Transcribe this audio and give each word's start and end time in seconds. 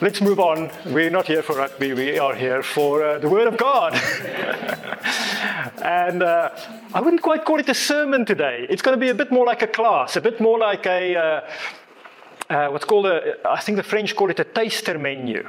let's 0.00 0.20
move 0.20 0.38
on. 0.38 0.70
We're 0.86 1.10
not 1.10 1.26
here 1.26 1.42
for 1.42 1.56
rugby, 1.56 1.92
we 1.92 2.18
are 2.18 2.34
here 2.34 2.62
for 2.62 3.02
uh, 3.02 3.18
the 3.18 3.28
Word 3.28 3.48
of 3.48 3.56
God. 3.56 3.94
and 5.82 6.22
uh, 6.22 6.50
I 6.94 7.00
wouldn't 7.00 7.22
quite 7.22 7.44
call 7.44 7.58
it 7.58 7.68
a 7.68 7.74
sermon 7.74 8.24
today. 8.24 8.66
It's 8.70 8.82
going 8.82 8.96
to 8.96 9.00
be 9.00 9.08
a 9.10 9.14
bit 9.14 9.32
more 9.32 9.44
like 9.44 9.62
a 9.62 9.66
class, 9.66 10.16
a 10.16 10.20
bit 10.20 10.40
more 10.40 10.58
like 10.58 10.86
a, 10.86 11.16
uh, 11.16 11.40
uh 12.50 12.68
what's 12.68 12.84
called 12.84 13.06
a, 13.06 13.36
I 13.48 13.60
think 13.60 13.76
the 13.76 13.82
French 13.82 14.14
call 14.14 14.30
it 14.30 14.38
a 14.38 14.44
taster 14.44 14.98
menu. 14.98 15.48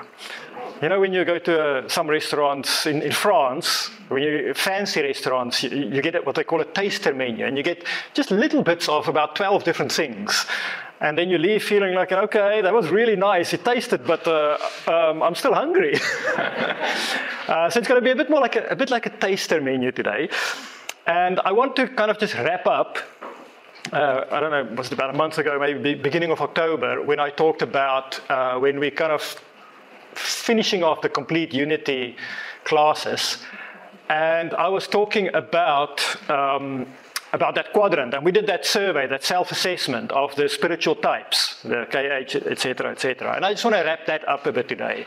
You 0.82 0.90
know, 0.90 1.00
when 1.00 1.14
you 1.14 1.26
go 1.26 1.38
to 1.40 1.62
uh, 1.62 1.90
some 1.90 2.10
restaurants 2.10 2.86
in, 2.86 3.02
in 3.02 3.12
France, 3.12 3.90
when 4.08 4.24
you 4.24 4.54
fancy 4.54 5.02
restaurants, 5.02 5.62
you, 5.64 5.70
you 5.70 6.02
get 6.02 6.26
what 6.26 6.36
they 6.36 6.44
call 6.44 6.62
a 6.62 6.66
taster 6.66 7.14
menu, 7.14 7.46
and 7.46 7.58
you 7.58 7.64
get 7.64 7.84
just 8.14 8.32
little 8.32 8.64
bits 8.64 8.88
of 8.88 9.08
about 9.10 9.36
12 9.36 9.64
different 9.64 9.92
things. 9.92 10.46
And 11.02 11.18
then 11.18 11.30
you 11.30 11.38
leave 11.38 11.64
feeling 11.64 11.96
like, 11.96 12.12
okay, 12.12 12.62
that 12.62 12.74
was 12.74 12.90
really 12.90 13.16
nice. 13.16 13.54
It 13.54 13.64
tasted, 13.64 14.06
but 14.06 14.28
uh, 14.28 14.58
um, 14.88 15.24
I'm 15.24 15.36
still 15.36 15.54
hungry. 15.54 15.96
uh, 17.48 17.70
so 17.70 17.80
it's 17.80 17.88
going 17.88 18.02
to 18.02 18.06
be 18.06 18.12
a 18.12 18.16
bit 18.16 18.30
more 18.30 18.42
like 18.42 18.58
a, 18.58 18.68
a, 18.68 18.76
bit 18.76 18.90
like 18.90 19.06
a 19.06 19.10
taster 19.10 19.62
menu 19.62 19.94
today. 19.94 20.30
And 21.08 21.40
I 21.40 21.54
want 21.54 21.78
to 21.78 21.88
kind 21.88 22.12
of 22.12 22.20
just 22.20 22.34
wrap 22.34 22.68
up. 22.68 22.98
Uh, 23.94 24.26
I 24.30 24.40
don't 24.42 24.52
know, 24.52 24.76
was 24.76 24.88
it 24.88 24.94
about 24.94 25.10
a 25.10 25.18
month 25.18 25.38
ago, 25.38 25.58
maybe 25.58 25.96
beginning 25.96 26.32
of 26.32 26.42
October, 26.42 27.02
when 27.02 27.20
I 27.20 27.30
talked 27.30 27.62
about 27.62 28.20
uh, 28.30 28.60
when 28.60 28.78
we 28.78 28.92
kind 28.92 29.14
of 29.14 29.42
finishing 30.14 30.84
off 30.84 31.02
the 31.02 31.10
complete 31.10 31.54
unity 31.54 32.18
classes. 32.66 33.38
And 34.10 34.54
I 34.54 34.68
was 34.68 34.88
talking 34.88 35.34
about 35.34 36.02
um, 36.30 36.88
about 37.34 37.56
that 37.56 37.74
quadrant, 37.74 38.14
and 38.14 38.26
we 38.26 38.32
did 38.32 38.48
that 38.48 38.66
survey, 38.66 39.08
that 39.08 39.24
self-assessment 39.24 40.12
of 40.12 40.36
the 40.36 40.50
spiritual 40.50 40.96
types, 40.96 41.62
the 41.64 41.86
KH, 41.90 42.36
etc., 42.48 42.92
etc. 42.92 43.36
And 43.36 43.46
I 43.46 43.54
just 43.54 43.64
want 43.64 43.76
to 43.76 43.84
wrap 43.84 44.06
that 44.08 44.28
up 44.28 44.46
a 44.46 44.52
bit 44.52 44.68
today, 44.68 45.06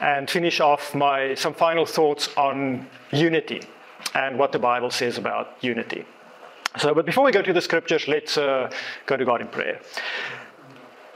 and 0.00 0.30
finish 0.30 0.60
off 0.60 0.94
my 0.94 1.34
some 1.34 1.54
final 1.54 1.84
thoughts 1.84 2.30
on 2.36 2.86
unity 3.10 3.62
and 4.14 4.38
what 4.38 4.52
the 4.52 4.58
Bible 4.58 4.90
says 4.90 5.18
about 5.18 5.56
unity. 5.60 6.04
So, 6.78 6.94
but 6.94 7.06
before 7.06 7.24
we 7.24 7.32
go 7.32 7.42
to 7.42 7.52
the 7.52 7.60
scriptures, 7.60 8.06
let's 8.08 8.38
uh, 8.38 8.70
go 9.06 9.16
to 9.16 9.24
God 9.24 9.40
in 9.40 9.48
prayer. 9.48 9.80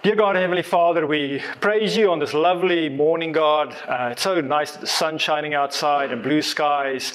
Dear 0.03 0.17
God, 0.17 0.35
Heavenly 0.35 0.65
Father, 0.65 1.07
we 1.07 1.41
praise 1.61 1.97
you 1.97 2.11
on 2.11 2.19
this 2.19 2.35
lovely 2.35 2.89
morning, 2.89 3.31
God. 3.31 3.73
Uh, 3.87 4.09
it's 4.11 4.23
so 4.23 4.41
nice, 4.41 4.73
the 4.73 4.87
sun 4.87 5.17
shining 5.17 5.55
outside 5.55 6.11
and 6.11 6.25
blue 6.25 6.43
skies. 6.43 7.13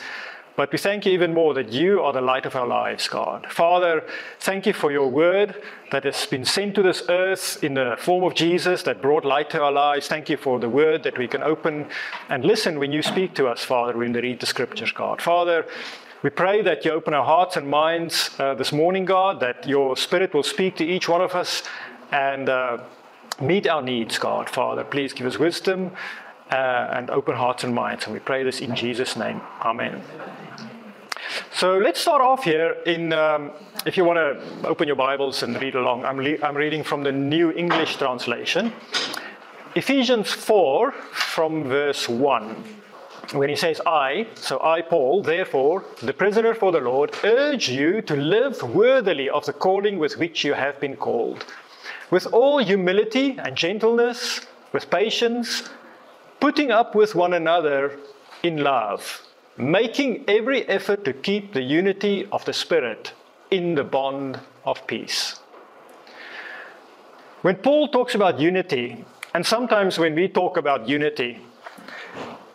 But 0.58 0.72
we 0.72 0.80
thank 0.80 1.05
you 1.05 1.11
even 1.11 1.36
more 1.36 1.53
that 1.53 1.72
you 1.72 2.02
are 2.02 2.11
the 2.11 2.19
light 2.19 2.47
of 2.47 2.55
our 2.55 2.66
lives, 2.66 3.08
God. 3.08 3.45
Father, 3.47 4.03
thank 4.39 4.66
you 4.66 4.73
for 4.73 4.91
your 4.91 5.08
word 5.08 5.61
that 5.91 6.03
has 6.03 6.25
been 6.25 6.45
sent 6.45 6.73
to 6.75 6.81
this 6.81 7.03
earth 7.09 7.63
in 7.63 7.75
the 7.75 7.95
form 8.00 8.23
of 8.23 8.33
Jesus 8.33 8.81
that 8.83 9.00
brought 9.00 9.23
light 9.23 9.52
to 9.52 9.61
our 9.61 9.72
lives. 9.72 10.08
Thank 10.08 10.30
you 10.30 10.35
for 10.35 10.59
the 10.59 10.67
word 10.67 11.03
that 11.03 11.16
we 11.16 11.28
can 11.28 11.44
open 11.44 11.85
and 12.30 12.44
listen 12.44 12.80
when 12.80 12.91
you 12.91 13.03
speak 13.03 13.35
to 13.35 13.45
us, 13.47 13.63
Father, 13.63 13.95
when 13.95 14.13
we 14.13 14.19
read 14.19 14.39
the 14.39 14.47
scriptures, 14.47 14.91
God. 14.91 15.22
Father, 15.22 15.63
we 16.23 16.31
pray 16.31 16.63
that 16.63 16.83
you 16.83 16.89
open 16.89 17.13
our 17.13 17.25
hearts 17.25 17.55
and 17.55 17.69
minds 17.69 18.31
uh, 18.39 18.55
this 18.55 18.72
morning, 18.72 19.05
God, 19.05 19.39
that 19.41 19.67
your 19.67 19.95
spirit 19.95 20.33
will 20.33 20.41
speak 20.41 20.75
to 20.78 20.83
each 20.83 21.08
one 21.08 21.22
of 21.22 21.35
us 21.35 21.61
and 22.11 22.50
uh, 22.50 22.80
meet 23.39 23.67
our 23.67 23.83
needs, 23.83 24.17
God. 24.17 24.50
Father, 24.50 24.83
please 24.83 25.13
give 25.13 25.28
us 25.28 25.38
wisdom 25.38 25.91
uh, 26.50 26.55
and 26.94 27.11
open 27.11 27.35
hearts 27.35 27.63
and 27.63 27.75
minds. 27.75 28.05
And 28.05 28.13
we 28.16 28.19
pray 28.19 28.41
this 28.41 28.59
in 28.59 28.75
Jesus' 28.75 29.16
name. 29.16 29.39
Amen. 29.61 30.02
So 31.53 31.77
let's 31.77 31.99
start 31.99 32.21
off 32.21 32.43
here. 32.43 32.77
In, 32.85 33.13
um, 33.13 33.52
if 33.85 33.97
you 33.97 34.05
want 34.05 34.17
to 34.17 34.67
open 34.67 34.88
your 34.88 34.95
Bibles 34.95 35.44
and 35.44 35.59
read 35.61 35.75
along, 35.75 36.05
I'm, 36.05 36.19
I'm 36.44 36.55
reading 36.55 36.83
from 36.83 37.03
the 37.03 37.11
New 37.11 37.52
English 37.52 37.97
Translation. 37.97 38.73
Ephesians 39.75 40.31
4, 40.31 40.91
from 40.91 41.63
verse 41.63 42.07
1 42.09 42.63
when 43.34 43.50
he 43.50 43.57
says, 43.57 43.81
I, 43.85 44.25
so 44.35 44.57
I, 44.63 44.81
Paul, 44.81 45.22
therefore, 45.22 45.84
the 46.01 46.13
prisoner 46.13 46.53
for 46.53 46.72
the 46.72 46.79
Lord, 46.79 47.13
urge 47.25 47.67
you 47.67 48.01
to 48.03 48.16
live 48.16 48.63
worthily 48.73 49.29
of 49.29 49.45
the 49.45 49.51
calling 49.51 50.00
with 50.00 50.17
which 50.17 50.45
you 50.45 50.53
have 50.53 50.79
been 50.79 50.95
called 50.95 51.44
with 52.09 52.25
all 52.28 52.59
humility 52.59 53.38
and 53.38 53.56
gentleness, 53.56 54.41
with 54.72 54.89
patience, 54.89 55.69
putting 56.39 56.72
up 56.72 56.95
with 56.95 57.16
one 57.16 57.33
another 57.33 58.00
in 58.44 58.57
love, 58.57 59.26
making 59.57 60.23
every 60.28 60.68
effort 60.69 61.03
to 61.06 61.13
keep 61.13 61.53
the 61.53 61.62
unity 61.62 62.28
of 62.31 62.45
the 62.45 62.53
Spirit 62.53 63.13
in 63.50 63.75
the 63.75 63.84
bond 63.84 64.40
of 64.66 64.85
peace. 64.88 65.40
When 67.41 67.56
Paul 67.56 67.88
talks 67.88 68.13
about 68.13 68.40
unity, 68.40 69.06
and 69.34 69.45
sometimes 69.45 69.97
when 69.97 70.16
we 70.16 70.28
talk 70.28 70.57
about 70.57 70.88
unity, 70.88 71.40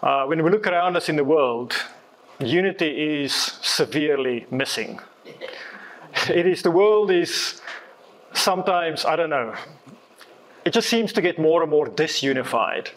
uh, 0.03 0.27
when 0.27 0.43
we 0.43 0.51
look 0.51 0.67
around 0.67 0.97
us 0.97 1.09
in 1.09 1.17
the 1.17 1.25
world, 1.25 1.75
unity 2.39 3.23
is 3.23 3.35
severely 3.35 4.47
missing. 4.51 5.01
It 6.29 6.47
is 6.47 6.61
the 6.63 6.71
world 6.71 7.11
is 7.11 7.63
sometimes, 8.35 9.07
I 9.07 9.17
don't 9.17 9.31
know, 9.31 9.55
it 10.65 10.75
just 10.75 10.89
seems 10.91 11.13
to 11.15 11.23
get 11.23 11.39
more 11.39 11.63
and 11.63 11.71
more 11.71 11.87
disunified. 11.87 12.89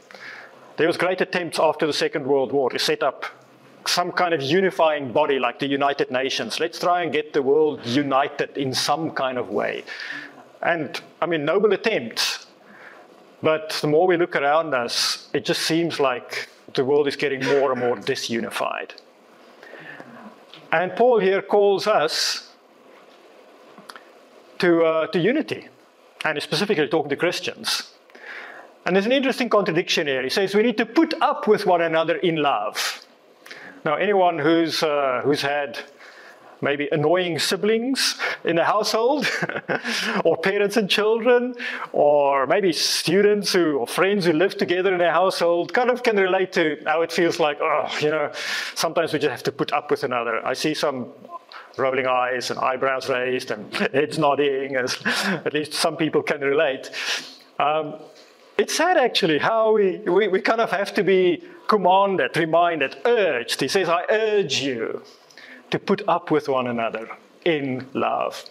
There 0.76 0.88
was 0.88 0.98
great 0.98 1.22
attempts 1.22 1.58
after 1.58 1.88
the 1.88 1.94
Second 1.94 2.28
World 2.28 2.52
War 2.52 2.70
to 2.70 2.78
set 2.78 3.04
up 3.04 3.26
some 3.88 4.12
kind 4.12 4.34
of 4.34 4.42
unifying 4.42 5.12
body 5.12 5.40
like 5.40 5.60
the 5.60 5.68
United 5.68 6.12
Nations. 6.12 6.60
Let's 6.60 6.80
try 6.80 7.04
and 7.04 7.12
get 7.12 7.34
the 7.34 7.42
world 7.42 7.86
united 7.86 8.58
in 8.58 8.74
some 8.74 9.12
kind 9.12 9.38
of 9.38 9.50
way. 9.50 9.84
And 10.62 11.00
I 11.22 11.26
mean, 11.26 11.46
noble 11.46 11.74
attempts. 11.74 12.48
But 13.42 13.78
the 13.82 13.88
more 13.88 14.08
we 14.08 14.18
look 14.18 14.36
around 14.36 14.74
us, 14.74 15.30
it 15.34 15.46
just 15.46 15.62
seems 15.62 16.00
like 16.00 16.50
the 16.74 16.84
world 16.84 17.08
is 17.08 17.16
getting 17.16 17.44
more 17.46 17.72
and 17.72 17.80
more 17.80 17.96
disunified. 17.96 18.92
And 20.72 20.96
Paul 20.96 21.20
here 21.20 21.42
calls 21.42 21.88
us 21.88 22.52
to, 24.60 24.84
uh, 24.84 25.08
to 25.08 25.20
unity, 25.20 25.68
and 26.24 26.36
he's 26.36 26.44
specifically 26.44 26.88
talking 26.88 27.10
to 27.10 27.16
Christians. 27.16 27.94
And 28.86 28.96
there's 28.96 29.06
an 29.06 29.12
interesting 29.12 29.50
contradiction 29.50 30.08
here. 30.08 30.22
He 30.22 30.30
says 30.30 30.54
we 30.54 30.64
need 30.64 30.78
to 30.78 30.86
put 30.86 31.14
up 31.22 31.48
with 31.48 31.66
one 31.66 31.82
another 31.82 32.18
in 32.18 32.38
love. 32.38 33.05
Now, 33.86 33.98
anyone 33.98 34.40
who's, 34.40 34.82
uh, 34.82 35.22
who's 35.24 35.44
had 35.44 35.78
maybe 36.60 36.90
annoying 36.92 37.38
siblings 37.38 38.16
in 38.44 38.56
the 38.56 38.64
household, 38.64 39.30
or 40.26 40.38
parents 40.38 40.76
and 40.78 40.90
children, 40.90 41.54
or 41.92 42.48
maybe 42.48 42.74
students 42.74 43.54
who, 43.54 43.78
or 43.78 43.86
friends 43.86 44.26
who 44.26 44.34
live 44.34 44.58
together 44.58 44.96
in 44.96 45.02
a 45.02 45.12
household, 45.12 45.72
kind 45.72 45.92
of 45.92 46.02
can 46.02 46.18
relate 46.18 46.52
to 46.54 46.82
how 46.88 47.04
it 47.04 47.12
feels 47.12 47.40
like, 47.40 47.60
oh, 47.62 47.88
you 48.02 48.10
know, 48.10 48.32
sometimes 48.74 49.14
we 49.14 49.20
just 49.20 49.30
have 49.30 49.44
to 49.44 49.52
put 49.52 49.72
up 49.72 49.92
with 49.92 50.04
another. 50.04 50.44
I 50.44 50.54
see 50.54 50.74
some 50.74 51.12
rolling 51.78 52.08
eyes 52.08 52.50
and 52.50 52.60
eyebrows 52.60 53.08
raised 53.08 53.52
and 53.52 53.72
heads 53.94 54.18
nodding, 54.18 54.78
as 54.78 54.98
at 55.06 55.54
least 55.54 55.74
some 55.74 55.96
people 55.96 56.24
can 56.24 56.42
relate. 56.42 56.90
Um, 57.60 58.00
it's 58.58 58.76
sad 58.76 58.98
actually 58.98 59.38
how 59.40 59.74
we, 59.74 59.98
we, 59.98 60.28
we 60.28 60.42
kind 60.42 60.62
of 60.62 60.72
have 60.72 60.94
to 60.94 61.04
be 61.04 61.44
commanded, 61.68 62.36
reminded, 62.38 62.96
urged. 63.06 63.60
He 63.60 63.68
says, 63.68 63.90
I 63.90 64.06
urge 64.10 64.62
you 64.62 65.04
to 65.72 65.80
put 65.80 66.08
up 66.08 66.32
with 66.32 66.48
one 66.48 66.68
another 66.68 67.10
in 67.44 67.88
love. 67.94 68.46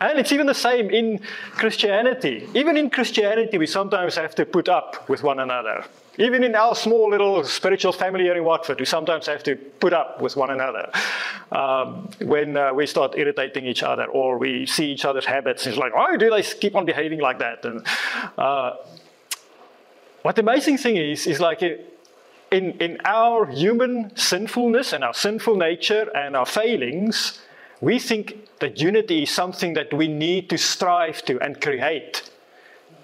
And 0.00 0.18
it's 0.18 0.30
even 0.30 0.46
the 0.46 0.54
same 0.54 0.90
in 0.90 1.20
Christianity. 1.52 2.48
Even 2.54 2.76
in 2.76 2.90
Christianity, 2.90 3.56
we 3.56 3.66
sometimes 3.66 4.14
have 4.16 4.34
to 4.34 4.44
put 4.44 4.68
up 4.68 5.08
with 5.08 5.22
one 5.22 5.40
another. 5.40 5.84
Even 6.18 6.44
in 6.44 6.54
our 6.54 6.74
small 6.74 7.10
little 7.10 7.44
spiritual 7.44 7.92
family 7.92 8.24
here 8.24 8.36
in 8.36 8.44
Watford, 8.44 8.78
we 8.78 8.86
sometimes 8.86 9.26
have 9.26 9.42
to 9.44 9.56
put 9.56 9.92
up 9.92 10.20
with 10.20 10.36
one 10.36 10.50
another 10.50 10.90
um, 11.50 12.08
when 12.20 12.56
uh, 12.56 12.72
we 12.74 12.86
start 12.86 13.16
irritating 13.16 13.66
each 13.66 13.82
other 13.82 14.04
or 14.06 14.38
we 14.38 14.66
see 14.66 14.92
each 14.92 15.04
other's 15.04 15.26
habits. 15.26 15.66
It's 15.66 15.78
like, 15.78 15.94
why 15.94 16.16
do 16.16 16.30
they 16.30 16.42
keep 16.42 16.74
on 16.74 16.84
behaving 16.84 17.20
like 17.20 17.38
that? 17.38 17.64
And 17.64 17.86
uh, 18.36 18.76
what 20.26 20.34
the 20.34 20.42
amazing 20.42 20.76
thing 20.76 20.96
is, 20.96 21.24
is 21.28 21.38
like 21.38 21.62
in, 21.62 22.72
in 22.80 22.98
our 23.04 23.46
human 23.46 24.10
sinfulness 24.16 24.92
and 24.92 25.04
our 25.04 25.14
sinful 25.14 25.54
nature 25.54 26.10
and 26.16 26.34
our 26.34 26.44
failings, 26.44 27.38
we 27.80 28.00
think 28.00 28.48
that 28.58 28.80
unity 28.80 29.22
is 29.22 29.30
something 29.30 29.74
that 29.74 29.94
we 29.94 30.08
need 30.08 30.50
to 30.50 30.58
strive 30.58 31.24
to 31.26 31.38
and 31.38 31.60
create. 31.60 32.28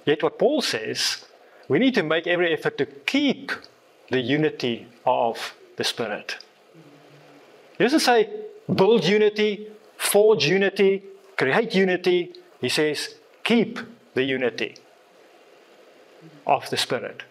Yet 0.05 0.25
what 0.25 0.37
Paul 0.37 0.63
says 0.63 1.25
we 1.69 1.79
need 1.79 1.95
to 1.95 2.03
make 2.03 2.27
every 2.27 2.53
effort 2.53 2.77
to 2.79 2.87
keep 2.87 3.53
the 4.11 4.21
unity 4.21 4.89
of 5.07 5.55
the 5.77 5.85
Spirit. 5.85 6.39
He 7.79 7.85
doesn't 7.85 8.01
say 8.01 8.31
build 8.75 9.05
unity, 9.05 9.69
forge 9.97 10.45
unity, 10.47 11.05
create 11.39 11.73
unity. 11.73 12.33
He 12.61 12.69
says 12.69 13.15
keep 13.45 13.79
the 14.15 14.25
unity 14.25 14.75
of 16.47 16.69
the 16.71 16.77
Spirit. 16.77 17.23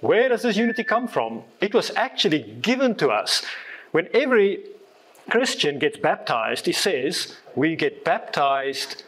Where 0.00 0.28
does 0.28 0.42
this 0.42 0.56
unity 0.56 0.84
come 0.84 1.06
from? 1.06 1.42
It 1.60 1.74
was 1.74 1.92
actually 1.94 2.42
given 2.60 2.94
to 2.96 3.08
us. 3.08 3.44
When 3.92 4.08
every 4.12 4.64
Christian 5.30 5.78
gets 5.78 5.96
baptized, 5.96 6.66
he 6.66 6.72
says, 6.72 7.36
we 7.54 7.76
get 7.76 8.04
baptized 8.04 9.04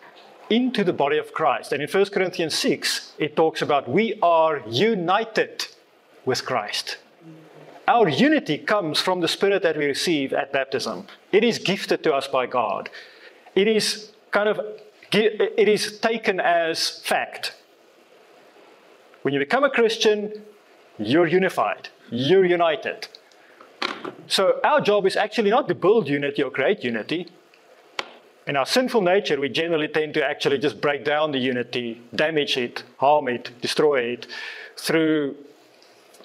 into 0.50 0.85
the 0.85 0.93
body 0.93 1.19
of 1.19 1.32
Christ. 1.32 1.73
And 1.73 1.82
in 1.82 1.88
1 1.88 2.06
Corinthians 2.06 2.55
6, 2.55 3.14
it 3.19 3.35
talks 3.35 3.62
about 3.62 3.88
we 3.88 4.19
are 4.23 4.62
united 4.69 5.67
with 6.25 6.44
Christ. 6.44 6.99
Our 7.87 8.08
unity 8.08 8.58
comes 8.58 8.99
from 8.99 9.20
the 9.20 9.29
Spirit 9.29 9.62
that 9.62 9.76
we 9.76 9.85
receive 9.85 10.32
at 10.32 10.52
baptism. 10.52 11.06
It 11.32 11.44
is 11.44 11.58
gifted 11.58 12.02
to 12.05 12.14
us 12.14 12.29
by 12.29 12.47
God. 12.47 12.88
It 13.55 13.69
is 13.69 14.12
kind 14.31 14.49
of 14.49 14.61
it 15.12 15.69
is 15.69 16.00
taken 16.00 16.40
as 16.40 16.99
fact. 17.00 17.55
When 19.25 19.32
you 19.32 19.41
become 19.41 19.65
a 19.65 19.71
Christian, 19.71 20.43
you're 20.99 21.26
unified. 21.26 21.88
You're 22.11 22.44
united. 22.44 23.09
So 24.26 24.61
our 24.62 24.82
job 24.82 25.06
is 25.06 25.17
actually 25.17 25.49
not 25.49 25.67
to 25.69 25.75
build 25.75 26.11
unity 26.11 26.43
or 26.43 26.50
create 26.50 26.85
unity. 26.85 27.29
In 28.47 28.55
our 28.55 28.67
sinful 28.67 29.00
nature, 29.00 29.41
we 29.41 29.49
generally 29.49 29.88
tend 29.88 30.12
to 30.12 30.23
actually 30.23 30.59
just 30.59 30.79
break 30.79 31.06
down 31.06 31.32
the 31.32 31.38
unity, 31.38 32.03
damage 32.15 32.59
it, 32.59 32.82
harm 32.99 33.29
it, 33.29 33.50
destroy 33.62 34.00
it 34.03 34.26
through 34.76 35.37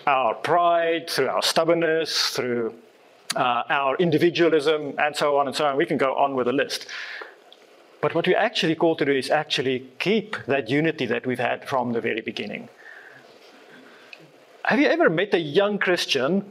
our 0.05 0.33
pride, 0.33 1.09
through 1.09 1.29
our 1.29 1.41
stubbornness, 1.41 2.31
through 2.31 2.73
uh, 3.37 3.63
our 3.69 3.95
individualism, 3.95 4.95
and 4.97 5.15
so 5.15 5.37
on 5.37 5.47
and 5.47 5.55
so 5.55 5.65
on. 5.65 5.77
We 5.77 5.85
can 5.85 5.97
go 5.97 6.15
on 6.15 6.35
with 6.35 6.49
a 6.49 6.53
list. 6.53 6.85
But 8.01 8.13
what 8.13 8.27
we 8.27 8.35
actually 8.35 8.75
call 8.75 8.97
to 8.97 9.05
do 9.05 9.13
is 9.13 9.29
actually 9.29 9.89
keep 9.99 10.35
that 10.47 10.69
unity 10.69 11.05
that 11.05 11.25
we've 11.25 11.39
had 11.39 11.65
from 11.65 11.93
the 11.93 12.01
very 12.01 12.19
beginning. 12.19 12.67
Have 14.69 14.79
you 14.79 14.85
ever 14.85 15.09
met 15.09 15.33
a 15.33 15.39
young 15.39 15.79
Christian 15.79 16.45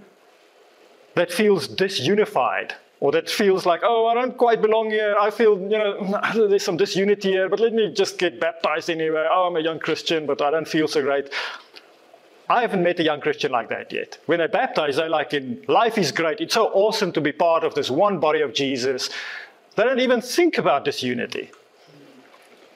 that 1.15 1.31
feels 1.31 1.69
disunified 1.69 2.73
or 2.99 3.13
that 3.13 3.31
feels 3.31 3.65
like, 3.65 3.83
oh, 3.85 4.07
I 4.07 4.15
don't 4.15 4.37
quite 4.37 4.61
belong 4.61 4.91
here. 4.91 5.15
I 5.17 5.31
feel, 5.31 5.57
you 5.57 5.79
know, 5.79 6.21
there's 6.49 6.65
some 6.65 6.77
disunity 6.77 7.31
here, 7.31 7.49
but 7.49 7.61
let 7.61 7.73
me 7.73 7.95
just 7.95 8.19
get 8.19 8.41
baptized 8.41 8.91
anyway. 8.91 9.25
Oh, 9.31 9.47
I'm 9.47 9.55
a 9.55 9.61
young 9.61 9.79
Christian, 9.79 10.27
but 10.27 10.43
I 10.43 10.51
don't 10.51 10.67
feel 10.67 10.89
so 10.89 11.01
great. 11.01 11.33
I 12.51 12.61
haven't 12.63 12.83
met 12.83 12.99
a 12.99 13.05
young 13.05 13.21
Christian 13.21 13.53
like 13.53 13.69
that 13.69 13.93
yet. 13.93 14.19
When 14.27 14.39
they're 14.39 14.49
baptized, 14.49 14.99
they're 14.99 15.09
like, 15.09 15.33
in, 15.33 15.63
life 15.69 15.97
is 15.97 16.11
great. 16.11 16.41
It's 16.41 16.55
so 16.55 16.73
awesome 16.75 17.13
to 17.13 17.21
be 17.21 17.31
part 17.31 17.63
of 17.63 17.77
this 17.77 17.89
one 17.89 18.19
body 18.19 18.41
of 18.41 18.53
Jesus. 18.53 19.11
They 19.77 19.85
don't 19.85 20.01
even 20.01 20.23
think 20.23 20.59
about 20.59 20.85
disunity. 20.85 21.53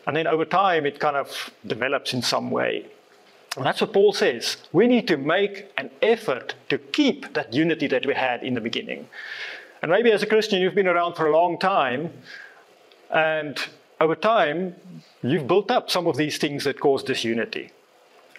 And 0.07 0.17
then 0.17 0.29
over 0.29 0.45
time, 0.45 0.87
it 0.87 1.01
kind 1.01 1.17
of 1.17 1.51
develops 1.67 2.15
in 2.15 2.23
some 2.23 2.53
way. 2.53 2.87
And 3.57 3.67
that's 3.67 3.81
what 3.81 3.93
Paul 3.93 4.13
says. 4.13 4.57
We 4.73 4.87
need 4.87 5.07
to 5.09 5.17
make 5.17 5.71
an 5.77 5.91
effort 6.01 6.55
to 6.71 6.79
keep 6.79 7.35
that 7.35 7.53
unity 7.53 7.87
that 7.89 8.07
we 8.07 8.15
had 8.15 8.43
in 8.43 8.55
the 8.55 8.61
beginning. 8.61 9.09
And 9.83 9.91
maybe 9.91 10.11
as 10.13 10.23
a 10.23 10.27
Christian, 10.27 10.63
you've 10.63 10.75
been 10.75 10.87
around 10.87 11.15
for 11.15 11.27
a 11.27 11.33
long 11.33 11.59
time, 11.59 12.13
and 13.11 13.59
over 14.01 14.15
time, 14.15 14.75
you've 15.23 15.47
built 15.47 15.71
up 15.71 15.91
some 15.91 16.07
of 16.07 16.17
these 16.17 16.39
things 16.39 16.65
that 16.65 16.81
cause 16.81 17.03
disunity. 17.03 17.73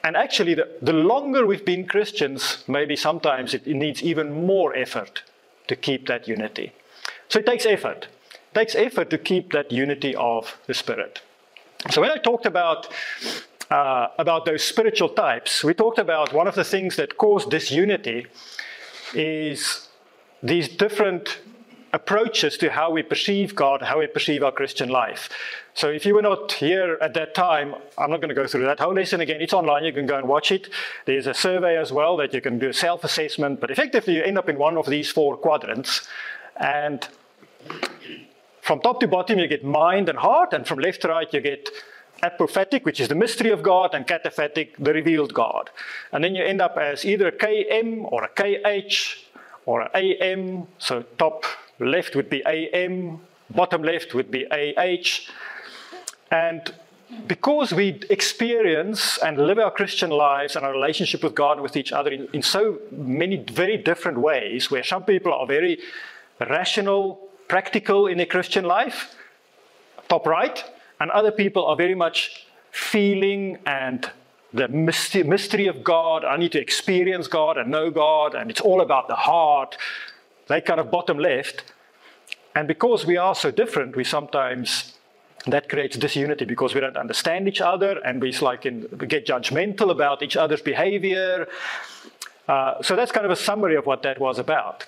And 0.03 0.17
actually, 0.17 0.55
the, 0.55 0.69
the 0.81 0.93
longer 0.93 1.45
we've 1.45 1.63
been 1.63 1.85
Christians, 1.85 2.63
maybe 2.67 2.95
sometimes 2.95 3.53
it, 3.53 3.67
it 3.67 3.75
needs 3.75 4.01
even 4.01 4.45
more 4.45 4.75
effort 4.75 5.23
to 5.67 5.75
keep 5.75 6.07
that 6.07 6.27
unity. 6.27 6.73
So 7.29 7.39
it 7.39 7.45
takes 7.45 7.65
effort. 7.65 8.07
It 8.33 8.55
takes 8.55 8.75
effort 8.75 9.09
to 9.11 9.17
keep 9.17 9.53
that 9.53 9.71
unity 9.71 10.15
of 10.15 10.57
the 10.67 10.73
Spirit. 10.73 11.21
So 11.91 12.01
when 12.01 12.11
I 12.11 12.17
talked 12.17 12.45
about 12.45 12.87
uh, 13.73 14.07
about 14.19 14.45
those 14.45 14.63
spiritual 14.63 15.09
types, 15.09 15.63
we 15.63 15.73
talked 15.73 15.97
about 15.97 16.31
one 16.31 16.47
of 16.47 16.53
the 16.53 16.63
things 16.63 16.95
that 16.95 17.17
cause 17.17 17.43
disunity 17.45 18.27
is 19.15 19.89
these 20.43 20.67
different 20.69 21.39
approaches 21.91 22.55
to 22.57 22.69
how 22.69 22.91
we 22.91 23.01
perceive 23.01 23.55
God, 23.55 23.81
how 23.81 23.97
we 23.99 24.07
perceive 24.07 24.43
our 24.43 24.51
Christian 24.51 24.89
life. 24.89 25.29
So 25.73 25.89
if 25.89 26.05
you 26.05 26.13
were 26.13 26.21
not 26.21 26.51
here 26.51 26.99
at 27.01 27.15
that 27.15 27.33
time, 27.33 27.73
I'm 27.97 28.11
not 28.11 28.19
going 28.21 28.29
to 28.35 28.41
go 28.43 28.45
through 28.45 28.65
that 28.65 28.79
whole 28.79 28.93
lesson 28.93 29.21
again. 29.21 29.41
It's 29.41 29.53
online, 29.53 29.85
you 29.85 29.93
can 29.93 30.05
go 30.05 30.17
and 30.19 30.27
watch 30.27 30.51
it. 30.51 30.69
There's 31.05 31.25
a 31.25 31.33
survey 31.33 31.75
as 31.75 31.91
well 31.91 32.15
that 32.17 32.31
you 32.31 32.41
can 32.41 32.59
do 32.59 32.73
self 32.73 33.03
assessment, 33.03 33.59
but 33.59 33.71
effectively 33.71 34.15
you 34.17 34.23
end 34.23 34.37
up 34.37 34.49
in 34.49 34.57
one 34.59 34.77
of 34.77 34.85
these 34.85 35.09
four 35.09 35.35
quadrants. 35.35 36.07
And 36.57 37.07
from 38.61 38.81
top 38.81 38.99
to 38.99 39.07
bottom, 39.07 39.39
you 39.39 39.47
get 39.47 39.63
mind 39.63 40.09
and 40.09 40.19
heart, 40.19 40.53
and 40.53 40.67
from 40.67 40.77
left 40.77 41.01
to 41.01 41.07
right, 41.07 41.33
you 41.33 41.41
get 41.41 41.69
apophatic, 42.23 42.85
which 42.85 42.99
is 42.99 43.09
the 43.09 43.15
mystery 43.15 43.51
of 43.51 43.61
God, 43.61 43.93
and 43.93 44.07
kataphatic, 44.07 44.75
the 44.77 44.93
revealed 44.93 45.33
God. 45.33 45.69
And 46.11 46.23
then 46.23 46.35
you 46.35 46.43
end 46.43 46.61
up 46.61 46.77
as 46.77 47.05
either 47.05 47.27
a 47.27 47.31
KM 47.31 48.11
or 48.11 48.23
a 48.23 48.29
KH 48.29 49.17
or 49.65 49.81
an 49.81 49.89
AM. 49.93 50.67
So 50.77 51.03
top 51.17 51.45
left 51.79 52.15
would 52.15 52.29
be 52.29 52.41
AM, 52.45 53.19
bottom 53.49 53.83
left 53.83 54.13
would 54.13 54.31
be 54.31 54.45
AH. 54.49 55.29
And 56.31 56.73
because 57.27 57.73
we 57.73 58.01
experience 58.09 59.17
and 59.19 59.37
live 59.37 59.59
our 59.59 59.71
Christian 59.71 60.09
lives 60.09 60.55
and 60.55 60.65
our 60.65 60.71
relationship 60.71 61.23
with 61.23 61.35
God 61.35 61.53
and 61.53 61.61
with 61.61 61.77
each 61.77 61.91
other 61.91 62.11
in, 62.11 62.27
in, 62.33 62.41
so 62.41 62.79
many 62.91 63.37
very 63.37 63.77
different 63.77 64.17
ways, 64.17 64.71
where 64.71 64.83
some 64.83 65.03
people 65.03 65.33
are 65.33 65.45
very 65.45 65.79
rational, 66.39 67.19
practical 67.47 68.07
in 68.07 68.17
their 68.17 68.25
Christian 68.25 68.65
life, 68.65 69.15
top 70.09 70.25
right, 70.25 70.63
and 70.99 71.11
other 71.11 71.31
people 71.31 71.65
are 71.65 71.75
very 71.75 71.95
much 71.95 72.47
feeling 72.71 73.57
and 73.65 74.09
the 74.53 74.67
mystery 74.67 75.67
of 75.67 75.83
God. 75.83 76.23
I 76.23 76.37
need 76.37 76.51
to 76.51 76.61
experience 76.61 77.27
God 77.27 77.57
and 77.57 77.71
know 77.71 77.89
God, 77.89 78.35
and 78.35 78.51
it's 78.51 78.61
all 78.61 78.81
about 78.81 79.07
the 79.07 79.15
heart. 79.15 79.77
They 80.47 80.61
kind 80.61 80.79
of 80.79 80.91
bottom 80.91 81.17
left. 81.17 81.73
And 82.55 82.67
because 82.67 83.05
we 83.05 83.17
are 83.17 83.33
so 83.33 83.49
different, 83.49 83.95
we 83.95 84.03
sometimes 84.03 84.93
that 85.47 85.67
creates 85.67 85.97
disunity 85.97 86.45
because 86.45 86.73
we 86.73 86.81
don't 86.81 86.95
understand 86.95 87.47
each 87.47 87.61
other 87.61 87.99
and 88.05 88.21
we 88.21 88.31
like 88.33 88.65
in, 88.65 88.87
we 88.99 89.07
get 89.07 89.25
judgmental 89.25 89.91
about 89.91 90.21
each 90.21 90.37
other's 90.37 90.61
behavior. 90.61 91.47
Uh, 92.47 92.81
so 92.81 92.95
that's 92.95 93.11
kind 93.11 93.25
of 93.25 93.31
a 93.31 93.35
summary 93.35 93.75
of 93.75 93.85
what 93.85 94.03
that 94.03 94.19
was 94.19 94.39
about. 94.39 94.85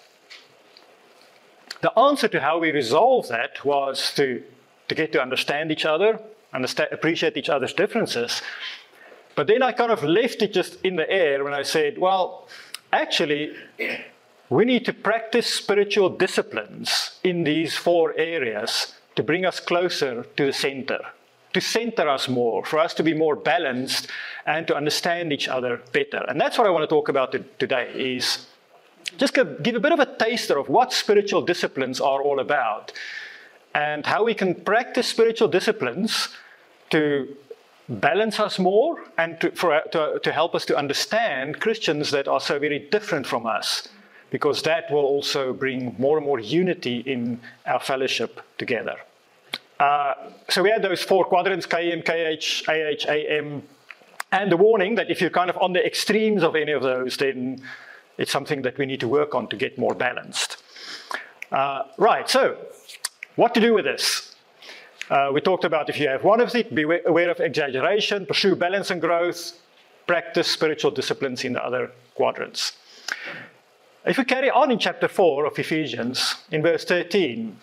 The 1.82 1.98
answer 2.00 2.28
to 2.30 2.40
how 2.40 2.60
we 2.60 2.72
resolve 2.72 3.28
that 3.30 3.66
was 3.66 4.14
to, 4.16 4.44
to 4.88 4.96
get 4.96 5.12
to 5.14 5.22
understand 5.22 5.72
each 5.72 5.86
other, 5.86 6.20
understand, 6.54 6.90
appreciate 6.92 7.38
each 7.38 7.50
other's 7.50 7.74
differences. 7.74 8.42
But 9.36 9.48
then 9.48 9.62
I 9.62 9.72
kind 9.74 9.92
of 9.92 10.04
left 10.04 10.42
it 10.42 10.54
just 10.54 10.80
in 10.84 10.96
the 10.96 11.10
air 11.10 11.44
when 11.44 11.54
I 11.54 11.64
said, 11.64 11.98
well, 11.98 12.48
actually, 12.94 13.54
we 14.50 14.64
need 14.64 14.86
to 14.86 14.94
practice 14.94 15.48
spiritual 15.48 16.10
disciplines 16.10 17.20
in 17.24 17.44
these 17.44 17.76
four 17.76 18.14
areas 18.18 18.94
to 19.16 19.24
bring 19.24 19.46
us 19.46 19.60
closer 19.60 20.24
to 20.38 20.46
the 20.46 20.54
center, 20.54 21.00
to 21.54 21.62
center 21.62 22.08
us 22.08 22.30
more, 22.30 22.64
for 22.64 22.80
us 22.80 22.94
to 22.94 23.04
be 23.04 23.14
more 23.14 23.36
balanced 23.36 24.08
and 24.46 24.68
to 24.68 24.76
understand 24.76 25.34
each 25.34 25.48
other 25.48 25.82
better. 25.92 26.24
And 26.28 26.40
that's 26.40 26.58
what 26.58 26.68
I 26.68 26.70
want 26.70 26.84
to 26.84 26.88
talk 26.88 27.10
about 27.10 27.36
today 27.60 27.92
is 27.96 28.48
just 29.18 29.34
give 29.34 29.76
a 29.76 29.80
bit 29.80 29.92
of 29.92 30.00
a 30.00 30.06
taster 30.18 30.58
of 30.58 30.70
what 30.70 30.94
spiritual 30.94 31.42
disciplines 31.42 32.00
are 32.02 32.22
all 32.22 32.40
about 32.40 32.92
and 33.76 34.06
how 34.06 34.24
we 34.24 34.34
can 34.34 34.56
practice 34.56 35.06
spiritual 35.06 35.50
disciplines 35.50 36.30
to 36.90 37.36
balance 37.90 38.40
us 38.40 38.58
more 38.58 39.04
and 39.18 39.40
to, 39.42 39.52
for, 39.52 39.82
to, 39.92 40.20
to 40.24 40.32
help 40.32 40.56
us 40.56 40.66
to 40.66 40.78
understand 40.78 41.60
Christians 41.60 42.10
that 42.12 42.28
are 42.28 42.40
so 42.40 42.58
very 42.58 42.80
different 42.80 43.28
from 43.28 43.46
us 43.46 43.90
because 44.32 44.64
that 44.64 44.90
will 44.90 45.06
also 45.06 45.54
bring 45.54 45.96
more 46.00 46.18
and 46.18 46.26
more 46.26 46.40
unity 46.40 47.00
in 47.02 47.40
our 47.66 47.80
fellowship 47.80 48.42
together. 48.58 48.96
Uh, 49.80 50.14
so 50.50 50.64
we 50.64 50.70
had 50.70 50.82
those 50.82 51.04
four 51.04 51.26
quadrants 51.26 51.68
KM, 51.68 52.02
KH, 52.04 52.68
AH, 52.70 53.12
AM, 53.12 53.62
and 54.32 54.52
the 54.52 54.58
warning 54.58 54.96
that 54.96 55.12
if 55.12 55.20
you're 55.22 55.30
kind 55.30 55.50
of 55.50 55.58
on 55.58 55.74
the 55.74 55.86
extremes 55.86 56.44
of 56.44 56.56
any 56.56 56.72
of 56.72 56.82
those, 56.82 57.18
then 57.18 57.62
it's 58.18 58.32
something 58.32 58.62
that 58.62 58.78
we 58.78 58.86
need 58.86 59.02
to 59.02 59.08
work 59.08 59.36
on 59.36 59.48
to 59.50 59.58
get 59.58 59.78
more 59.78 59.94
balanced. 59.94 60.58
Uh, 61.52 61.84
right, 61.98 62.30
so 62.30 62.58
what 63.36 63.54
to 63.54 63.60
do 63.60 63.74
with 63.74 63.86
this? 63.86 64.36
Uh, 65.10 65.30
we 65.34 65.40
talked 65.42 65.66
about 65.66 65.90
if 65.90 66.00
you 66.00 66.08
have 66.08 66.24
one 66.24 66.42
of 66.42 66.54
it, 66.56 66.74
be 66.74 66.84
aware 66.84 67.30
of 67.30 67.40
exaggeration, 67.40 68.26
pursue 68.26 68.56
balance 68.56 68.90
and 68.90 69.02
growth, 69.02 69.54
practice 70.08 70.48
spiritual 70.48 70.92
disciplines 70.92 71.44
in 71.44 71.54
the 71.54 71.64
other 71.64 71.92
quadrants. 72.16 72.74
If 74.06 74.18
we 74.18 74.24
carry 74.24 74.50
on 74.50 74.72
in 74.72 74.80
chapter 74.80 75.08
4 75.08 75.46
of 75.46 75.58
Ephesians, 75.60 76.36
in 76.52 76.62
verse 76.62 76.86
13, 76.86 77.58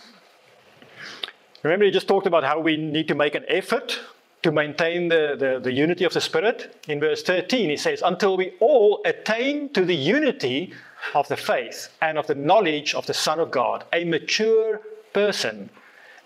remember, 1.62 1.84
he 1.84 1.90
just 1.90 2.08
talked 2.08 2.26
about 2.26 2.44
how 2.44 2.60
we 2.60 2.76
need 2.76 3.08
to 3.08 3.14
make 3.14 3.34
an 3.34 3.44
effort 3.48 3.98
to 4.42 4.50
maintain 4.50 5.08
the, 5.08 5.36
the, 5.38 5.60
the, 5.60 5.72
unity 5.72 6.04
of 6.04 6.12
the 6.12 6.20
Spirit. 6.20 6.84
In 6.88 6.98
verse 6.98 7.22
13, 7.22 7.70
he 7.70 7.76
says, 7.76 8.02
Until 8.04 8.36
we 8.36 8.54
all 8.58 9.00
attain 9.04 9.68
to 9.70 9.84
the 9.84 9.94
unity 9.94 10.72
of 11.14 11.28
the 11.28 11.36
faith 11.36 11.88
and 12.00 12.18
of 12.18 12.26
the 12.26 12.34
knowledge 12.34 12.94
of 12.94 13.06
the 13.06 13.14
Son 13.14 13.38
of 13.38 13.52
God, 13.52 13.84
a 13.92 14.04
mature 14.04 14.80
person, 15.12 15.70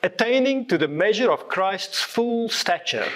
attaining 0.03 0.67
to 0.67 0.79
the 0.79 0.89
measure 0.89 1.31
of 1.31 1.49
Christ's 1.49 2.01
full 2.01 2.49
stature 2.49 3.09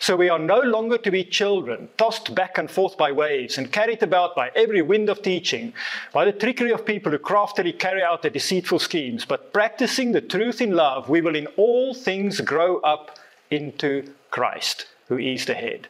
so 0.00 0.16
we 0.16 0.30
are 0.30 0.38
no 0.38 0.60
longer 0.60 0.96
to 0.96 1.10
be 1.10 1.24
children, 1.24 1.90
tossed 1.98 2.34
back 2.34 2.56
and 2.56 2.70
forth 2.70 2.96
by 2.96 3.12
waves 3.12 3.58
and 3.58 3.70
carried 3.70 4.02
about 4.02 4.34
by 4.34 4.50
every 4.56 4.80
wind 4.80 5.10
of 5.10 5.20
teaching, 5.20 5.74
by 6.14 6.24
the 6.24 6.32
trickery 6.32 6.72
of 6.72 6.86
people 6.86 7.12
who 7.12 7.18
craftily 7.18 7.74
carry 7.74 8.02
out 8.02 8.22
their 8.22 8.30
deceitful 8.30 8.78
schemes. 8.78 9.26
But 9.26 9.52
practicing 9.52 10.12
the 10.12 10.22
truth 10.22 10.62
in 10.62 10.70
love, 10.70 11.10
we 11.10 11.20
will 11.20 11.36
in 11.36 11.48
all 11.58 11.92
things 11.92 12.40
grow 12.40 12.78
up 12.78 13.18
into 13.50 14.10
Christ, 14.30 14.86
who 15.08 15.18
is 15.18 15.44
the 15.44 15.52
head. 15.52 15.88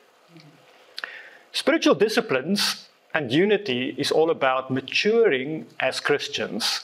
Spiritual 1.52 1.94
disciplines 1.94 2.88
and 3.14 3.30
unity 3.30 3.94
is 3.96 4.10
all 4.10 4.30
about 4.30 4.72
maturing 4.72 5.66
as 5.78 6.00
Christians 6.00 6.82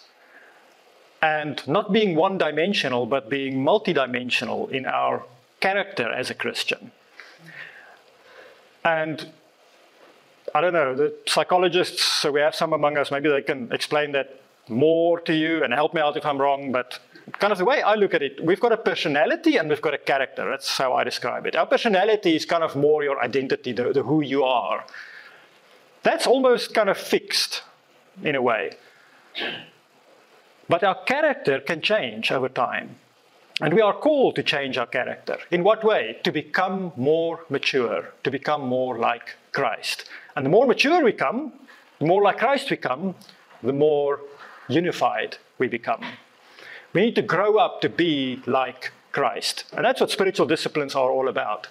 and 1.23 1.67
not 1.67 1.93
being 1.93 2.15
one 2.15 2.39
dimensional, 2.39 3.07
but 3.07 3.29
being 3.29 3.65
multidimensional 3.65 4.71
in 4.71 4.87
our 4.87 5.25
character 5.61 6.11
as 6.11 6.31
a 6.31 6.35
Christian. 6.35 6.93
And 8.85 9.29
I 10.55 10.61
don't 10.61 10.73
know, 10.73 10.95
the 10.95 11.15
psychologists, 11.27 12.03
so 12.03 12.31
we 12.31 12.41
have 12.41 12.55
some 12.55 12.73
among 12.73 12.97
us, 12.97 13.11
maybe 13.11 13.29
they 13.29 13.43
can 13.43 13.73
explain 13.73 14.13
that 14.13 14.41
more 14.69 15.21
to 15.21 15.35
you 15.35 15.63
and 15.63 15.73
help 15.73 15.95
me 15.95 16.01
out 16.01 16.17
if 16.17 16.25
I'm 16.25 16.41
wrong, 16.41 16.73
but 16.73 16.99
kind 17.33 17.53
of 17.53 17.59
the 17.59 17.65
way 17.65 17.83
I 17.83 17.95
look 17.95 18.15
at 18.15 18.23
it, 18.23 18.43
we've 18.43 18.61
got 18.61 18.73
a 18.73 18.77
personality 18.77 19.57
and 19.57 19.69
we've 19.69 19.83
got 19.83 19.95
a 19.95 19.99
character. 19.99 20.49
That's 20.49 20.79
how 20.79 20.95
I 20.95 21.05
describe 21.05 21.47
it. 21.47 21.57
Our 21.57 21.67
personality 21.67 22.37
is 22.37 22.45
kind 22.45 22.63
of 22.63 22.77
more 22.77 23.03
your 23.03 23.21
identity, 23.21 23.73
the, 23.73 23.93
the 23.93 24.03
who 24.03 24.23
you 24.23 24.45
are. 24.45 24.85
That's 26.03 26.27
almost 26.27 26.73
kind 26.73 26.89
of 26.89 26.97
fixed 26.97 27.63
in 28.23 28.35
a 28.37 28.43
way. 28.43 28.77
But 30.69 30.85
our 30.85 31.03
character 31.05 31.61
can 31.61 31.81
change 31.81 32.33
over 32.33 32.49
time. 32.49 32.97
And 33.61 33.73
we 33.73 33.81
are 33.81 33.95
called 33.95 34.37
to 34.37 34.43
change 34.43 34.77
our 34.77 34.87
character. 34.87 35.39
In 35.51 35.65
what 35.65 35.83
way? 35.83 36.19
To 36.25 36.33
become 36.33 36.93
more 36.97 37.41
mature, 37.49 38.13
to 38.25 38.31
become 38.31 38.67
more 38.67 38.99
like 38.99 39.37
Christ. 39.53 40.05
And 40.35 40.45
the 40.45 40.51
more 40.51 40.67
mature 40.67 41.03
we 41.03 41.13
come, 41.13 41.53
the 41.99 42.07
more 42.07 42.23
like 42.23 42.39
Christ 42.39 42.71
we 42.71 42.77
come, 42.77 43.15
the 43.63 43.73
more 43.73 44.21
unified 44.69 45.39
we 45.59 45.69
become. 45.69 46.05
We 46.93 47.03
need 47.03 47.15
to 47.15 47.23
grow 47.23 47.57
up 47.57 47.81
to 47.81 47.89
be 47.89 48.43
like 48.47 48.93
Christ. 49.13 49.65
And 49.73 49.85
that's 49.85 50.01
what 50.01 50.11
spiritual 50.11 50.47
disciplines 50.47 50.95
are 50.95 51.11
all 51.11 51.29
about. 51.29 51.69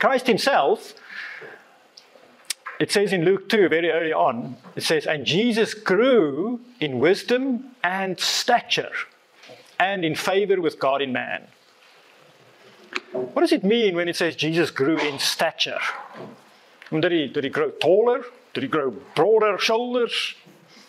Christ 0.00 0.26
himself, 0.26 0.94
it 2.78 2.92
says 2.92 3.12
in 3.12 3.24
Luke 3.24 3.48
2, 3.48 3.68
very 3.68 3.90
early 3.90 4.12
on, 4.12 4.56
it 4.76 4.82
says, 4.82 5.06
And 5.06 5.24
Jesus 5.24 5.74
grew 5.74 6.60
in 6.80 7.00
wisdom 7.00 7.70
and 7.82 8.18
stature 8.20 8.92
and 9.80 10.04
in 10.04 10.14
favor 10.14 10.60
with 10.60 10.78
God 10.78 11.02
and 11.02 11.12
man. 11.12 11.48
What 13.12 13.40
does 13.40 13.52
it 13.52 13.64
mean 13.64 13.96
when 13.96 14.08
it 14.08 14.16
says 14.16 14.36
Jesus 14.36 14.70
grew 14.70 14.96
in 14.98 15.18
stature? 15.18 15.80
Did 16.90 17.12
he, 17.12 17.26
did 17.26 17.44
he 17.44 17.50
grow 17.50 17.70
taller? 17.70 18.24
Did 18.54 18.62
he 18.62 18.68
grow 18.68 18.90
broader 19.14 19.58
shoulders? 19.58 20.34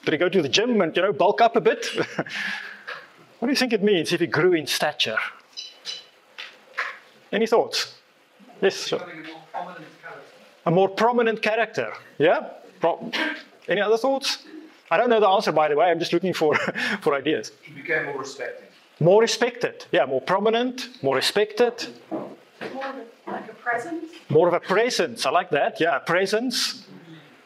Did 0.05 0.13
he 0.13 0.17
go 0.17 0.29
to 0.29 0.41
the 0.41 0.50
gym 0.50 0.81
and 0.81 0.96
you 0.96 1.01
know 1.01 1.13
bulk 1.13 1.41
up 1.41 1.55
a 1.55 1.62
bit? 1.62 1.88
what 3.39 3.48
do 3.48 3.50
you 3.50 3.55
think 3.55 3.74
it 3.74 3.84
means 3.84 4.13
if 4.13 4.19
he 4.19 4.27
grew 4.27 4.53
in 4.53 4.65
stature? 4.65 5.17
Any 7.31 7.48
thoughts? 7.48 7.96
Yes, 8.62 8.88
sure. 8.88 9.05
A 10.66 10.72
more 10.72 10.89
prominent 10.89 11.42
character. 11.42 11.94
Yeah? 12.18 12.50
Pro- 12.80 13.12
Any 13.68 13.82
other 13.82 13.98
thoughts? 13.98 14.39
I 14.92 14.98
don't 14.98 15.10
know 15.10 15.20
the 15.20 15.28
answer, 15.28 15.51
by 15.51 15.68
the 15.68 15.75
way. 15.75 15.86
I'm 15.92 16.00
just 16.00 16.13
looking 16.13 16.34
for, 16.34 16.56
for 17.01 17.13
ideas. 17.16 17.51
He 17.62 17.74
became 17.74 18.06
more 18.06 18.18
respected. 18.20 18.66
More 19.00 19.22
respected. 19.22 19.86
Yeah, 19.92 20.06
more 20.06 20.22
prominent, 20.22 20.89
more 21.04 21.16
respected. 21.16 21.88
More 22.12 22.25
of 22.86 22.96
a, 22.96 23.32
like 23.32 23.50
a 23.50 23.54
presence. 23.54 24.06
More 24.30 24.48
of 24.48 24.54
a 24.54 24.60
presence. 24.60 25.25
I 25.25 25.30
like 25.30 25.50
that. 25.51 25.80
Yeah, 25.80 26.00
presence. 26.00 26.86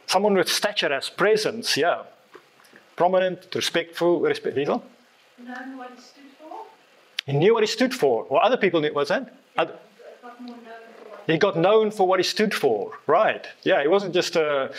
Someone 0.08 0.34
with 0.36 0.50
stature 0.50 0.90
has 0.90 1.10
presence. 1.10 1.78
Yeah. 1.78 2.04
Prominent, 2.96 3.54
respectful. 3.54 4.20
Respect. 4.22 4.56
Liesel? 4.58 4.82
Known 5.46 5.78
what 5.78 5.92
he 5.96 6.02
stood 6.02 6.24
for. 6.40 6.66
He 7.26 7.34
knew 7.34 7.54
what 7.54 7.64
he 7.64 7.68
stood 7.68 7.94
for. 7.94 8.26
Well, 8.30 8.42
other 8.44 8.58
people 8.58 8.82
knew. 8.82 8.94
What's 8.94 9.10
that? 9.10 9.34
Other, 9.58 9.74
Got 10.22 10.42
more 10.42 10.56
known 10.56 10.66
for 10.66 10.72
what 10.72 10.93
he 11.28 11.38
got 11.38 11.58
known 11.58 11.92
for 11.92 12.08
what 12.08 12.20
he 12.20 12.24
stood 12.24 12.54
for. 12.54 12.92
Right. 13.08 13.48
Yeah, 13.64 13.82
he 13.82 13.88
wasn't 13.88 14.14
just 14.14 14.36
a 14.36 14.72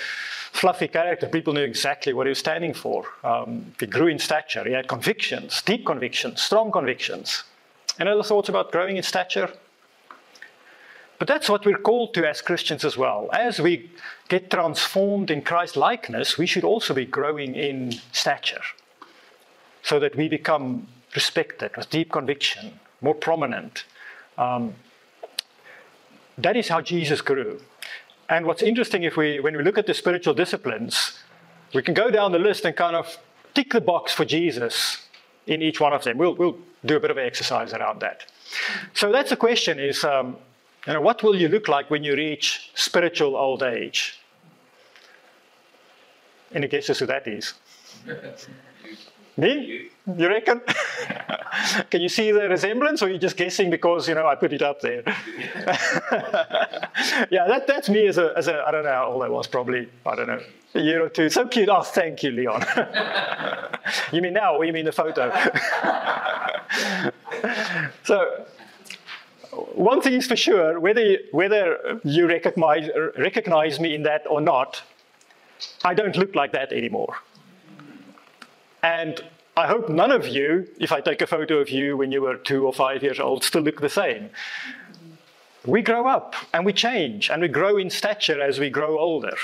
fluffy 0.53 0.89
character. 0.89 1.29
People 1.29 1.53
knew 1.53 1.63
exactly 1.63 2.13
what 2.13 2.27
he 2.27 2.31
was 2.31 2.39
standing 2.39 2.75
for. 2.75 3.05
Um, 3.23 3.75
he 3.81 3.87
grew 3.87 4.07
in 4.07 4.19
stature. 4.19 4.65
He 4.65 4.73
had 4.73 4.89
convictions, 4.89 5.63
deep 5.63 5.85
convictions, 5.85 6.43
strong 6.43 6.71
convictions. 6.71 7.45
Any 7.99 8.11
other 8.11 8.23
thoughts 8.23 8.49
about 8.49 8.73
growing 8.73 8.97
in 8.97 9.03
stature? 9.03 9.51
But 11.19 11.29
that's 11.29 11.49
what 11.49 11.65
we're 11.65 11.79
called 11.79 12.13
to 12.15 12.29
as 12.29 12.41
Christians 12.41 12.85
as 12.85 12.97
well. 12.97 13.31
As 13.33 13.61
we 13.61 13.91
get 14.29 14.51
transformed 14.51 15.31
in 15.31 15.43
Christ 15.43 15.77
likeness, 15.77 16.39
we 16.39 16.47
should 16.47 16.65
also 16.65 16.93
be 16.93 17.07
growing 17.07 17.55
in 17.55 17.93
stature 18.13 18.63
so 19.83 20.01
that 20.01 20.17
we 20.17 20.29
become 20.29 20.89
respected 21.15 21.77
with 21.77 21.91
deep 21.91 22.11
conviction, 22.11 22.81
more 23.01 23.15
prominent. 23.15 23.85
Um, 24.37 24.75
that 26.39 26.57
is 26.57 26.69
how 26.69 26.81
Jesus 26.81 27.21
grew. 27.21 27.61
And 28.29 28.47
what's 28.47 28.63
interesting, 28.63 29.03
if 29.03 29.17
we, 29.17 29.41
when 29.41 29.57
we 29.57 29.63
look 29.63 29.79
at 29.79 29.87
the 29.87 29.95
spiritual 29.95 30.35
disciplines, 30.35 31.19
we 31.75 31.83
can 31.83 31.95
go 31.95 32.11
down 32.11 32.33
the 32.33 32.39
list 32.39 32.65
and 32.65 32.75
kind 32.75 32.97
of 32.97 33.19
tick 33.55 33.73
the 33.73 33.81
box 33.81 34.13
for 34.13 34.25
Jesus 34.25 35.07
in 35.47 35.63
each 35.63 35.81
one 35.81 35.93
of 35.93 36.05
them. 36.05 36.19
We'll, 36.19 36.35
we'll 36.35 36.59
do 36.85 36.97
a 36.97 37.01
bit 37.01 37.11
of 37.11 37.19
an 37.19 37.27
exercise 37.27 37.73
around 37.73 38.01
that. 38.01 38.25
So 38.95 39.13
that's 39.13 39.31
the 39.31 39.37
question: 39.37 39.79
is 39.79 40.05
um, 40.05 40.37
you 40.87 40.93
know, 40.93 41.01
what 41.01 41.23
will 41.23 41.37
you 41.37 41.49
look 41.49 41.69
like 41.69 41.91
when 41.91 42.05
you 42.05 42.15
reach 42.15 42.71
spiritual 42.75 43.37
old 43.37 43.63
age? 43.63 44.21
Any 46.55 46.69
guesses 46.69 46.99
who 46.99 47.07
that 47.07 47.27
is? 47.27 47.55
Me? 49.37 49.89
You 50.17 50.29
reckon? 50.29 50.61
Can 51.91 52.03
you 52.03 52.09
see 52.09 52.31
the 52.31 52.49
resemblance, 52.49 53.03
or 53.03 53.07
are 53.07 53.11
you 53.11 53.19
just 53.19 53.37
guessing 53.37 53.71
because 53.71 54.09
you 54.09 54.15
know 54.15 54.27
I 54.27 54.35
put 54.35 54.53
it 54.53 54.63
up 54.63 54.81
there? 54.81 55.03
yeah, 57.31 57.47
that, 57.49 57.65
that's 57.67 57.89
me 57.89 58.07
as 58.07 58.19
a, 58.19 58.33
as 58.37 58.49
a 58.49 58.63
I 58.67 58.71
don't 58.71 58.85
know 58.85 58.93
how 58.93 59.07
old 59.13 59.23
I 59.23 59.29
was, 59.29 59.47
probably 59.47 59.89
I 60.05 60.15
don't 60.15 60.27
know 60.27 60.41
a 60.75 60.81
year 60.81 61.05
or 61.05 61.09
two. 61.09 61.31
So 61.31 61.47
cute. 61.47 61.69
Oh, 61.69 61.83
thank 61.83 62.23
you, 62.23 62.31
Leon. 62.33 62.65
you 64.13 64.21
mean 64.21 64.35
now, 64.35 64.57
or 64.57 64.65
you 64.65 64.73
mean 64.73 64.85
the 64.85 64.93
photo? 64.93 65.33
so 68.05 68.47
one 69.75 70.01
thing 70.01 70.15
is 70.15 70.27
for 70.27 70.37
sure, 70.37 70.81
whether 70.81 71.19
whether 71.33 72.01
you 72.05 72.27
recognize 72.27 72.89
recognize 73.19 73.81
me 73.81 73.95
in 73.95 74.03
that 74.03 74.23
or 74.29 74.41
not, 74.41 74.83
I 75.85 75.95
don't 75.95 76.17
look 76.17 76.35
like 76.35 76.53
that 76.53 76.73
anymore. 76.73 77.17
And 78.85 79.25
I 79.57 79.67
hope 79.67 79.89
none 79.89 80.11
of 80.11 80.29
you, 80.29 80.69
if 80.79 80.93
I 80.93 81.01
take 81.01 81.23
a 81.23 81.27
photo 81.27 81.57
of 81.57 81.71
you 81.71 81.97
when 81.97 82.13
you 82.13 82.21
were 82.21 82.37
two 82.37 82.67
or 82.67 82.73
five 82.73 83.03
years 83.03 83.19
old, 83.19 83.43
still 83.43 83.63
look 83.63 83.81
the 83.81 83.89
same. 83.89 84.29
We 85.65 85.81
grow 85.81 86.07
up 86.07 86.35
and 86.53 86.67
we 86.67 86.75
change 86.75 87.31
and 87.31 87.41
we 87.41 87.49
grow 87.49 87.79
in 87.79 87.89
stature 87.89 88.43
as 88.43 88.61
we 88.61 88.69
grow 88.69 88.99
older. 88.99 89.37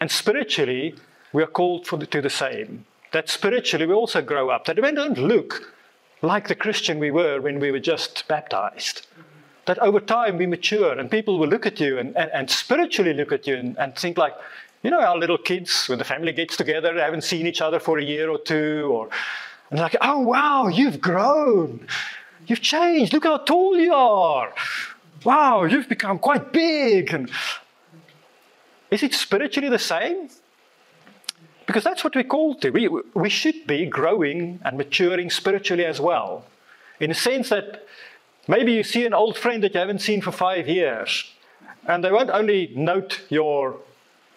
And 0.00 0.10
spiritually, 0.10 0.94
we 1.34 1.42
are 1.42 1.46
called 1.46 1.86
the, 1.86 2.06
to 2.06 2.22
the 2.22 2.30
same. 2.30 2.86
That 3.12 3.28
spiritually 3.28 3.84
we 3.84 3.92
also 3.92 4.22
grow 4.22 4.48
up, 4.48 4.64
that 4.64 4.80
we 4.80 4.90
don't 4.92 5.18
look 5.18 5.74
like 6.22 6.48
the 6.48 6.54
Christian 6.54 6.98
we 6.98 7.10
were 7.10 7.42
when 7.42 7.60
we 7.60 7.70
were 7.70 7.78
just 7.78 8.26
baptized. 8.26 9.06
That 9.66 9.78
over 9.80 10.00
time 10.00 10.38
we 10.38 10.46
mature 10.46 10.98
and 10.98 11.10
people 11.10 11.38
will 11.38 11.48
look 11.48 11.66
at 11.66 11.78
you 11.78 11.98
and, 11.98 12.16
and, 12.16 12.30
and 12.32 12.50
spiritually 12.50 13.12
look 13.12 13.32
at 13.32 13.46
you 13.46 13.56
and, 13.56 13.76
and 13.78 13.94
think 13.94 14.16
like, 14.16 14.34
you 14.82 14.90
know, 14.90 15.00
our 15.00 15.16
little 15.16 15.38
kids, 15.38 15.88
when 15.88 15.98
the 15.98 16.04
family 16.04 16.32
gets 16.32 16.56
together, 16.56 16.92
they 16.92 17.00
haven't 17.00 17.22
seen 17.24 17.46
each 17.46 17.60
other 17.60 17.78
for 17.78 17.98
a 17.98 18.04
year 18.04 18.28
or 18.28 18.38
two, 18.38 18.88
or 18.92 19.08
and 19.70 19.80
like, 19.80 19.96
oh 20.00 20.18
wow, 20.18 20.68
you've 20.68 21.00
grown, 21.00 21.86
you've 22.46 22.60
changed. 22.60 23.12
Look 23.12 23.24
how 23.24 23.38
tall 23.38 23.78
you 23.78 23.94
are. 23.94 24.52
Wow, 25.24 25.64
you've 25.64 25.88
become 25.88 26.18
quite 26.18 26.52
big. 26.52 27.14
And 27.14 27.30
is 28.90 29.02
it 29.02 29.14
spiritually 29.14 29.68
the 29.68 29.78
same? 29.78 30.28
Because 31.64 31.84
that's 31.84 32.02
what 32.02 32.14
we're 32.14 32.24
called 32.24 32.60
to. 32.62 32.70
We, 32.70 32.88
we 33.14 33.30
should 33.30 33.66
be 33.66 33.86
growing 33.86 34.60
and 34.64 34.76
maturing 34.76 35.30
spiritually 35.30 35.86
as 35.86 36.00
well. 36.00 36.44
In 36.98 37.08
the 37.08 37.14
sense 37.14 37.48
that 37.50 37.86
maybe 38.48 38.72
you 38.72 38.82
see 38.82 39.06
an 39.06 39.14
old 39.14 39.38
friend 39.38 39.62
that 39.62 39.74
you 39.74 39.80
haven't 39.80 40.00
seen 40.00 40.20
for 40.20 40.32
five 40.32 40.68
years, 40.68 41.32
and 41.86 42.04
they 42.04 42.10
won't 42.10 42.30
only 42.30 42.72
note 42.74 43.22
your 43.28 43.76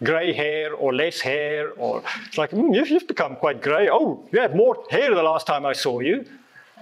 grey 0.06 0.34
hair 0.34 0.74
or 0.74 0.94
less 0.94 1.20
hair, 1.20 1.72
or 1.78 2.04
it's 2.28 2.38
like, 2.38 2.52
mm, 2.52 2.74
you've, 2.74 3.08
become 3.08 3.36
quite 3.36 3.62
grey. 3.62 3.90
Oh, 3.92 4.24
you 4.32 4.40
had 4.40 4.56
more 4.56 4.84
hair 4.90 5.14
the 5.14 5.24
last 5.24 5.48
time 5.48 5.66
I 5.66 5.74
saw 5.74 6.00
you. 6.00 6.26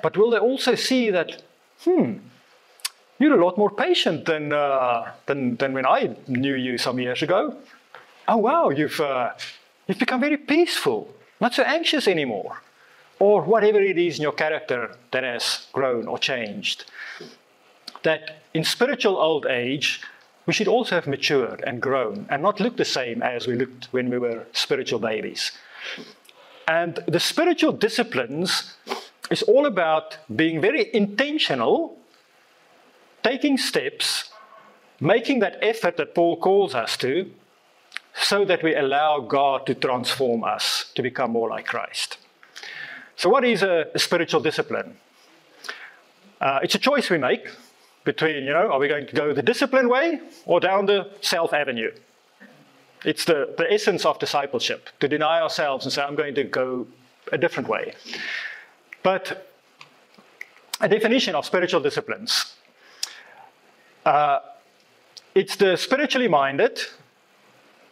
But 0.03 0.17
will 0.17 0.31
they 0.31 0.37
also 0.37 0.75
see 0.75 1.09
that, 1.11 1.41
hmm, 1.83 2.17
you're 3.19 3.39
a 3.39 3.43
lot 3.43 3.57
more 3.57 3.69
patient 3.69 4.25
than, 4.25 4.51
uh, 4.51 5.11
than, 5.25 5.55
than 5.55 5.73
when 5.73 5.85
I 5.85 6.15
knew 6.27 6.55
you 6.55 6.77
some 6.77 6.99
years 6.99 7.21
ago? 7.21 7.55
Oh, 8.27 8.37
wow, 8.37 8.69
you've, 8.69 8.99
uh, 8.99 9.31
you've 9.87 9.99
become 9.99 10.19
very 10.19 10.37
peaceful, 10.37 11.09
not 11.39 11.53
so 11.53 11.63
anxious 11.63 12.07
anymore. 12.07 12.61
Or 13.19 13.41
whatever 13.41 13.79
it 13.79 13.97
is 13.97 14.17
in 14.17 14.23
your 14.23 14.33
character 14.33 14.95
that 15.11 15.23
has 15.23 15.67
grown 15.71 16.07
or 16.07 16.17
changed. 16.17 16.85
That 18.03 18.43
in 18.53 18.65
spiritual 18.65 19.17
old 19.17 19.45
age, 19.45 20.01
we 20.45 20.53
should 20.53 20.67
also 20.67 20.95
have 20.95 21.07
matured 21.07 21.63
and 21.65 21.81
grown 21.81 22.25
and 22.29 22.41
not 22.41 22.59
look 22.59 22.77
the 22.77 22.85
same 22.85 23.21
as 23.21 23.47
we 23.47 23.55
looked 23.55 23.85
when 23.91 24.09
we 24.09 24.17
were 24.17 24.45
spiritual 24.51 24.99
babies. 24.99 25.51
And 26.67 26.99
the 27.07 27.19
spiritual 27.19 27.71
disciplines 27.71 28.75
is 29.29 29.41
all 29.43 29.65
about 29.65 30.17
being 30.33 30.61
very 30.61 30.93
intentional, 30.93 31.97
taking 33.23 33.57
steps, 33.57 34.31
making 34.99 35.39
that 35.39 35.57
effort 35.61 35.97
that 35.97 36.13
Paul 36.13 36.37
calls 36.37 36.75
us 36.75 36.97
to, 36.97 37.31
so 38.15 38.45
that 38.45 38.61
we 38.63 38.75
allow 38.75 39.19
God 39.19 39.65
to 39.65 39.73
transform 39.73 40.43
us 40.43 40.91
to 40.95 41.01
become 41.01 41.31
more 41.31 41.49
like 41.49 41.65
Christ. 41.65 42.17
So, 43.15 43.29
what 43.29 43.43
is 43.43 43.63
a, 43.63 43.87
a 43.93 43.99
spiritual 43.99 44.41
discipline? 44.41 44.97
Uh, 46.39 46.59
it's 46.61 46.75
a 46.75 46.79
choice 46.79 47.09
we 47.09 47.17
make 47.17 47.47
between, 48.03 48.43
you 48.43 48.53
know, 48.53 48.71
are 48.71 48.79
we 48.79 48.87
going 48.87 49.07
to 49.07 49.15
go 49.15 49.33
the 49.33 49.41
discipline 49.41 49.89
way 49.89 50.19
or 50.45 50.59
down 50.59 50.85
the 50.85 51.09
self 51.21 51.53
avenue? 51.53 51.91
It's 53.05 53.25
the, 53.25 53.53
the 53.57 53.71
essence 53.71 54.05
of 54.05 54.19
discipleship 54.19 54.89
to 54.99 55.07
deny 55.07 55.41
ourselves 55.41 55.85
and 55.85 55.93
say, 55.93 56.01
I'm 56.01 56.15
going 56.15 56.35
to 56.35 56.43
go 56.43 56.87
a 57.31 57.37
different 57.37 57.67
way. 57.67 57.93
But 59.03 59.49
a 60.79 60.87
definition 60.87 61.35
of 61.35 61.45
spiritual 61.45 61.81
disciplines 61.81 62.53
uh, 64.05 64.39
it's 65.35 65.55
the 65.55 65.77
spiritually 65.77 66.27
minded. 66.27 66.81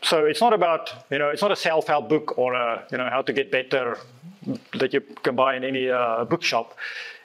So 0.04 0.26
it's 0.26 0.42
not 0.42 0.54
about, 0.54 0.92
you 1.10 1.20
know, 1.20 1.30
it's 1.30 1.42
not 1.42 1.52
a 1.52 1.56
self 1.56 1.88
help 1.88 2.10
book 2.10 2.38
or 2.38 2.54
a, 2.54 2.86
you 2.92 2.98
know, 2.98 3.10
how 3.10 3.22
to 3.22 3.34
get 3.34 3.52
better 3.52 3.98
that 4.74 4.94
you 4.94 5.02
can 5.24 5.36
buy 5.36 5.56
in 5.56 5.64
any 5.64 5.90
uh, 5.90 6.26
bookshop. 6.26 6.76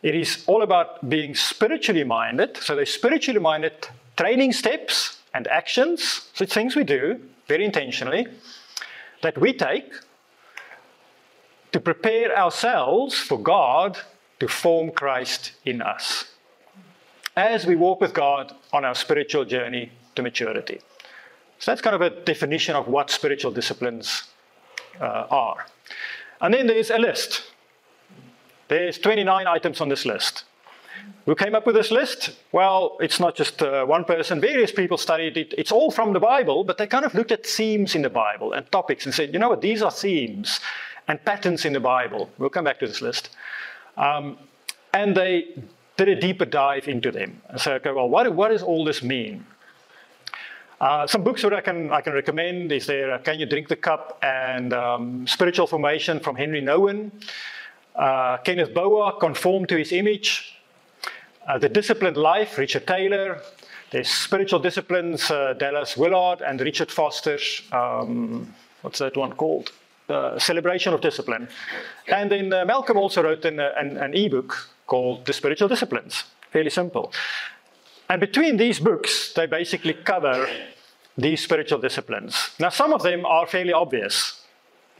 It 0.03 0.15
is 0.15 0.45
all 0.47 0.63
about 0.63 1.09
being 1.09 1.35
spiritually 1.35 2.05
minded. 2.05 2.57
So 2.59 2.77
they're 2.77 2.87
spiritually 2.87 3.41
minded 3.41 3.89
training 4.17 4.53
steps 4.53 5.19
and 5.35 5.47
actions, 5.49 6.31
so 6.33 6.47
things 6.47 6.75
we 6.75 6.85
do 6.85 7.21
very 7.47 7.65
intentionally, 7.65 8.27
that 9.23 9.39
we 9.39 9.53
take 9.53 9.93
to 11.73 11.81
prepare 11.81 12.37
ourselves 12.37 13.19
for 13.19 13.39
God 13.39 13.99
to 14.41 14.49
form 14.49 14.91
Christ 14.91 15.53
in 15.65 15.83
us 15.83 16.25
as 17.37 17.67
we 17.67 17.77
walk 17.77 18.01
with 18.01 18.15
God 18.15 18.55
on 18.73 18.85
our 18.85 18.95
spiritual 18.95 19.45
journey 19.45 19.93
to 20.15 20.23
maturity. 20.23 20.81
So 21.59 21.71
that's 21.71 21.83
kind 21.83 21.95
of 21.95 22.01
a 22.01 22.11
definition 22.11 22.75
of 22.75 22.89
what 22.89 23.11
spiritual 23.11 23.53
disciplines 23.53 24.25
uh, 25.01 25.27
are. 25.31 25.67
And 26.41 26.55
then 26.55 26.67
there's 26.67 26.91
a 26.91 26.99
list. 26.99 27.43
There's 28.69 28.99
29 28.99 29.47
items 29.47 29.81
on 29.81 29.89
this 29.89 30.05
list. 30.05 30.45
Who 31.27 31.35
came 31.35 31.55
up 31.55 31.67
with 31.67 31.75
this 31.75 31.91
list? 31.91 32.37
Well, 32.53 32.97
it's 33.01 33.21
not 33.21 33.35
just 33.35 33.63
uh, 33.63 33.85
one 33.85 34.05
person. 34.05 34.41
Various 34.41 34.73
people 34.73 34.97
studied 34.97 35.37
it. 35.37 35.55
It's 35.59 35.73
all 35.73 35.91
from 35.91 36.13
the 36.13 36.21
Bible, 36.21 36.65
but 36.65 36.79
they 36.79 36.87
kind 36.87 37.05
of 37.05 37.15
looked 37.15 37.33
at 37.33 37.45
themes 37.45 37.95
in 37.95 38.03
the 38.03 38.11
Bible 38.11 38.53
and 38.53 38.71
topics 38.71 39.07
and 39.07 39.15
said, 39.15 39.33
you 39.33 39.39
know 39.39 39.49
what, 39.49 39.61
these 39.61 39.83
are 39.83 39.91
themes 39.91 40.61
and 41.09 41.25
patterns 41.25 41.65
in 41.65 41.73
the 41.73 41.81
Bible. 41.81 42.31
We'll 42.39 42.51
come 42.51 42.65
back 42.65 42.79
to 42.81 42.87
this 42.87 43.03
list. 43.03 43.31
Um, 43.97 44.39
and 44.93 45.17
they 45.17 45.55
did 45.97 46.09
a 46.09 46.21
deeper 46.21 46.45
dive 46.45 46.89
into 46.89 47.11
them 47.11 47.41
and 47.49 47.61
said, 47.61 47.77
okay, 47.77 47.93
well, 47.93 48.09
what, 48.09 48.33
what 48.35 48.49
does 48.49 48.63
all 48.63 48.85
this 48.85 49.03
mean? 49.03 49.47
Uh, 50.81 51.07
some 51.07 51.25
books 51.25 51.43
that 51.43 51.55
I 51.55 51.61
can, 51.63 51.91
I 51.91 52.03
can 52.03 52.13
recommend 52.13 52.71
is 52.71 52.87
there 52.87 53.13
uh, 53.13 53.19
Can 53.19 53.41
You 53.41 53.47
Drink 53.47 53.69
the 53.69 53.77
Cup 53.77 54.19
and 54.23 54.75
um, 54.75 55.27
Spiritual 55.27 55.67
Formation 55.67 56.21
from 56.21 56.37
Henry 56.37 56.61
Nouwen. 56.61 57.11
Uh, 57.97 58.37
Kenneth 58.39 58.75
Boa, 58.75 59.19
Conform 59.19 59.67
to 59.67 59.77
His 59.77 59.93
Image. 59.93 60.55
Uh, 61.49 61.59
the 61.59 61.69
Disciplined 61.69 62.17
Life, 62.17 62.59
Richard 62.59 62.87
Taylor. 62.87 63.41
There's 63.91 64.09
Spiritual 64.09 64.59
Disciplines, 64.59 65.31
uh, 65.31 65.55
Dallas 65.55 65.97
Willard 65.97 66.43
and 66.43 66.61
Richard 66.61 66.91
Foster's, 66.91 67.63
um, 67.73 68.53
what's 68.83 68.99
that 68.99 69.17
one 69.17 69.33
called? 69.33 69.71
The 70.09 70.39
Celebration 70.39 70.93
of 70.93 71.01
Discipline. 71.01 71.49
And 72.09 72.31
then 72.31 72.53
uh, 72.53 72.65
Malcolm 72.65 72.97
also 72.97 73.23
wrote 73.23 73.45
an, 73.45 73.61
an, 73.61 73.97
an 73.97 74.15
e-book 74.15 74.69
called 74.87 75.25
The 75.25 75.33
Spiritual 75.33 75.69
Disciplines. 75.69 76.25
Fairly 76.51 76.71
simple. 76.71 77.13
And 78.09 78.21
between 78.21 78.57
these 78.57 78.79
books, 78.79 79.33
they 79.33 79.47
basically 79.47 79.95
cover 79.95 80.49
these 81.17 81.43
spiritual 81.43 81.81
disciplines. 81.81 82.51
Now, 82.61 82.69
some 82.69 82.93
of 82.93 83.03
them 83.03 83.25
are 83.25 83.47
fairly 83.47 83.73
obvious. 83.73 84.36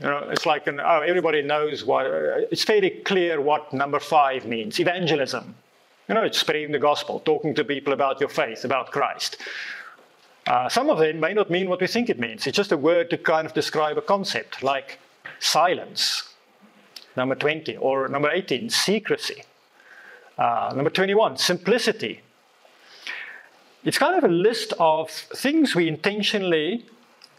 You 0.01 0.07
know, 0.07 0.29
it's 0.31 0.45
like 0.45 0.67
an, 0.67 0.79
oh, 0.79 1.01
everybody 1.01 1.41
knows 1.43 1.85
what, 1.85 2.07
it's 2.07 2.65
fairly 2.65 2.91
clear 2.91 3.41
what 3.41 3.73
number 3.73 3.99
five 3.99 4.45
means 4.45 4.79
evangelism. 4.79 5.55
You 6.09 6.15
know, 6.15 6.23
it's 6.23 6.39
spreading 6.39 6.73
the 6.73 6.79
gospel, 6.79 7.21
talking 7.21 7.55
to 7.55 7.65
people 7.65 7.93
about 7.93 8.21
your 8.21 8.29
faith, 8.29 8.65
about 8.65 8.93
Christ. 8.93 9.39
Uh, 10.47 10.69
some 10.69 10.91
of 10.91 10.99
them 10.99 11.19
may 11.19 11.33
not 11.33 11.51
mean 11.51 11.69
what 11.69 11.81
we 11.81 11.87
think 11.87 12.09
it 12.09 12.21
means. 12.21 12.47
It's 12.47 12.57
just 12.57 12.73
a 12.73 12.77
word 12.77 13.11
to 13.11 13.19
kind 13.19 13.47
of 13.47 13.55
describe 13.55 13.97
a 13.97 14.03
concept, 14.03 14.63
like 14.63 14.99
silence, 15.41 16.35
number 17.17 17.35
20, 17.35 17.77
or 17.79 18.07
number 18.09 18.31
18, 18.31 18.71
secrecy. 18.71 19.43
Uh, 20.39 20.73
number 20.77 20.91
21, 20.91 21.39
simplicity. 21.39 22.21
It's 23.83 23.99
kind 23.99 24.17
of 24.17 24.25
a 24.25 24.33
list 24.33 24.75
of 24.79 25.11
things 25.11 25.75
we 25.75 25.89
intentionally 25.89 26.85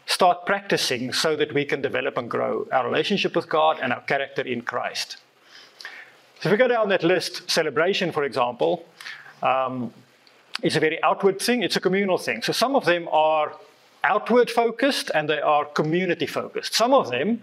start 0.08 0.46
practicing 0.46 1.14
so 1.14 1.36
that 1.36 1.54
we 1.54 1.66
can 1.66 1.82
develop 1.82 2.18
and 2.18 2.30
grow 2.30 2.66
our 2.72 2.88
relationship 2.88 3.36
with 3.36 3.48
God 3.48 3.78
and 3.82 3.94
our 3.94 4.02
character 4.02 4.42
in 4.42 4.62
Christ. 4.62 5.18
So 6.40 6.50
if 6.50 6.52
we 6.52 6.58
go 6.58 6.68
down 6.68 6.90
that 6.90 7.04
list, 7.04 7.50
celebration, 7.52 8.12
for 8.12 8.24
example, 8.24 8.86
um, 9.44 9.94
it's 10.64 10.76
a 10.76 10.80
very 10.80 11.02
outward 11.04 11.40
thing, 11.40 11.62
it's 11.62 11.76
a 11.76 11.82
communal 11.82 12.18
thing. 12.18 12.42
So 12.42 12.54
some 12.54 12.76
of 12.76 12.86
them 12.86 13.08
are 13.12 13.54
outward 14.04 14.50
focused 14.50 15.12
and 15.14 15.30
they 15.30 15.42
are 15.42 15.66
community 15.66 16.26
focused. 16.26 16.74
Some 16.74 16.94
of 16.94 17.12
them 17.12 17.42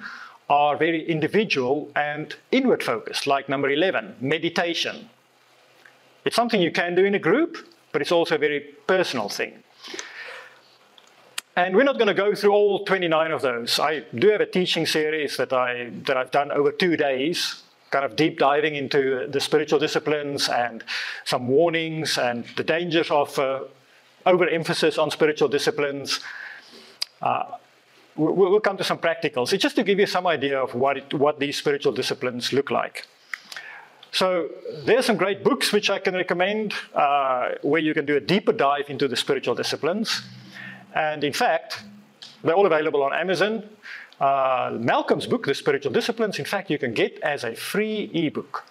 are 0.49 0.77
very 0.77 1.05
individual 1.07 1.91
and 1.95 2.35
inward 2.51 2.83
focused, 2.83 3.27
like 3.27 3.49
number 3.49 3.71
11, 3.71 4.17
meditation. 4.21 5.11
It's 6.25 6.37
something 6.37 6.63
you 6.63 6.73
can 6.73 6.95
do 6.95 7.05
in 7.05 7.15
a 7.15 7.19
group, 7.19 7.59
but 7.93 8.01
it's 8.01 8.13
also 8.13 8.37
a 8.37 8.39
very 8.39 8.61
personal 8.87 9.29
thing. 9.29 9.64
And 11.57 11.77
we're 11.77 11.85
not 11.85 11.99
going 11.99 12.09
to 12.09 12.15
go 12.15 12.35
through 12.35 12.53
all 12.53 12.85
29 12.85 13.31
of 13.31 13.43
those. 13.43 13.79
I 13.79 14.05
do 14.13 14.29
have 14.31 14.41
a 14.41 14.47
teaching 14.47 14.87
series 14.87 15.37
that, 15.37 15.53
I, 15.53 15.91
that 16.03 16.17
I've 16.17 16.33
done 16.33 16.51
over 16.51 16.73
two 16.73 16.97
days, 16.97 17.63
kind 17.91 18.05
of 18.05 18.17
deep 18.17 18.41
diving 18.41 18.75
into 18.75 19.29
the 19.29 19.39
spiritual 19.39 19.79
disciplines 19.79 20.49
and 20.49 20.83
some 21.25 21.47
warnings 21.47 22.19
and 22.19 22.45
the 22.57 22.65
dangers 22.65 23.09
of 23.09 23.39
uh, 23.39 23.61
overemphasis 24.27 24.99
on 24.99 25.13
spiritual 25.13 25.47
disciplines. 25.47 26.19
Uh, 27.23 27.45
we'll 28.17 28.59
come 28.59 28.77
to 28.77 28.85
some 28.85 28.99
practicals. 28.99 29.53
It's 29.53 29.63
just 29.63 29.77
to 29.77 29.85
give 29.85 30.01
you 30.01 30.07
some 30.07 30.27
idea 30.27 30.61
of 30.61 30.75
what, 30.75 30.97
it, 30.97 31.15
what 31.15 31.39
these 31.39 31.57
spiritual 31.57 31.93
disciplines 31.93 32.53
look 32.53 32.73
like. 32.73 33.07
So 34.11 34.49
there's 34.85 35.07
some 35.07 35.17
great 35.17 35.45
books 35.45 35.73
which 35.73 35.89
I 35.89 36.01
can 36.01 36.15
recommend 36.15 36.75
uh, 36.95 37.51
where 37.63 37.81
you 37.81 37.95
can 37.95 38.07
do 38.07 38.17
a 38.17 38.21
deeper 38.21 38.53
dive 38.53 38.91
into 38.91 39.07
the 39.07 39.17
spiritual 39.17 39.55
disciplines. 39.55 40.23
And 40.95 41.25
in 41.25 41.33
fact, 41.33 41.83
they're 42.43 42.55
all 42.55 42.67
available 42.67 43.03
on 43.03 43.13
Amazon. 43.13 43.69
Uh, 44.21 44.77
Malcolm's 44.79 45.27
book, 45.27 45.47
The 45.47 45.55
Spiritual 45.55 45.93
Disciplines, 45.93 46.39
in 46.39 46.45
fact, 46.45 46.71
you 46.71 46.79
can 46.79 46.95
get 46.95 47.19
as 47.21 47.45
a 47.45 47.55
free 47.55 48.11
ebook. 48.15 48.65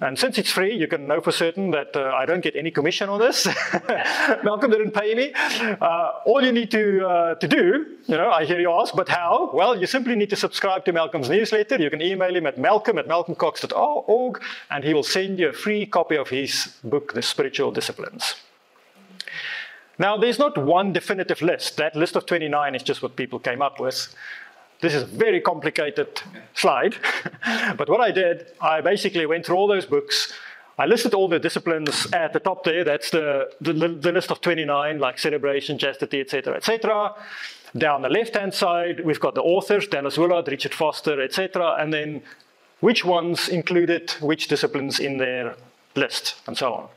And 0.00 0.18
since 0.18 0.36
it's 0.36 0.50
free, 0.50 0.74
you 0.74 0.88
can 0.88 1.06
know 1.06 1.20
for 1.20 1.32
certain 1.32 1.70
that 1.70 1.96
uh, 1.96 2.12
I 2.14 2.26
don't 2.26 2.42
get 2.42 2.56
any 2.56 2.70
commission 2.70 3.08
on 3.08 3.20
this. 3.20 3.46
Malcolm 4.44 4.70
didn't 4.70 4.90
pay 4.90 5.14
me. 5.14 5.32
Uh, 5.34 6.10
all 6.26 6.42
you 6.44 6.52
need 6.52 6.70
to, 6.72 7.06
uh, 7.06 7.34
to 7.36 7.48
do, 7.48 7.96
you 8.06 8.16
know, 8.16 8.30
I 8.30 8.44
hear 8.44 8.60
you 8.60 8.70
ask, 8.72 8.94
but 8.94 9.08
how? 9.08 9.50
Well, 9.54 9.78
you 9.78 9.86
simply 9.86 10.16
need 10.16 10.30
to 10.30 10.36
subscribe 10.36 10.84
to 10.86 10.92
Malcolm's 10.92 11.30
newsletter. 11.30 11.80
You 11.80 11.88
can 11.88 12.02
email 12.02 12.34
him 12.34 12.46
at 12.46 12.58
malcolm 12.58 12.98
at 12.98 13.06
malcolmcox.org, 13.06 14.42
and 14.70 14.84
he 14.84 14.92
will 14.92 15.04
send 15.04 15.38
you 15.38 15.48
a 15.48 15.52
free 15.52 15.86
copy 15.86 16.16
of 16.16 16.28
his 16.28 16.76
book, 16.84 17.14
The 17.14 17.22
Spiritual 17.22 17.70
Disciplines. 17.70 18.34
Now, 19.98 20.16
there's 20.16 20.38
not 20.38 20.58
one 20.58 20.92
definitive 20.92 21.40
list. 21.40 21.76
That 21.78 21.96
list 21.96 22.16
of 22.16 22.26
29 22.26 22.74
is 22.74 22.82
just 22.82 23.02
what 23.02 23.16
people 23.16 23.38
came 23.38 23.62
up 23.62 23.80
with. 23.80 24.14
This 24.80 24.92
is 24.94 25.02
a 25.04 25.06
very 25.06 25.40
complicated 25.40 26.20
slide, 26.54 26.96
but 27.78 27.88
what 27.88 28.00
I 28.00 28.10
did, 28.10 28.52
I 28.60 28.82
basically 28.82 29.24
went 29.24 29.46
through 29.46 29.56
all 29.56 29.66
those 29.66 29.86
books. 29.86 30.34
I 30.78 30.84
listed 30.84 31.14
all 31.14 31.28
the 31.28 31.38
disciplines 31.38 32.06
at 32.12 32.34
the 32.34 32.40
top 32.40 32.64
there. 32.64 32.84
That's 32.84 33.08
the, 33.08 33.50
the, 33.62 33.72
the 33.72 34.12
list 34.12 34.30
of 34.30 34.42
29, 34.42 34.98
like 34.98 35.18
celebration, 35.18 35.78
chastity, 35.78 36.20
etc., 36.20 36.56
etc. 36.56 37.14
Down 37.76 38.02
the 38.02 38.10
left-hand 38.10 38.52
side, 38.52 39.00
we've 39.00 39.20
got 39.20 39.34
the 39.34 39.42
authors, 39.42 39.86
Dallas 39.86 40.18
Willard, 40.18 40.48
Richard 40.48 40.74
Foster, 40.74 41.22
etc., 41.22 41.76
and 41.78 41.92
then 41.92 42.22
which 42.80 43.02
ones 43.02 43.48
included 43.48 44.10
which 44.20 44.48
disciplines 44.48 45.00
in 45.00 45.16
their 45.16 45.56
list, 45.94 46.34
and 46.46 46.56
so 46.58 46.74
on. 46.74 46.88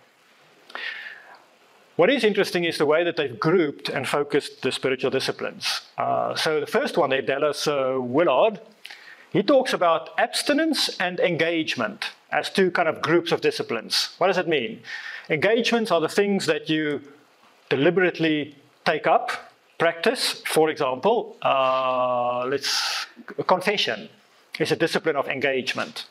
What 2.00 2.10
is 2.10 2.24
interesting 2.24 2.64
is 2.64 2.78
the 2.78 2.86
way 2.86 3.04
that 3.04 3.18
they've 3.18 3.38
grouped 3.38 3.90
and 3.90 4.08
focused 4.08 4.62
the 4.62 4.72
spiritual 4.72 5.12
disciplines. 5.12 5.82
Uh, 5.98 6.34
so 6.34 6.62
the 6.62 6.66
first 6.66 6.98
one 6.98 7.10
there, 7.10 7.22
Dallas 7.22 7.68
uh, 7.68 7.98
Willard, 8.00 8.62
he 9.34 9.44
talks 9.44 9.74
about 9.74 10.12
abstinence 10.18 10.98
and 11.02 11.20
engagement 11.20 12.12
as 12.32 12.50
two 12.50 12.72
kind 12.72 12.88
of 12.88 13.02
groups 13.02 13.34
of 13.34 13.42
disciplines. 13.42 14.16
What 14.18 14.28
does 14.28 14.38
it 14.38 14.48
mean? 14.48 14.80
Engagements 15.30 15.92
are 15.92 16.00
the 16.00 16.08
things 16.08 16.46
that 16.46 16.70
you 16.70 17.02
deliberately 17.68 18.56
take 18.86 19.06
up, 19.06 19.52
practice. 19.78 20.42
For 20.46 20.70
example, 20.70 21.36
uh, 21.42 22.46
let's 22.48 23.08
confession 23.46 24.08
is 24.58 24.72
a 24.72 24.78
discipline 24.78 25.18
of 25.18 25.28
engagement. 25.28 26.08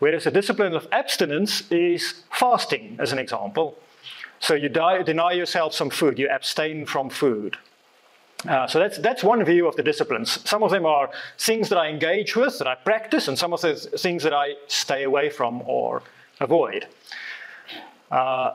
Whereas 0.00 0.24
the 0.24 0.32
discipline 0.32 0.74
of 0.74 0.88
abstinence 0.90 1.70
is 1.70 2.24
fasting, 2.32 2.96
as 2.98 3.12
an 3.12 3.20
example. 3.20 3.78
So 4.42 4.54
you 4.54 4.68
die, 4.68 5.02
deny 5.02 5.32
yourself 5.32 5.72
some 5.72 5.88
food, 5.88 6.18
you 6.18 6.28
abstain 6.28 6.84
from 6.84 7.10
food. 7.10 7.56
Uh, 8.46 8.66
so 8.66 8.80
that's, 8.80 8.98
that's 8.98 9.22
one 9.22 9.44
view 9.44 9.68
of 9.68 9.76
the 9.76 9.84
disciplines. 9.84 10.40
Some 10.48 10.64
of 10.64 10.72
them 10.72 10.84
are 10.84 11.10
things 11.38 11.68
that 11.68 11.78
I 11.78 11.86
engage 11.88 12.34
with, 12.34 12.58
that 12.58 12.66
I 12.66 12.74
practice, 12.74 13.28
and 13.28 13.38
some 13.38 13.52
of 13.52 13.60
the 13.60 13.76
things 13.76 14.24
that 14.24 14.34
I 14.34 14.54
stay 14.66 15.04
away 15.04 15.30
from 15.30 15.62
or 15.64 16.02
avoid. 16.40 16.88
Uh, 18.10 18.54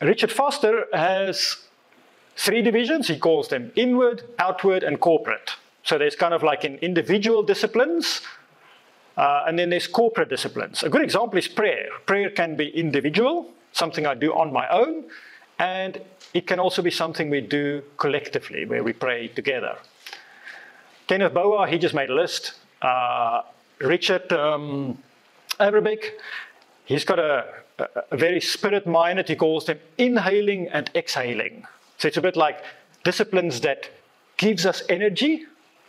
Richard 0.00 0.30
Foster 0.30 0.86
has 0.92 1.56
three 2.36 2.62
divisions. 2.62 3.08
He 3.08 3.18
calls 3.18 3.48
them 3.48 3.72
inward, 3.74 4.22
outward, 4.38 4.84
and 4.84 5.00
corporate. 5.00 5.50
So 5.82 5.98
there's 5.98 6.14
kind 6.14 6.32
of 6.32 6.44
like 6.44 6.64
in 6.64 6.76
individual 6.76 7.42
disciplines, 7.42 8.20
uh, 9.16 9.42
and 9.48 9.58
then 9.58 9.70
there's 9.70 9.88
corporate 9.88 10.28
disciplines. 10.28 10.84
A 10.84 10.88
good 10.88 11.02
example 11.02 11.36
is 11.36 11.48
prayer. 11.48 11.88
Prayer 12.06 12.30
can 12.30 12.54
be 12.54 12.68
individual, 12.68 13.50
something 13.72 14.06
I 14.06 14.14
do 14.14 14.32
on 14.34 14.52
my 14.52 14.68
own, 14.68 15.04
and 15.58 16.00
it 16.34 16.46
can 16.46 16.58
also 16.58 16.82
be 16.82 16.90
something 16.90 17.30
we 17.30 17.40
do 17.40 17.82
collectively, 17.96 18.64
where 18.64 18.82
we 18.82 18.92
pray 18.92 19.28
together. 19.28 19.76
Kenneth 21.06 21.34
Boa, 21.34 21.68
he 21.68 21.78
just 21.78 21.94
made 21.94 22.10
a 22.10 22.14
list. 22.14 22.54
Uh, 22.80 23.42
Richard 23.80 24.32
um, 24.32 25.02
Averbeck, 25.58 26.04
he's 26.84 27.04
got 27.04 27.18
a, 27.18 27.46
a, 28.10 28.16
very 28.16 28.40
spirit 28.40 28.86
minded, 28.86 29.28
he 29.28 29.36
calls 29.36 29.66
them 29.66 29.78
inhaling 29.98 30.68
and 30.68 30.90
exhaling. 30.94 31.66
So 31.98 32.08
it's 32.08 32.16
a 32.16 32.22
bit 32.22 32.36
like 32.36 32.62
disciplines 33.04 33.60
that 33.62 33.90
gives 34.36 34.64
us 34.64 34.82
energy, 34.88 35.44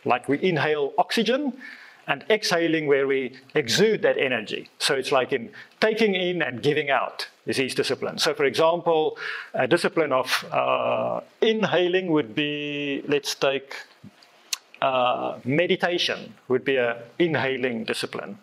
like 0.05 0.27
we 0.27 0.41
inhale 0.41 0.93
oxygen, 0.97 1.53
and 2.11 2.25
exhaling 2.29 2.87
where 2.87 3.07
we 3.07 3.31
exude 3.55 4.01
that 4.01 4.17
energy. 4.17 4.67
So 4.79 4.95
it's 4.95 5.13
like 5.13 5.31
in 5.31 5.49
taking 5.79 6.13
in 6.13 6.41
and 6.41 6.61
giving 6.61 6.89
out 6.89 7.27
is 7.45 7.57
each 7.57 7.75
discipline. 7.75 8.17
So, 8.17 8.33
for 8.33 8.43
example, 8.43 9.17
a 9.53 9.65
discipline 9.65 10.11
of 10.11 10.27
uh, 10.51 11.21
inhaling 11.41 12.11
would 12.11 12.35
be, 12.35 13.01
let's 13.07 13.33
take 13.33 13.75
uh, 14.81 15.39
meditation, 15.45 16.33
would 16.49 16.65
be 16.65 16.75
an 16.75 16.97
inhaling 17.17 17.85
discipline. 17.85 18.37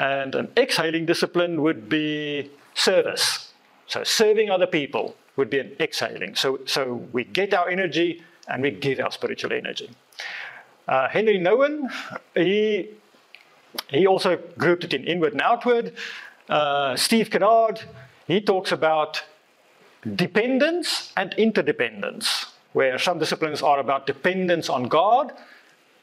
And 0.00 0.34
an 0.34 0.48
exhaling 0.56 1.06
discipline 1.06 1.62
would 1.62 1.88
be 1.88 2.50
service. 2.74 3.52
So, 3.86 4.02
serving 4.02 4.50
other 4.50 4.66
people 4.66 5.14
would 5.36 5.48
be 5.48 5.60
an 5.60 5.76
exhaling. 5.78 6.34
So, 6.34 6.58
so 6.66 7.06
we 7.12 7.22
get 7.22 7.54
our 7.54 7.68
energy 7.68 8.20
and 8.48 8.62
we 8.64 8.72
give 8.72 8.98
our 8.98 9.12
spiritual 9.12 9.52
energy. 9.52 9.90
Uh, 10.88 11.08
Henry 11.08 11.38
Nouwen, 11.38 11.90
he, 12.34 12.88
he 13.88 14.06
also 14.06 14.38
grouped 14.56 14.84
it 14.84 14.94
in 14.94 15.04
inward 15.04 15.32
and 15.32 15.42
outward. 15.42 15.92
Uh, 16.48 16.96
Steve 16.96 17.30
Kennard, 17.30 17.82
he 18.26 18.40
talks 18.40 18.72
about 18.72 19.22
dependence 20.16 21.12
and 21.16 21.34
interdependence, 21.34 22.46
where 22.72 22.98
some 22.98 23.18
disciplines 23.18 23.60
are 23.60 23.78
about 23.80 24.06
dependence 24.06 24.70
on 24.70 24.84
God 24.84 25.32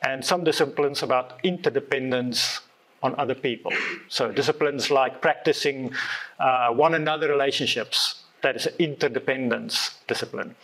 and 0.03 0.23
some 0.23 0.43
disciplines 0.43 1.01
about 1.01 1.39
interdependence 1.43 2.61
on 3.01 3.15
other 3.17 3.35
people. 3.35 3.71
So 4.07 4.31
disciplines 4.31 4.91
like 4.91 5.21
practicing 5.21 5.93
uh, 6.39 6.69
one 6.69 6.93
another 6.93 7.27
relationships, 7.27 8.23
that 8.43 8.55
is 8.55 8.67
an 8.67 8.73
interdependence 8.77 9.97
discipline. 10.07 10.55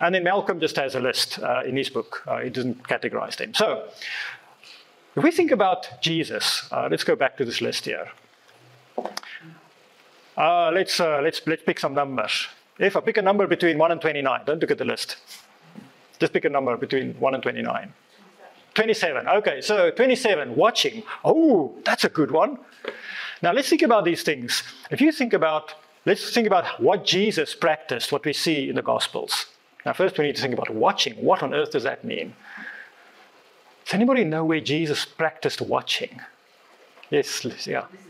And 0.00 0.14
then 0.14 0.24
Malcolm 0.24 0.60
just 0.60 0.76
has 0.76 0.94
a 0.94 1.00
list 1.00 1.38
uh, 1.38 1.62
in 1.64 1.76
his 1.76 1.90
book. 1.90 2.22
Uh, 2.26 2.38
he 2.40 2.50
doesn't 2.50 2.82
categorize 2.84 3.36
them. 3.36 3.52
So, 3.54 3.88
if 5.14 5.22
we 5.22 5.30
think 5.30 5.50
about 5.50 6.00
Jesus, 6.00 6.66
uh, 6.72 6.88
let's 6.90 7.04
go 7.04 7.16
back 7.16 7.36
to 7.36 7.44
this 7.44 7.60
list 7.60 7.84
here. 7.84 8.08
Uh, 10.36 10.70
let's, 10.72 10.98
uh, 11.00 11.20
let's, 11.22 11.46
let's 11.46 11.62
pick 11.62 11.78
some 11.78 11.92
numbers. 11.92 12.48
If 12.78 12.96
I 12.96 13.00
pick 13.00 13.18
a 13.18 13.22
number 13.22 13.46
between 13.46 13.76
1 13.76 13.92
and 13.92 14.00
29, 14.00 14.40
don't 14.46 14.58
look 14.58 14.70
at 14.70 14.78
the 14.78 14.86
list. 14.86 15.16
Just 16.18 16.32
pick 16.32 16.46
a 16.46 16.48
number 16.48 16.76
between 16.78 17.14
1 17.14 17.34
and 17.34 17.42
29. 17.42 17.92
27. 18.74 19.28
Okay, 19.28 19.60
so 19.60 19.90
27, 19.90 20.56
watching. 20.56 21.02
Oh, 21.24 21.74
that's 21.84 22.04
a 22.04 22.08
good 22.08 22.30
one. 22.30 22.58
Now 23.42 23.52
let's 23.52 23.68
think 23.68 23.82
about 23.82 24.04
these 24.04 24.22
things. 24.22 24.62
If 24.90 25.00
you 25.00 25.12
think 25.12 25.32
about, 25.32 25.74
let's 26.06 26.32
think 26.32 26.46
about 26.46 26.80
what 26.80 27.04
Jesus 27.04 27.54
practiced, 27.54 28.12
what 28.12 28.24
we 28.24 28.32
see 28.32 28.68
in 28.68 28.76
the 28.76 28.82
Gospels. 28.82 29.46
Now, 29.86 29.92
first 29.92 30.18
we 30.18 30.26
need 30.26 30.36
to 30.36 30.42
think 30.42 30.54
about 30.54 30.70
watching. 30.70 31.14
What 31.14 31.42
on 31.42 31.54
earth 31.54 31.70
does 31.70 31.84
that 31.84 32.04
mean? 32.04 32.34
Does 33.84 33.94
anybody 33.94 34.24
know 34.24 34.44
where 34.44 34.60
Jesus 34.60 35.04
practiced 35.04 35.60
watching? 35.60 36.20
Yes, 37.10 37.44
yeah. 37.66 37.86
This 37.90 38.00
is, 38.02 38.06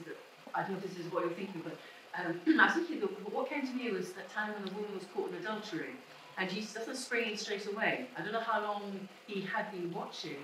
I 0.54 0.62
don't 0.62 0.72
know 0.72 0.76
if 0.76 0.82
this 0.82 0.98
is 0.98 1.10
what 1.12 1.24
you're 1.24 1.32
thinking, 1.32 1.62
but 1.64 1.76
um, 2.18 2.40
I 2.60 2.66
was 2.66 2.74
thinking 2.74 3.00
that 3.00 3.32
what 3.32 3.48
came 3.48 3.66
to 3.66 3.72
me 3.72 3.90
was 3.90 4.12
that 4.12 4.28
time 4.30 4.52
when 4.52 4.64
the 4.64 4.72
woman 4.72 4.94
was 4.94 5.04
caught 5.14 5.30
in 5.30 5.36
adultery, 5.36 5.90
and 6.36 6.50
Jesus 6.50 6.74
doesn't 6.74 6.96
spring 6.96 7.30
in 7.30 7.36
straight 7.36 7.66
away. 7.66 8.06
I 8.18 8.22
don't 8.22 8.32
know 8.32 8.40
how 8.40 8.60
long 8.62 9.08
he 9.26 9.40
had 9.42 9.70
been 9.70 9.92
watching, 9.92 10.36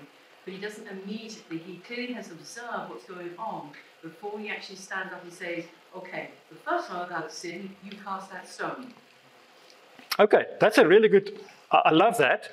but 0.45 0.53
he 0.53 0.59
doesn't 0.59 0.87
immediately. 0.87 1.57
He 1.57 1.77
clearly 1.85 2.13
has 2.13 2.31
observed 2.31 2.89
what's 2.89 3.05
going 3.05 3.31
on 3.37 3.71
before 4.01 4.39
he 4.39 4.49
actually 4.49 4.77
stands 4.77 5.13
up 5.13 5.23
and 5.23 5.33
says, 5.33 5.65
"Okay, 5.95 6.29
the 6.49 6.55
first 6.55 6.89
one 6.89 7.01
without 7.01 7.31
sin, 7.31 7.75
you 7.83 7.91
cast 8.03 8.31
that 8.31 8.47
stone." 8.47 8.93
Okay, 10.19 10.45
that's 10.59 10.77
a 10.77 10.87
really 10.87 11.09
good. 11.09 11.39
I 11.71 11.91
love 11.91 12.17
that. 12.17 12.49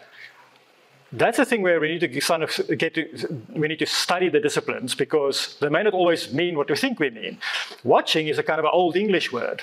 That's 1.12 1.36
the 1.36 1.44
thing 1.44 1.62
where 1.62 1.78
we 1.78 1.88
need 1.88 2.00
to 2.00 2.20
kind 2.20 2.42
of 2.42 2.50
get 2.76 2.94
to. 2.94 3.42
We 3.48 3.68
need 3.68 3.78
to 3.78 3.86
study 3.86 4.28
the 4.28 4.40
disciplines 4.40 4.94
because 4.94 5.56
they 5.60 5.68
may 5.68 5.82
not 5.82 5.94
always 5.94 6.32
mean 6.32 6.56
what 6.56 6.68
we 6.68 6.76
think 6.76 6.98
we 6.98 7.10
mean. 7.10 7.38
Watching 7.84 8.28
is 8.28 8.38
a 8.38 8.42
kind 8.42 8.58
of 8.58 8.64
an 8.64 8.72
old 8.72 8.96
English 8.96 9.32
word, 9.32 9.62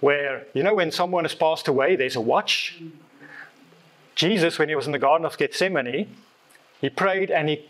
where 0.00 0.46
you 0.52 0.62
know 0.62 0.74
when 0.74 0.90
someone 0.92 1.24
has 1.24 1.34
passed 1.34 1.66
away, 1.66 1.96
there's 1.96 2.16
a 2.16 2.20
watch. 2.20 2.80
Jesus, 4.14 4.58
when 4.58 4.68
he 4.68 4.74
was 4.74 4.86
in 4.86 4.92
the 4.92 4.98
Garden 4.98 5.24
of 5.24 5.38
Gethsemane, 5.38 6.14
he 6.80 6.90
prayed 6.90 7.30
and 7.30 7.48
he. 7.48 7.66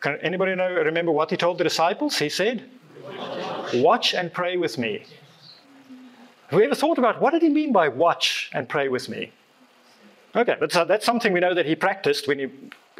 Can 0.00 0.16
anybody 0.22 0.54
know? 0.54 0.70
Remember 0.70 1.12
what 1.12 1.30
he 1.30 1.36
told 1.36 1.58
the 1.58 1.64
disciples? 1.64 2.18
He 2.18 2.30
said, 2.30 2.64
"Watch 3.74 4.14
and 4.14 4.32
pray 4.32 4.56
with 4.56 4.78
me." 4.78 5.04
Have 6.48 6.58
we 6.58 6.64
ever 6.64 6.74
thought 6.74 6.98
about 6.98 7.20
what 7.20 7.32
did 7.32 7.42
he 7.42 7.50
mean 7.50 7.72
by 7.72 7.88
watch 7.88 8.50
and 8.54 8.68
pray 8.68 8.88
with 8.88 9.08
me? 9.08 9.32
Okay, 10.34 10.56
but 10.58 10.72
so 10.72 10.84
that's 10.84 11.04
something 11.04 11.32
we 11.32 11.40
know 11.40 11.54
that 11.54 11.66
he 11.66 11.74
practiced 11.74 12.26
when 12.26 12.38
he 12.38 12.48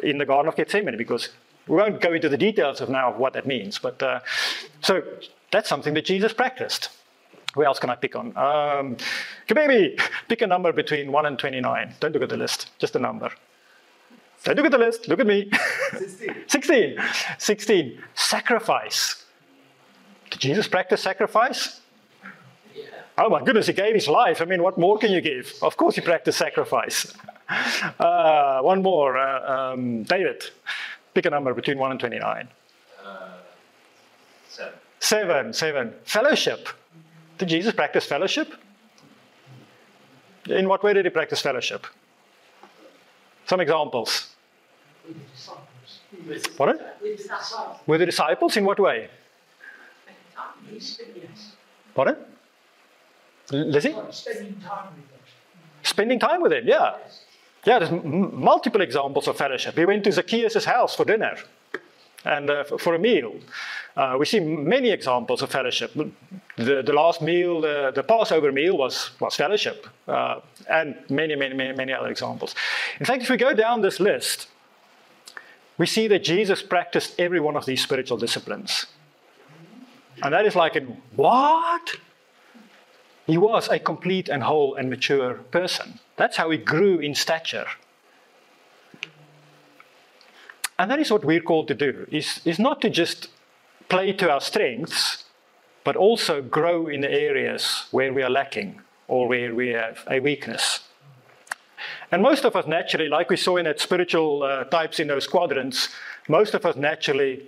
in 0.02 0.18
the 0.18 0.26
Garden 0.26 0.48
of 0.48 0.56
Gethsemane, 0.56 0.96
because 0.96 1.30
we 1.66 1.76
won't 1.76 2.00
go 2.00 2.12
into 2.12 2.28
the 2.28 2.36
details 2.36 2.80
of 2.80 2.88
now 2.88 3.10
of 3.10 3.18
what 3.18 3.32
that 3.32 3.46
means. 3.46 3.78
But 3.78 4.02
uh, 4.02 4.20
so 4.80 5.02
that's 5.50 5.68
something 5.68 5.94
that 5.94 6.04
Jesus 6.04 6.32
practiced. 6.32 6.90
Who 7.54 7.64
else 7.64 7.78
can 7.78 7.90
I 7.90 7.96
pick 7.96 8.14
on? 8.14 8.36
Um, 8.36 8.96
baby, 9.52 9.98
pick 10.28 10.42
a 10.42 10.46
number 10.46 10.72
between 10.72 11.10
1 11.10 11.26
and 11.26 11.38
29. 11.38 11.94
Don't 12.00 12.12
look 12.12 12.22
at 12.22 12.28
the 12.28 12.36
list, 12.36 12.70
just 12.78 12.94
a 12.94 12.98
number. 12.98 13.30
Don't 14.44 14.56
look 14.56 14.66
at 14.66 14.72
the 14.72 14.78
list, 14.78 15.08
look 15.08 15.20
at 15.20 15.26
me. 15.26 15.50
16. 15.96 16.34
16. 16.46 16.98
16. 17.38 18.02
Sacrifice. 18.14 19.24
Did 20.30 20.40
Jesus 20.40 20.68
practice 20.68 21.02
sacrifice? 21.02 21.80
Oh 23.20 23.28
my 23.28 23.42
goodness, 23.42 23.66
he 23.66 23.72
gave 23.72 23.94
his 23.94 24.06
life. 24.06 24.40
I 24.40 24.44
mean, 24.44 24.62
what 24.62 24.78
more 24.78 24.96
can 24.96 25.10
you 25.10 25.20
give? 25.20 25.52
Of 25.60 25.76
course, 25.76 25.96
he 25.96 26.00
practiced 26.00 26.38
sacrifice. 26.38 27.12
Uh, 27.98 28.60
one 28.60 28.82
more. 28.82 29.16
Uh, 29.16 29.72
um, 29.72 30.02
David, 30.02 30.44
pick 31.14 31.24
a 31.24 31.30
number 31.30 31.54
between 31.54 31.78
1 31.78 31.92
and 31.92 31.98
29. 31.98 32.46
Uh, 33.02 33.28
seven. 34.50 34.74
Seven, 35.00 35.52
seven. 35.54 35.94
Fellowship. 36.04 36.68
Did 37.38 37.48
Jesus 37.48 37.72
practice 37.72 38.04
fellowship? 38.04 38.52
In 40.50 40.68
what 40.68 40.82
way 40.82 40.92
did 40.92 41.06
he 41.06 41.10
practice 41.10 41.40
fellowship? 41.40 41.86
Some 43.46 43.60
examples. 43.60 44.34
With 46.26 46.54
Pardon? 46.54 46.80
With 47.86 48.00
the 48.00 48.06
disciples? 48.06 48.58
In 48.58 48.66
what 48.66 48.78
way? 48.78 49.08
Pardon? 51.94 52.16
Lizzie? 53.50 53.94
Spending 54.10 54.60
time 54.60 54.88
with 54.94 55.08
them. 55.10 55.20
Spending 55.82 56.18
time 56.18 56.42
with 56.42 56.52
him, 56.52 56.66
yeah. 56.66 56.96
Yeah, 57.64 57.78
there's 57.80 57.92
multiple 57.92 58.80
examples 58.80 59.28
of 59.28 59.36
fellowship. 59.36 59.76
We 59.76 59.84
went 59.84 60.04
to 60.04 60.12
Zacchaeus' 60.12 60.64
house 60.64 60.94
for 60.94 61.04
dinner 61.04 61.36
and 62.24 62.50
uh, 62.50 62.64
for 62.64 62.94
a 62.94 62.98
meal. 62.98 63.34
Uh, 63.96 64.16
we 64.18 64.26
see 64.26 64.40
many 64.40 64.90
examples 64.90 65.42
of 65.42 65.50
fellowship. 65.50 65.92
The, 66.56 66.82
the 66.82 66.92
last 66.92 67.20
meal, 67.20 67.60
the, 67.60 67.92
the 67.94 68.02
Passover 68.02 68.52
meal, 68.52 68.76
was, 68.76 69.10
was 69.20 69.34
fellowship, 69.34 69.86
uh, 70.06 70.40
and 70.68 70.96
many, 71.10 71.34
many, 71.34 71.54
many, 71.54 71.76
many 71.76 71.92
other 71.92 72.08
examples. 72.08 72.54
In 73.00 73.06
fact, 73.06 73.22
if 73.22 73.30
we 73.30 73.36
go 73.36 73.54
down 73.54 73.80
this 73.82 73.98
list, 73.98 74.48
we 75.78 75.86
see 75.86 76.08
that 76.08 76.22
Jesus 76.24 76.62
practiced 76.62 77.18
every 77.18 77.40
one 77.40 77.56
of 77.56 77.66
these 77.66 77.82
spiritual 77.82 78.18
disciplines. 78.18 78.86
And 80.22 80.32
that 80.32 80.46
is 80.46 80.56
like, 80.56 80.82
what? 81.14 81.96
He 83.28 83.36
was 83.36 83.68
a 83.68 83.78
complete 83.78 84.30
and 84.30 84.42
whole 84.42 84.74
and 84.74 84.88
mature 84.88 85.34
person. 85.34 86.00
That's 86.16 86.38
how 86.38 86.48
he 86.48 86.56
grew 86.56 86.98
in 86.98 87.14
stature. 87.14 87.66
And 90.78 90.90
that 90.90 90.98
is 90.98 91.10
what 91.10 91.26
we're 91.26 91.42
called 91.42 91.68
to 91.68 91.74
do, 91.74 92.06
is, 92.10 92.40
is 92.46 92.58
not 92.58 92.80
to 92.80 92.88
just 92.88 93.28
play 93.90 94.14
to 94.14 94.30
our 94.30 94.40
strengths, 94.40 95.24
but 95.84 95.94
also 95.94 96.40
grow 96.40 96.86
in 96.86 97.02
the 97.02 97.10
areas 97.10 97.84
where 97.90 98.14
we 98.14 98.22
are 98.22 98.30
lacking 98.30 98.80
or 99.08 99.28
where 99.28 99.54
we 99.54 99.68
have 99.68 99.98
a 100.10 100.20
weakness. 100.20 100.80
And 102.10 102.22
most 102.22 102.46
of 102.46 102.56
us 102.56 102.66
naturally, 102.66 103.08
like 103.08 103.28
we 103.28 103.36
saw 103.36 103.58
in 103.58 103.66
that 103.66 103.78
spiritual 103.78 104.42
uh, 104.42 104.64
types 104.64 105.00
in 105.00 105.08
those 105.08 105.26
quadrants, 105.26 105.90
most 106.28 106.54
of 106.54 106.64
us 106.64 106.76
naturally, 106.76 107.42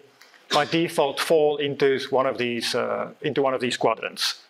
by 0.53 0.67
default, 0.67 1.19
fall 1.19 1.57
into 1.57 1.99
one 2.11 2.27
of 2.27 2.37
these 2.37 2.75
uh, 2.75 3.13
into 3.23 3.41
one 3.41 3.55
of 3.55 3.63
these 3.63 3.79
quadrants. 3.79 4.41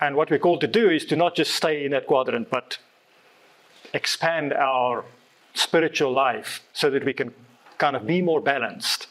And 0.00 0.16
what 0.16 0.30
we're 0.30 0.38
called 0.38 0.62
to 0.62 0.66
do 0.66 0.88
is 0.88 1.04
to 1.06 1.16
not 1.16 1.36
just 1.36 1.54
stay 1.54 1.84
in 1.84 1.90
that 1.92 2.06
quadrant, 2.06 2.50
but 2.50 2.78
expand 3.92 4.52
our 4.52 5.04
spiritual 5.54 6.12
life 6.12 6.62
so 6.72 6.90
that 6.90 7.04
we 7.04 7.12
can 7.12 7.34
kind 7.78 7.96
of 7.96 8.06
be 8.06 8.22
more 8.22 8.40
balanced. 8.40 9.08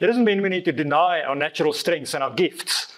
It 0.00 0.06
doesn't 0.06 0.24
mean 0.24 0.42
we 0.42 0.48
need 0.48 0.64
to 0.64 0.72
deny 0.72 1.20
our 1.20 1.36
natural 1.36 1.72
strengths 1.72 2.14
and 2.14 2.24
our 2.24 2.30
gifts. 2.30 2.92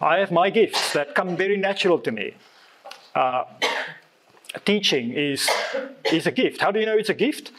I 0.00 0.18
have 0.18 0.30
my 0.30 0.50
gifts 0.50 0.92
that 0.92 1.14
come 1.14 1.36
very 1.36 1.56
natural 1.56 1.98
to 2.00 2.12
me. 2.12 2.34
Uh, 3.14 3.44
teaching 4.64 5.12
is, 5.12 5.48
is 6.12 6.26
a 6.26 6.30
gift. 6.30 6.60
How 6.60 6.70
do 6.70 6.80
you 6.80 6.86
know 6.86 6.96
it's 6.96 7.08
a 7.08 7.14
gift? 7.14 7.52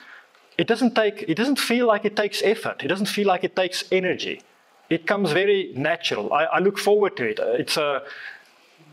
It 0.58 0.68
doesn't, 0.68 0.96
take, 0.96 1.26
it 1.28 1.36
doesn't 1.36 1.60
feel 1.60 1.88
like 1.88 2.06
it 2.06 2.16
takes 2.16 2.42
effort, 2.44 2.84
it 2.84 2.88
doesn't 2.88 3.08
feel 3.08 3.28
like 3.28 3.44
it 3.44 3.56
takes 3.56 3.84
energy. 3.92 4.42
It 4.90 5.08
comes 5.08 5.32
very 5.32 5.74
natural. 5.76 6.32
I, 6.34 6.44
I 6.44 6.60
look 6.60 6.78
forward 6.78 7.18
to 7.18 7.26
it. 7.26 7.40
It's 7.42 7.78
a, 7.78 8.04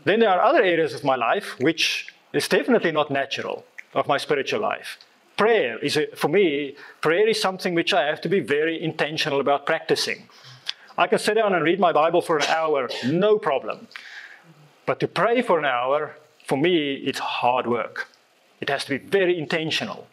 then 0.03 0.19
there 0.19 0.29
are 0.29 0.41
other 0.41 0.63
areas 0.63 0.93
of 0.93 1.03
my 1.03 1.15
life 1.15 1.59
which 1.59 2.13
is 2.33 2.47
definitely 2.47 2.91
not 2.91 3.11
natural 3.11 3.65
of 3.93 4.07
my 4.07 4.17
spiritual 4.17 4.61
life. 4.61 4.97
Prayer 5.37 5.77
is, 5.79 5.97
a, 5.97 6.07
for 6.15 6.27
me, 6.27 6.75
prayer 7.01 7.27
is 7.27 7.41
something 7.41 7.73
which 7.73 7.93
I 7.93 8.05
have 8.05 8.21
to 8.21 8.29
be 8.29 8.39
very 8.39 8.81
intentional 8.81 9.39
about 9.39 9.65
practicing. 9.65 10.29
I 10.97 11.07
can 11.07 11.19
sit 11.19 11.35
down 11.35 11.53
and 11.53 11.63
read 11.63 11.79
my 11.79 11.91
Bible 11.91 12.21
for 12.21 12.37
an 12.37 12.45
hour, 12.45 12.89
no 13.05 13.37
problem. 13.37 13.87
But 14.85 14.99
to 14.99 15.07
pray 15.07 15.41
for 15.41 15.57
an 15.57 15.65
hour, 15.65 16.15
for 16.45 16.57
me, 16.57 16.95
it's 16.95 17.19
hard 17.19 17.65
work. 17.65 18.07
It 18.59 18.69
has 18.69 18.85
to 18.85 18.97
be 18.97 18.97
very 18.97 19.37
intentional. 19.37 20.07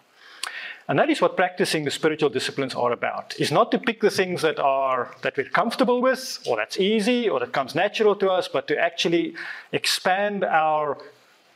And 0.89 0.99
that 0.99 1.11
is 1.11 1.21
what 1.21 1.37
practicing 1.37 1.85
the 1.85 1.91
spiritual 1.91 2.31
disciplines 2.31 2.75
are 2.75 2.93
about. 2.93 3.39
Is 3.39 3.53
not 3.53 3.71
to 3.73 3.79
pick 3.79 4.01
the 4.01 4.11
things 4.11 4.41
that 4.41 4.59
are 4.59 5.15
that 5.21 5.37
we're 5.37 5.51
comfortable 5.51 6.01
with, 6.01 6.39
or 6.49 6.57
that's 6.57 6.81
easy, 6.81 7.29
or 7.29 7.39
that 7.41 7.53
comes 7.53 7.75
natural 7.75 8.17
to 8.17 8.31
us, 8.31 8.49
but 8.49 8.67
to 8.69 8.79
actually 8.79 9.35
expand 9.73 10.45
our 10.45 10.97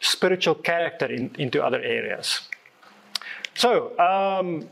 spiritual 0.01 0.57
character 0.57 1.07
in, 1.07 1.35
into 1.39 1.65
other 1.65 1.81
areas. 1.81 2.41
So, 3.55 3.99
um, 3.99 4.69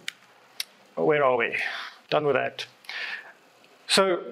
where 0.94 1.24
are 1.24 1.38
we? 1.38 1.56
Done 2.10 2.26
with 2.26 2.36
that. 2.36 2.66
So, 3.86 4.22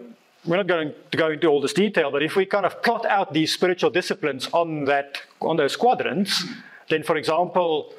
we're 0.44 0.56
not 0.56 0.66
going 0.66 0.92
to 1.10 1.18
go 1.18 1.30
into 1.30 1.46
all 1.46 1.60
this 1.60 1.72
detail, 1.72 2.10
but 2.10 2.22
if 2.22 2.36
we 2.36 2.44
kind 2.44 2.66
of 2.66 2.82
plot 2.82 3.06
out 3.06 3.32
these 3.32 3.52
spiritual 3.52 3.90
disciplines 3.90 4.48
on 4.52 4.84
that 4.84 5.22
on 5.40 5.56
those 5.56 5.76
quadrants, 5.76 6.44
then, 6.88 7.02
for 7.02 7.16
example, 7.16 7.94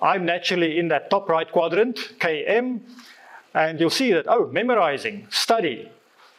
I'm 0.00 0.24
naturally 0.24 0.78
in 0.78 0.88
that 0.88 1.10
top 1.10 1.28
right 1.28 1.50
quadrant, 1.50 1.96
KM, 2.18 2.80
and 3.54 3.80
you'll 3.80 3.90
see 3.90 4.12
that, 4.12 4.26
oh, 4.28 4.48
memorizing, 4.52 5.26
study, 5.30 5.90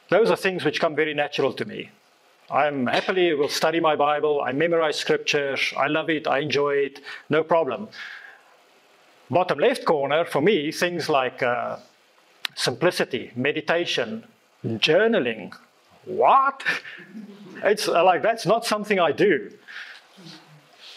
those 0.10 0.32
are 0.32 0.36
things 0.36 0.66
which 0.66 0.80
come 0.80 0.96
very 0.96 1.14
natural 1.14 1.54
to 1.54 1.66
me. 1.66 1.90
I'm 2.52 2.88
happily 2.88 3.34
will 3.36 3.50
study 3.50 3.80
my 3.80 3.96
Bible, 3.96 4.42
I 4.42 4.54
memorize 4.54 4.98
scriptures, 4.98 5.72
I 5.78 5.88
love 5.88 6.10
it, 6.10 6.28
I 6.28 6.40
enjoy 6.40 6.72
it, 6.72 7.02
no 7.30 7.44
problem. 7.44 7.90
Bottom 9.30 9.60
left 9.60 9.86
corner, 9.86 10.26
for 10.26 10.42
me, 10.42 10.72
things 10.72 11.10
like 11.10 11.44
uh, 11.44 11.78
simplicity, 12.56 13.32
meditation, 13.36 14.24
journaling. 14.66 15.54
What? 16.06 16.64
It's 17.64 17.88
uh, 17.88 18.04
like 18.04 18.24
that's 18.24 18.48
not 18.48 18.66
something 18.66 19.00
I 19.00 19.12
do. 19.12 19.52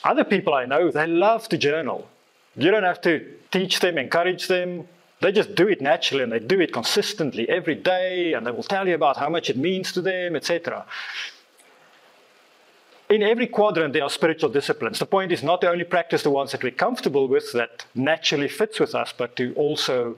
Other 0.05 0.25
people 0.25 0.55
I 0.55 0.65
know, 0.65 0.91
they 0.91 1.07
love 1.07 1.49
to 1.51 1.59
journal. 1.59 2.09
You 2.57 2.71
don't 2.71 2.83
have 2.83 3.01
to 3.03 3.27
teach 3.51 3.81
them, 3.81 3.99
encourage 3.99 4.47
them. 4.47 4.89
They 5.21 5.33
just 5.33 5.55
do 5.55 5.69
it 5.69 5.81
naturally 5.81 6.25
and 6.25 6.33
they 6.33 6.41
do 6.41 6.61
it 6.61 6.73
consistently 6.73 7.49
every 7.49 7.77
day 7.77 8.33
and 8.33 8.47
they 8.47 8.51
will 8.51 8.65
tell 8.65 8.89
you 8.89 8.95
about 8.95 9.17
how 9.17 9.29
much 9.29 9.49
it 9.49 9.57
means 9.57 9.93
to 9.93 10.01
them, 10.03 10.37
etc. 10.37 10.85
In 13.09 13.23
every 13.23 13.47
quadrant, 13.47 13.93
there 13.93 14.03
are 14.03 14.11
spiritual 14.11 14.51
disciplines. 14.51 14.99
The 14.99 15.07
point 15.07 15.33
is 15.33 15.43
not 15.43 15.61
to 15.61 15.71
only 15.71 15.85
practice 15.85 16.23
the 16.23 16.31
ones 16.31 16.53
that 16.53 16.63
we're 16.63 16.73
comfortable 16.73 17.29
with, 17.29 17.53
that 17.53 17.85
naturally 17.95 18.49
fits 18.49 18.81
with 18.81 18.95
us, 18.95 19.13
but 19.17 19.37
to 19.37 19.55
also 19.55 20.17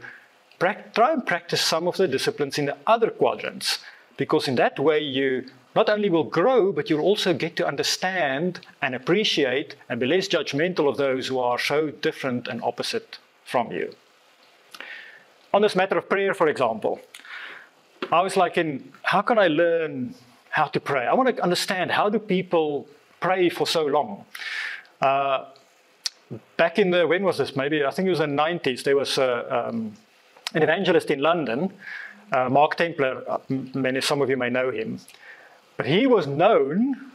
try 0.60 1.12
and 1.12 1.26
practice 1.26 1.60
some 1.60 1.86
of 1.88 1.96
the 1.96 2.08
disciplines 2.08 2.56
in 2.56 2.66
the 2.66 2.76
other 2.86 3.10
quadrants. 3.10 3.80
Because 4.16 4.48
in 4.48 4.54
that 4.56 4.78
way, 4.78 5.00
you 5.00 5.46
not 5.74 5.88
only 5.88 6.08
will 6.08 6.24
grow, 6.24 6.72
but 6.72 6.88
you'll 6.88 7.00
also 7.00 7.34
get 7.34 7.56
to 7.56 7.66
understand 7.66 8.60
and 8.80 8.94
appreciate 8.94 9.74
and 9.88 9.98
be 9.98 10.06
less 10.06 10.28
judgmental 10.28 10.88
of 10.88 10.96
those 10.96 11.26
who 11.26 11.38
are 11.38 11.58
so 11.58 11.90
different 11.90 12.46
and 12.46 12.62
opposite 12.62 13.18
from 13.44 13.72
you. 13.72 13.94
On 15.52 15.62
this 15.62 15.76
matter 15.76 15.98
of 15.98 16.08
prayer, 16.08 16.34
for 16.34 16.48
example, 16.48 17.00
I 18.12 18.22
was 18.22 18.36
like, 18.36 18.56
in 18.58 18.92
how 19.02 19.22
can 19.22 19.38
I 19.38 19.48
learn 19.48 20.14
how 20.50 20.66
to 20.66 20.80
pray? 20.80 21.06
I 21.06 21.14
want 21.14 21.36
to 21.36 21.42
understand 21.42 21.90
how 21.90 22.08
do 22.08 22.18
people 22.18 22.86
pray 23.20 23.48
for 23.48 23.66
so 23.66 23.84
long. 23.86 24.24
Uh, 25.00 25.46
back 26.56 26.78
in 26.78 26.90
the 26.90 27.06
when 27.06 27.24
was 27.24 27.38
this? 27.38 27.56
Maybe 27.56 27.84
I 27.84 27.90
think 27.90 28.06
it 28.06 28.10
was 28.10 28.20
in 28.20 28.36
the 28.36 28.42
90s. 28.42 28.84
There 28.84 28.96
was 28.96 29.18
a, 29.18 29.68
um, 29.68 29.94
an 30.54 30.62
evangelist 30.62 31.10
in 31.10 31.20
London, 31.20 31.72
uh, 32.32 32.48
Mark 32.48 32.76
Templar. 32.76 33.22
Uh, 33.28 33.38
many 33.74 34.00
some 34.00 34.22
of 34.22 34.30
you 34.30 34.36
may 34.36 34.50
know 34.50 34.70
him. 34.70 34.98
But 35.76 35.86
he 35.86 36.06
was 36.06 36.26
known 36.26 37.10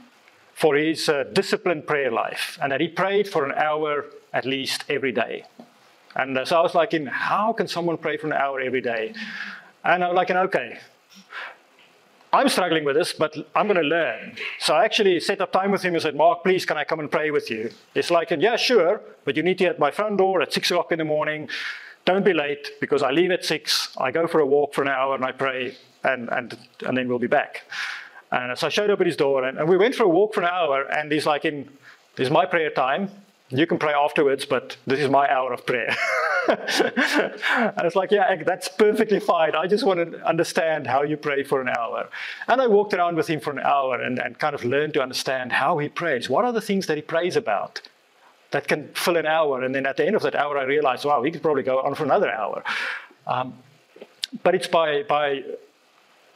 for 0.53 0.75
his 0.75 1.07
uh, 1.07 1.23
disciplined 1.31 1.87
prayer 1.87 2.11
life 2.11 2.57
and 2.61 2.71
that 2.71 2.81
he 2.81 2.87
prayed 2.89 3.27
for 3.27 3.45
an 3.45 3.53
hour 3.53 4.05
at 4.33 4.45
least 4.45 4.83
every 4.89 5.11
day. 5.11 5.45
And 6.15 6.37
uh, 6.37 6.45
so 6.45 6.59
I 6.59 6.61
was 6.61 6.75
like, 6.75 6.93
in, 6.93 7.05
how 7.05 7.53
can 7.53 7.67
someone 7.67 7.97
pray 7.97 8.17
for 8.17 8.27
an 8.27 8.33
hour 8.33 8.59
every 8.59 8.81
day? 8.81 9.13
And 9.83 10.03
I 10.03 10.07
was 10.07 10.15
like, 10.15 10.29
okay, 10.31 10.79
I'm 12.31 12.49
struggling 12.49 12.83
with 12.83 12.95
this, 12.95 13.13
but 13.13 13.35
I'm 13.55 13.67
going 13.67 13.81
to 13.81 13.87
learn. 13.87 14.35
So 14.59 14.75
I 14.75 14.85
actually 14.85 15.19
set 15.19 15.41
up 15.41 15.51
time 15.51 15.71
with 15.71 15.81
him 15.81 15.93
and 15.93 16.01
said, 16.01 16.15
Mark, 16.15 16.43
please, 16.43 16.65
can 16.65 16.77
I 16.77 16.83
come 16.83 16.99
and 16.99 17.09
pray 17.09 17.31
with 17.31 17.49
you? 17.49 17.71
It's 17.95 18.11
like, 18.11 18.29
yeah, 18.31 18.55
sure, 18.55 19.01
but 19.25 19.35
you 19.35 19.43
need 19.43 19.57
to 19.59 19.63
be 19.63 19.67
at 19.67 19.79
my 19.79 19.91
front 19.91 20.17
door 20.17 20.41
at 20.41 20.53
six 20.53 20.69
o'clock 20.69 20.91
in 20.91 20.99
the 20.99 21.05
morning. 21.05 21.49
Don't 22.05 22.23
be 22.23 22.33
late 22.33 22.71
because 22.79 23.01
I 23.01 23.11
leave 23.11 23.31
at 23.31 23.45
six. 23.45 23.95
I 23.97 24.11
go 24.11 24.27
for 24.27 24.41
a 24.41 24.45
walk 24.45 24.73
for 24.73 24.81
an 24.81 24.89
hour 24.89 25.15
and 25.15 25.25
I 25.25 25.31
pray, 25.31 25.75
and, 26.03 26.29
and, 26.29 26.57
and 26.85 26.97
then 26.97 27.07
we'll 27.07 27.19
be 27.19 27.27
back. 27.27 27.63
And 28.31 28.57
so 28.57 28.67
I 28.67 28.69
showed 28.69 28.89
up 28.89 29.01
at 29.01 29.07
his 29.07 29.15
door, 29.15 29.43
and, 29.43 29.57
and 29.57 29.67
we 29.67 29.77
went 29.77 29.95
for 29.95 30.03
a 30.03 30.09
walk 30.09 30.33
for 30.33 30.41
an 30.41 30.47
hour. 30.47 30.83
And 30.83 31.11
he's 31.11 31.25
like, 31.25 31.45
"In 31.45 31.69
this 32.15 32.27
is 32.27 32.31
my 32.31 32.45
prayer 32.45 32.69
time. 32.69 33.09
You 33.49 33.65
can 33.65 33.79
pray 33.79 33.93
afterwards, 33.93 34.45
but 34.45 34.77
this 34.85 34.99
is 34.99 35.09
my 35.09 35.27
hour 35.31 35.51
of 35.51 35.65
prayer." 35.65 35.95
and 36.47 37.85
it's 37.85 37.95
like, 37.95 38.11
"Yeah, 38.11 38.43
that's 38.43 38.67
perfectly 38.69 39.19
fine. 39.19 39.55
I 39.55 39.65
just 39.65 39.83
want 39.83 40.11
to 40.11 40.27
understand 40.27 40.85
how 40.85 41.01
you 41.01 41.17
pray 41.17 41.43
for 41.43 41.59
an 41.59 41.69
hour." 41.69 42.09
And 42.47 42.61
I 42.61 42.67
walked 42.67 42.93
around 42.93 43.15
with 43.15 43.27
him 43.27 43.39
for 43.39 43.51
an 43.51 43.59
hour 43.59 43.99
and, 43.99 44.19
and 44.19 44.37
kind 44.37 44.53
of 44.53 44.63
learned 44.63 44.93
to 44.93 45.01
understand 45.01 45.53
how 45.53 45.79
he 45.79 45.89
prays. 45.89 46.29
What 46.29 46.45
are 46.45 46.53
the 46.53 46.61
things 46.61 46.85
that 46.85 46.97
he 46.97 47.01
prays 47.01 47.35
about? 47.35 47.81
That 48.51 48.67
can 48.67 48.89
fill 48.95 49.17
an 49.17 49.27
hour, 49.27 49.63
and 49.63 49.75
then 49.75 49.85
at 49.85 49.97
the 49.97 50.05
end 50.05 50.15
of 50.15 50.23
that 50.23 50.33
hour, 50.33 50.57
I 50.57 50.63
realized, 50.63 51.05
wow, 51.05 51.21
he 51.21 51.29
could 51.29 51.43
probably 51.43 51.61
go 51.61 51.81
on 51.81 51.93
for 51.93 52.03
another 52.03 52.31
hour. 52.31 52.63
Um, 53.27 53.53
but 54.43 54.55
it's 54.55 54.67
by 54.67 55.03
by 55.03 55.43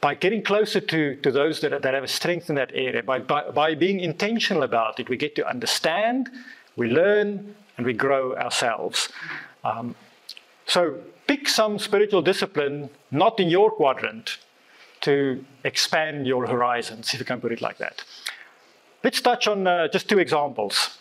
by 0.04 0.14
getting 0.14 0.42
closer 0.42 0.80
to, 0.80 1.16
to 1.16 1.32
those 1.32 1.62
that, 1.62 1.80
that 1.80 1.94
have 1.94 2.04
a 2.04 2.08
strength 2.08 2.50
in 2.50 2.56
that 2.56 2.70
area, 2.74 3.02
by, 3.02 3.18
by, 3.18 3.50
by 3.50 3.74
being 3.74 4.00
intentional 4.00 4.62
about 4.62 5.00
it, 5.00 5.08
we 5.08 5.16
get 5.16 5.34
to 5.34 5.48
understand, 5.48 6.28
we 6.76 6.90
learn, 6.90 7.56
and 7.78 7.86
we 7.86 7.94
grow 7.94 8.36
ourselves. 8.36 9.08
Um, 9.64 9.94
so 10.66 10.98
pick 11.26 11.48
some 11.48 11.78
spiritual 11.78 12.20
discipline 12.20 12.90
not 13.10 13.40
in 13.40 13.48
your 13.48 13.70
quadrant 13.70 14.36
to 15.00 15.42
expand 15.64 16.26
your 16.26 16.48
horizons, 16.48 17.14
if 17.14 17.18
you 17.20 17.24
can 17.24 17.40
put 17.40 17.50
it 17.50 17.62
like 17.62 17.78
that. 17.78 18.04
Let's 19.02 19.22
touch 19.22 19.48
on 19.48 19.66
uh, 19.66 19.88
just 19.88 20.06
two 20.06 20.18
examples. 20.18 20.98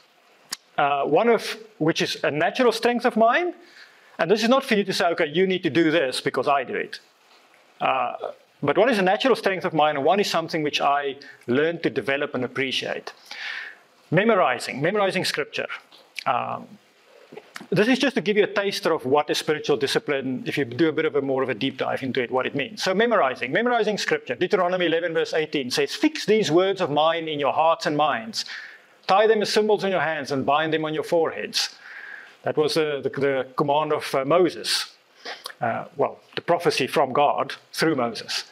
Uh, 0.78 1.04
one 1.04 1.28
of 1.28 1.58
which 1.78 2.02
is 2.02 2.24
a 2.24 2.32
natural 2.32 2.72
strength 2.72 3.04
of 3.04 3.18
mine, 3.18 3.54
and 4.18 4.32
this 4.32 4.44
is 4.44 4.48
not 4.48 4.64
for 4.64 4.76
you 4.76 4.86
to 4.86 4.94
say, 4.94 5.08
okay, 5.08 5.28
you 5.28 5.46
need 5.46 5.64
to 5.64 5.70
do 5.70 5.92
this 5.92 6.22
because 6.22 6.48
I 6.48 6.64
do 6.64 6.76
it. 6.76 7.02
Uh, 7.82 8.32
but 8.64 8.78
one 8.78 8.90
is 8.90 8.98
a 8.98 9.02
natural 9.02 9.36
strength 9.36 9.66
of 9.66 9.74
mine, 9.74 9.98
and 9.98 10.06
one 10.06 10.20
is 10.20 10.30
something 10.30 10.64
which 10.64 10.80
I 10.80 11.18
learned 11.48 11.84
to 11.84 11.90
develop 11.90 12.34
and 12.34 12.44
appreciate. 12.46 13.12
Memorizing, 14.10 14.82
memorizing 14.82 15.26
scripture. 15.26 15.68
Um, 16.26 16.68
this 17.70 17.88
is 17.88 18.00
just 18.00 18.16
to 18.16 18.22
give 18.22 18.38
you 18.38 18.44
a 18.44 18.48
taster 18.48 18.94
of 18.94 19.06
what 19.06 19.30
a 19.30 19.36
spiritual 19.36 19.78
discipline, 19.78 20.44
if 20.46 20.58
you 20.58 20.66
do 20.66 20.90
a 20.90 20.92
bit 20.92 21.06
of 21.06 21.16
a 21.16 21.22
more 21.22 21.44
of 21.44 21.50
a 21.50 21.54
deep 21.54 21.78
dive 21.78 22.04
into 22.04 22.22
it, 22.22 22.32
what 22.32 22.46
it 22.46 22.56
means. 22.56 22.84
So 22.84 22.94
memorizing, 22.94 23.52
memorizing 23.52 23.98
scripture. 23.98 24.36
Deuteronomy 24.36 24.86
11 24.86 25.14
verse 25.14 25.34
18 25.34 25.72
says, 25.72 25.94
Fix 25.94 26.26
these 26.26 26.52
words 26.52 26.82
of 26.82 26.90
mine 26.90 27.28
in 27.28 27.40
your 27.40 27.54
hearts 27.54 27.86
and 27.86 27.98
minds. 27.98 28.46
Tie 29.08 29.28
them 29.28 29.42
as 29.42 29.52
symbols 29.52 29.84
on 29.84 29.92
your 29.92 30.02
hands 30.02 30.32
and 30.32 30.46
bind 30.46 30.74
them 30.74 30.86
on 30.86 30.94
your 30.94 31.04
foreheads. 31.04 31.76
That 32.44 32.58
was 32.58 32.78
uh, 32.78 33.02
the, 33.04 33.10
the, 33.10 33.48
command 33.56 33.94
of 33.94 34.14
uh, 34.16 34.26
Moses. 34.26 34.94
Uh, 35.62 35.86
well, 35.98 36.20
the 36.36 36.42
prophecy 36.42 36.88
from 36.88 37.14
God 37.14 37.56
through 37.72 37.96
Moses. 37.96 38.46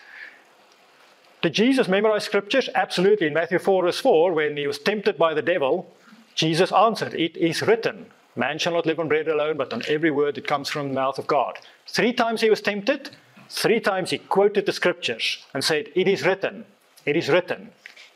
Did 1.42 1.54
Jesus 1.54 1.88
memorize 1.88 2.24
scriptures? 2.24 2.70
Absolutely. 2.76 3.28
In 3.28 3.34
Matthew 3.34 3.58
4, 3.58 3.84
verse 3.84 4.00
4, 4.00 4.34
when 4.34 4.58
he 4.58 4.68
was 4.68 4.78
tempted 4.78 5.18
by 5.18 5.34
the 5.34 5.42
devil, 5.42 5.92
Jesus 6.36 6.72
answered, 6.72 7.14
It 7.16 7.36
is 7.36 7.62
written, 7.62 8.08
Man 8.36 8.60
shall 8.60 8.74
not 8.74 8.86
live 8.86 9.00
on 9.00 9.08
bread 9.08 9.28
alone, 9.28 9.58
but 9.58 9.74
on 9.74 9.82
every 9.88 10.12
word 10.12 10.36
that 10.36 10.48
comes 10.48 10.70
from 10.70 10.90
the 10.90 10.94
mouth 10.94 11.18
of 11.18 11.28
God. 11.28 11.58
Three 11.88 12.14
times 12.14 12.42
he 12.42 12.50
was 12.50 12.62
tempted, 12.62 13.10
three 13.50 13.80
times 13.80 14.12
he 14.12 14.20
quoted 14.20 14.66
the 14.66 14.72
scriptures 14.72 15.46
and 15.54 15.64
said, 15.64 15.90
It 15.96 16.08
is 16.08 16.26
written, 16.26 16.66
it 17.06 17.18
is 17.18 17.28
written, 17.28 17.72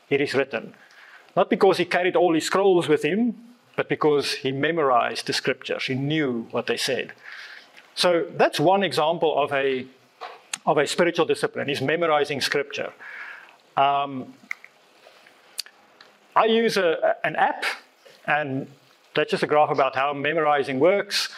it 0.08 0.20
is 0.20 0.32
written. 0.32 0.74
Not 1.34 1.50
because 1.50 1.78
he 1.78 1.84
carried 1.84 2.16
all 2.16 2.32
his 2.32 2.46
scrolls 2.46 2.88
with 2.88 3.04
him, 3.04 3.34
but 3.76 3.88
because 3.88 4.32
he 4.34 4.52
memorized 4.52 5.26
the 5.26 5.34
scriptures. 5.34 5.84
He 5.84 5.94
knew 5.94 6.46
what 6.50 6.66
they 6.66 6.78
said. 6.78 7.12
So 7.94 8.26
that's 8.36 8.58
one 8.58 8.82
example 8.82 9.36
of 9.38 9.52
a, 9.52 9.86
of 10.64 10.78
a 10.78 10.86
spiritual 10.86 11.26
discipline, 11.26 11.68
is 11.68 11.82
memorizing 11.82 12.40
scripture. 12.40 12.92
Um, 13.76 14.32
I 16.34 16.46
use 16.46 16.76
a, 16.76 17.16
an 17.24 17.36
app, 17.36 17.64
and 18.26 18.66
that's 19.14 19.30
just 19.30 19.42
a 19.42 19.46
graph 19.46 19.70
about 19.70 19.94
how 19.94 20.12
memorizing 20.12 20.78
works. 20.78 21.30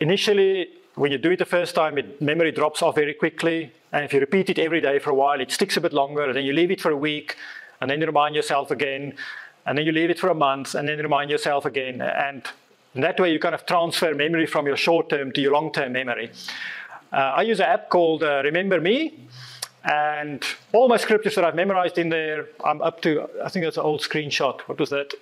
Initially, 0.00 0.68
when 0.94 1.12
you 1.12 1.18
do 1.18 1.30
it 1.30 1.38
the 1.38 1.44
first 1.44 1.74
time, 1.74 1.98
it, 1.98 2.20
memory 2.20 2.52
drops 2.52 2.82
off 2.82 2.94
very 2.94 3.14
quickly. 3.14 3.72
And 3.92 4.04
if 4.04 4.12
you 4.12 4.20
repeat 4.20 4.50
it 4.50 4.58
every 4.58 4.80
day 4.80 4.98
for 4.98 5.10
a 5.10 5.14
while, 5.14 5.40
it 5.40 5.50
sticks 5.50 5.76
a 5.76 5.80
bit 5.80 5.92
longer. 5.92 6.24
And 6.24 6.36
then 6.36 6.44
you 6.44 6.52
leave 6.52 6.70
it 6.70 6.80
for 6.80 6.90
a 6.90 6.96
week, 6.96 7.36
and 7.80 7.90
then 7.90 8.00
you 8.00 8.06
remind 8.06 8.34
yourself 8.34 8.70
again. 8.70 9.14
And 9.66 9.76
then 9.76 9.86
you 9.86 9.92
leave 9.92 10.10
it 10.10 10.18
for 10.18 10.28
a 10.28 10.34
month, 10.34 10.74
and 10.74 10.88
then 10.88 10.96
you 10.98 11.02
remind 11.02 11.30
yourself 11.30 11.64
again. 11.64 12.00
And 12.00 12.42
that 12.94 13.18
way, 13.20 13.32
you 13.32 13.38
kind 13.38 13.54
of 13.54 13.66
transfer 13.66 14.14
memory 14.14 14.46
from 14.46 14.66
your 14.66 14.76
short 14.76 15.08
term 15.08 15.32
to 15.32 15.40
your 15.40 15.52
long 15.52 15.72
term 15.72 15.92
memory. 15.92 16.30
Uh, 17.12 17.16
I 17.36 17.42
use 17.42 17.60
an 17.60 17.66
app 17.66 17.88
called 17.88 18.22
uh, 18.22 18.42
Remember 18.44 18.80
Me. 18.80 19.28
And 19.88 20.44
all 20.74 20.86
my 20.86 20.98
scriptures 20.98 21.34
that 21.36 21.44
I've 21.44 21.54
memorized 21.54 21.96
in 21.96 22.10
there, 22.10 22.46
I'm 22.64 22.82
up 22.82 23.00
to, 23.02 23.26
I 23.42 23.48
think 23.48 23.64
that's 23.64 23.78
an 23.78 23.84
old 23.84 24.02
screenshot. 24.02 24.60
What 24.62 24.78
was 24.78 24.90
that? 24.90 25.14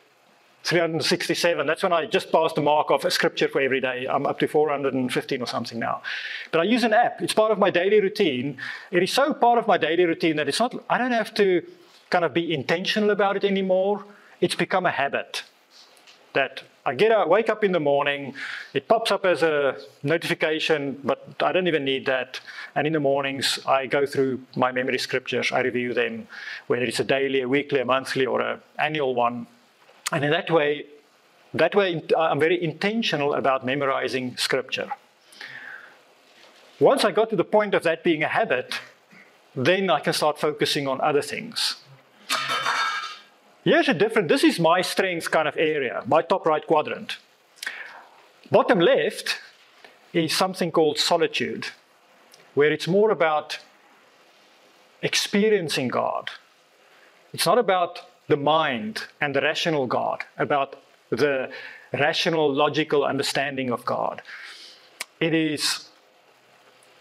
367. 0.65 1.65
That's 1.65 1.85
when 1.85 1.93
I 1.93 2.07
just 2.07 2.33
passed 2.33 2.57
the 2.57 2.63
mark 2.63 2.91
of 2.91 3.05
a 3.05 3.11
scripture 3.13 3.47
for 3.47 3.61
every 3.61 3.81
day. 3.81 4.09
I'm 4.11 4.27
up 4.27 4.41
to 4.41 4.49
415 4.49 5.41
or 5.41 5.47
something 5.47 5.79
now. 5.79 6.03
But 6.51 6.63
I 6.63 6.65
use 6.65 6.83
an 6.83 6.93
app. 6.93 7.23
It's 7.23 7.33
part 7.33 7.53
of 7.53 7.59
my 7.59 7.71
daily 7.71 8.01
routine. 8.01 8.59
It 8.91 9.05
is 9.05 9.13
so 9.13 9.33
part 9.33 9.61
of 9.61 9.69
my 9.69 9.79
daily 9.79 10.05
routine 10.05 10.35
that 10.37 10.49
it's 10.49 10.59
not, 10.59 10.75
I 10.91 10.99
don't 10.99 11.13
have 11.13 11.33
to 11.35 11.63
kind 12.11 12.25
of 12.25 12.35
be 12.35 12.53
intentional 12.53 13.11
about 13.11 13.37
it 13.37 13.45
anymore. 13.45 14.05
It's 14.41 14.57
become 14.57 14.85
a 14.85 14.91
habit 14.91 15.45
that 16.33 16.65
I 16.87 16.95
get 16.95 17.11
up, 17.11 17.27
wake 17.27 17.49
up 17.49 17.65
in 17.65 17.73
the 17.73 17.81
morning, 17.81 18.35
it 18.73 18.87
pops 18.87 19.11
up 19.11 19.27
as 19.27 19.43
a 19.43 19.77
notification, 20.05 21.01
but 21.03 21.35
I 21.43 21.51
don't 21.51 21.67
even 21.67 21.85
need 21.85 22.07
that. 22.07 22.39
And 22.77 22.87
in 22.87 22.93
the 22.93 23.01
mornings, 23.01 23.59
I 23.67 23.87
go 23.87 24.07
through 24.07 24.43
my 24.55 24.71
memory 24.71 24.99
scriptures, 24.99 25.51
I 25.51 25.63
review 25.63 25.95
them, 25.95 26.29
whether 26.69 26.85
it's 26.85 27.01
a 27.01 27.05
daily, 27.05 27.41
a 27.41 27.49
weekly, 27.49 27.81
a 27.81 27.85
monthly, 27.85 28.25
or 28.25 28.41
an 28.41 28.61
annual 28.79 29.17
one. 29.17 29.49
And 30.13 30.25
in 30.25 30.31
that 30.31 30.49
way, 30.49 30.87
that 31.55 31.75
way, 31.75 32.05
I'm 32.17 32.39
very 32.39 32.63
intentional 32.63 33.35
about 33.35 33.67
memorizing 33.67 34.37
scripture. 34.37 34.91
Once 36.79 37.05
I 37.05 37.11
got 37.11 37.31
to 37.31 37.37
the 37.37 37.45
point 37.45 37.75
of 37.75 37.83
that 37.83 38.05
being 38.05 38.23
a 38.23 38.29
habit, 38.29 38.79
then 39.57 39.91
I 39.91 39.99
can 39.99 40.13
start 40.13 40.39
focusing 40.39 40.87
on 40.87 41.01
other 41.01 41.23
things. 41.23 41.77
Here's 43.67 43.89
a 43.89 43.95
different, 43.95 44.29
this 44.29 44.45
is 44.45 44.61
my 44.61 44.81
strength 44.81 45.29
kind 45.29 45.49
of 45.49 45.57
area, 45.57 46.05
my 46.07 46.23
top 46.23 46.47
right 46.47 46.65
quadrant. 46.65 47.17
Bottom 48.49 48.79
left 48.79 49.41
is 50.13 50.33
something 50.33 50.71
called 50.71 51.01
solitude, 51.01 51.67
where 52.55 52.71
it's 52.71 52.87
more 52.87 53.11
about 53.11 53.59
experiencing 55.03 55.89
God. 55.89 56.31
It's 57.33 57.45
not 57.45 57.59
about 57.59 58.03
the 58.29 58.37
mind 58.37 59.03
and 59.21 59.35
the 59.35 59.41
rational 59.41 59.89
God, 59.89 60.23
about 60.39 60.77
the 61.11 61.51
rational, 61.93 62.49
logical 62.49 63.05
understanding 63.05 63.73
of 63.73 63.85
God. 63.85 64.23
It 65.19 65.35
is 65.35 65.89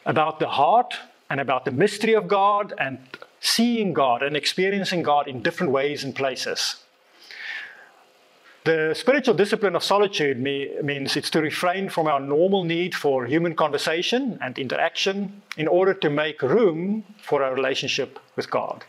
about 0.04 0.40
the 0.40 0.50
heart 0.50 0.96
and 1.30 1.40
about 1.40 1.66
the 1.66 1.72
mystery 1.72 2.16
of 2.16 2.28
God 2.28 2.74
and 2.80 2.98
seeing 3.46 3.94
God 3.94 4.24
and 4.24 4.36
experiencing 4.36 5.04
God 5.04 5.28
in 5.28 5.44
different 5.44 5.72
ways 5.72 6.04
and 6.04 6.16
places. 6.16 6.78
The 8.64 8.96
spiritual 8.96 9.36
discipline 9.36 9.76
of 9.76 9.84
solitude 9.84 10.40
means 10.40 11.16
it's 11.16 11.30
to 11.30 11.42
refrain 11.42 11.88
from 11.90 12.08
our 12.08 12.20
normal 12.20 12.64
need 12.64 12.96
for 12.96 13.28
human 13.28 13.56
conversation 13.56 14.40
and 14.42 14.58
interaction 14.58 15.44
in 15.56 15.68
order 15.68 15.94
to 15.94 16.10
make 16.10 16.42
room 16.42 17.04
for 17.22 17.44
our 17.44 17.54
relationship 17.54 18.18
with 18.36 18.50
God. 18.50 18.84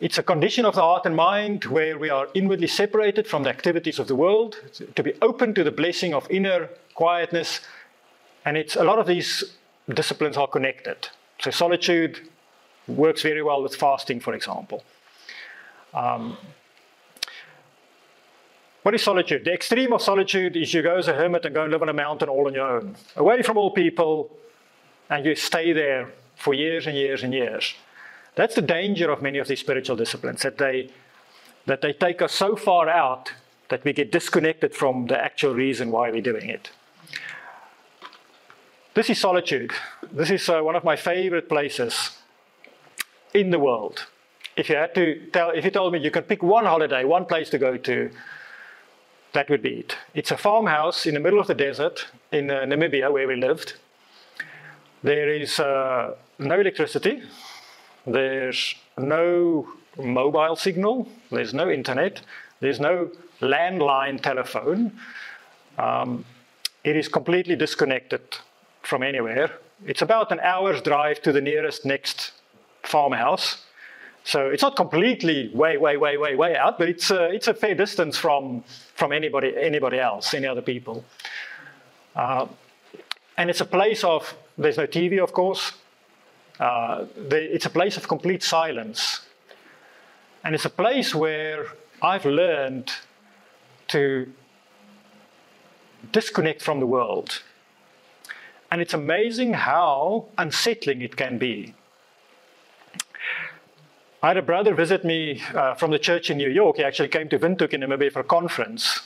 It's 0.00 0.16
a 0.16 0.22
condition 0.22 0.64
of 0.64 0.74
the 0.74 0.80
heart 0.80 1.04
and 1.04 1.14
mind 1.14 1.66
where 1.66 1.98
we 1.98 2.08
are 2.08 2.28
inwardly 2.32 2.66
separated 2.66 3.26
from 3.26 3.42
the 3.42 3.50
activities 3.50 3.98
of 3.98 4.08
the 4.08 4.16
world, 4.16 4.56
to 4.96 5.02
be 5.02 5.12
open 5.20 5.52
to 5.54 5.62
the 5.62 5.70
blessing 5.70 6.14
of 6.14 6.26
inner 6.30 6.70
quietness. 6.94 7.60
And 8.46 8.56
it's 8.56 8.76
a 8.76 8.84
lot 8.84 8.98
of 8.98 9.06
these 9.06 9.56
disciplines 9.92 10.38
are 10.38 10.48
connected. 10.48 11.08
So 11.40 11.50
solitude 11.50 12.30
works 12.86 13.22
very 13.22 13.42
well 13.42 13.62
with 13.62 13.76
fasting, 13.76 14.20
for 14.20 14.34
example. 14.34 14.84
Um, 15.92 16.36
what 18.82 18.94
is 18.94 19.02
solitude? 19.02 19.44
The 19.44 19.52
extreme 19.52 19.92
of 19.92 20.02
solitude 20.02 20.56
is 20.56 20.74
you 20.74 20.82
go 20.82 20.96
as 20.96 21.08
a 21.08 21.14
hermit 21.14 21.46
and 21.46 21.54
go 21.54 21.62
and 21.62 21.72
live 21.72 21.82
on 21.82 21.88
a 21.88 21.94
mountain 21.94 22.28
all 22.28 22.46
on 22.46 22.54
your 22.54 22.68
own, 22.68 22.96
away 23.16 23.42
from 23.42 23.56
all 23.56 23.70
people, 23.70 24.30
and 25.08 25.24
you 25.24 25.34
stay 25.34 25.72
there 25.72 26.12
for 26.36 26.52
years 26.52 26.86
and 26.86 26.96
years 26.96 27.22
and 27.22 27.32
years. 27.32 27.74
That's 28.34 28.54
the 28.54 28.62
danger 28.62 29.10
of 29.10 29.22
many 29.22 29.38
of 29.38 29.48
these 29.48 29.60
spiritual 29.60 29.96
disciplines, 29.96 30.42
that 30.42 30.58
they, 30.58 30.90
that 31.66 31.80
they 31.80 31.92
take 31.92 32.20
us 32.20 32.32
so 32.32 32.56
far 32.56 32.88
out 32.88 33.32
that 33.70 33.84
we 33.84 33.92
get 33.92 34.12
disconnected 34.12 34.74
from 34.74 35.06
the 35.06 35.18
actual 35.18 35.54
reason 35.54 35.90
why 35.90 36.10
we're 36.10 36.20
doing 36.20 36.50
it. 36.50 36.70
This 38.92 39.08
is 39.08 39.18
solitude. 39.18 39.72
This 40.12 40.30
is 40.30 40.48
uh, 40.48 40.60
one 40.60 40.76
of 40.76 40.84
my 40.84 40.94
favorite 40.94 41.48
places 41.48 42.10
in 43.34 43.50
the 43.50 43.58
world. 43.58 44.06
If 44.56 44.68
you 44.70 44.76
had 44.76 44.94
to 44.94 45.26
tell, 45.32 45.50
if 45.50 45.64
you 45.64 45.70
told 45.70 45.92
me 45.92 45.98
you 45.98 46.10
could 46.10 46.28
pick 46.28 46.42
one 46.42 46.64
holiday, 46.64 47.04
one 47.04 47.26
place 47.26 47.50
to 47.50 47.58
go 47.58 47.76
to, 47.76 48.10
that 49.32 49.50
would 49.50 49.62
be 49.62 49.80
it. 49.80 49.96
It's 50.14 50.30
a 50.30 50.36
farmhouse 50.36 51.06
in 51.06 51.14
the 51.14 51.20
middle 51.20 51.40
of 51.40 51.48
the 51.48 51.54
desert 51.54 52.06
in 52.30 52.50
uh, 52.50 52.60
Namibia 52.60 53.12
where 53.12 53.26
we 53.26 53.34
lived. 53.34 53.74
There 55.02 55.28
is 55.28 55.58
uh, 55.58 56.14
no 56.38 56.60
electricity. 56.60 57.22
There's 58.06 58.76
no 58.96 59.68
mobile 59.98 60.56
signal. 60.56 61.08
There's 61.30 61.52
no 61.52 61.68
internet. 61.68 62.20
There's 62.60 62.78
no 62.78 63.10
landline 63.40 64.20
telephone. 64.20 64.92
Um, 65.78 66.24
it 66.84 66.96
is 66.96 67.08
completely 67.08 67.56
disconnected 67.56 68.22
from 68.82 69.02
anywhere. 69.02 69.50
It's 69.84 70.02
about 70.02 70.30
an 70.30 70.40
hour's 70.40 70.80
drive 70.80 71.20
to 71.22 71.32
the 71.32 71.40
nearest 71.40 71.84
next 71.84 72.32
farmhouse. 72.84 73.62
So 74.24 74.48
it's 74.48 74.62
not 74.62 74.74
completely 74.74 75.50
way, 75.52 75.76
way, 75.76 75.96
way, 75.96 76.16
way, 76.16 76.34
way 76.34 76.56
out, 76.56 76.78
but 76.78 76.88
it's 76.88 77.10
a, 77.10 77.24
it's 77.26 77.46
a 77.46 77.54
fair 77.54 77.74
distance 77.74 78.16
from, 78.16 78.64
from 78.94 79.12
anybody, 79.12 79.52
anybody 79.56 80.00
else, 80.00 80.32
any 80.32 80.46
other 80.46 80.62
people. 80.62 81.04
Uh, 82.16 82.46
and 83.36 83.50
it's 83.50 83.60
a 83.60 83.66
place 83.66 84.02
of, 84.02 84.34
there's 84.56 84.78
no 84.78 84.86
TV, 84.86 85.22
of 85.22 85.32
course. 85.32 85.72
Uh, 86.58 87.04
it's 87.30 87.66
a 87.66 87.70
place 87.70 87.96
of 87.96 88.08
complete 88.08 88.42
silence. 88.42 89.20
And 90.42 90.54
it's 90.54 90.64
a 90.64 90.70
place 90.70 91.14
where 91.14 91.66
I've 92.00 92.24
learned 92.24 92.92
to 93.88 94.32
disconnect 96.12 96.62
from 96.62 96.80
the 96.80 96.86
world. 96.86 97.42
And 98.70 98.80
it's 98.80 98.94
amazing 98.94 99.54
how 99.54 100.26
unsettling 100.38 101.02
it 101.02 101.16
can 101.16 101.38
be. 101.38 101.74
I 104.24 104.28
had 104.28 104.38
a 104.38 104.42
brother 104.42 104.72
visit 104.74 105.04
me 105.04 105.42
uh, 105.54 105.74
from 105.74 105.90
the 105.90 105.98
church 105.98 106.30
in 106.30 106.38
New 106.38 106.48
York. 106.48 106.78
He 106.78 106.82
actually 106.82 107.08
came 107.08 107.28
to 107.28 107.38
Windhoek 107.38 107.74
in 107.74 107.82
Namibia 107.82 108.10
for 108.10 108.20
a 108.20 108.24
conference. 108.24 109.00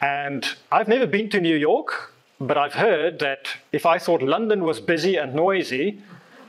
And 0.00 0.56
I've 0.72 0.88
never 0.88 1.06
been 1.06 1.28
to 1.28 1.38
New 1.38 1.54
York, 1.54 2.14
but 2.40 2.56
I've 2.56 2.72
heard 2.72 3.18
that 3.18 3.46
if 3.72 3.84
I 3.84 3.98
thought 3.98 4.22
London 4.22 4.64
was 4.64 4.80
busy 4.80 5.16
and 5.16 5.34
noisy, 5.34 6.00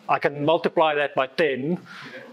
I 0.08 0.18
can 0.18 0.46
multiply 0.46 0.96
that 0.96 1.14
by 1.14 1.28
10, 1.28 1.78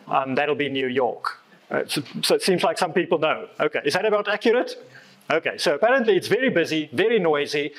and 0.06 0.38
that'll 0.38 0.54
be 0.54 0.68
New 0.68 0.86
York. 0.86 1.40
Uh, 1.68 1.82
so, 1.88 2.04
so, 2.22 2.36
it 2.36 2.42
seems 2.42 2.62
like 2.62 2.78
some 2.78 2.92
people 2.92 3.18
know. 3.18 3.48
Okay, 3.58 3.80
is 3.84 3.94
that 3.94 4.04
about 4.04 4.28
accurate? 4.28 4.80
Okay, 5.32 5.58
so 5.58 5.74
apparently 5.74 6.16
it's 6.16 6.28
very 6.28 6.48
busy, 6.48 6.88
very 6.92 7.18
noisy, 7.18 7.72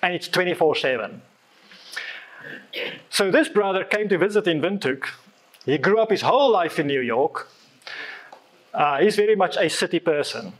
and 0.00 0.14
it's 0.14 0.26
24 0.26 0.76
7. 0.76 1.20
So 3.10 3.30
this 3.30 3.50
brother 3.50 3.84
came 3.84 4.08
to 4.08 4.16
visit 4.16 4.46
in 4.46 4.62
Windhoek 4.62 5.04
he 5.64 5.78
grew 5.78 5.98
up 6.00 6.10
his 6.10 6.22
whole 6.22 6.50
life 6.50 6.78
in 6.78 6.86
New 6.86 7.00
York. 7.00 7.48
Uh, 8.74 8.98
he's 9.00 9.16
very 9.16 9.36
much 9.36 9.56
a 9.56 9.68
city 9.68 9.98
person. 9.98 10.52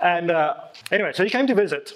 And 0.00 0.30
uh, 0.30 0.54
anyway, 0.90 1.12
so 1.14 1.24
he 1.24 1.30
came 1.30 1.46
to 1.46 1.54
visit. 1.54 1.92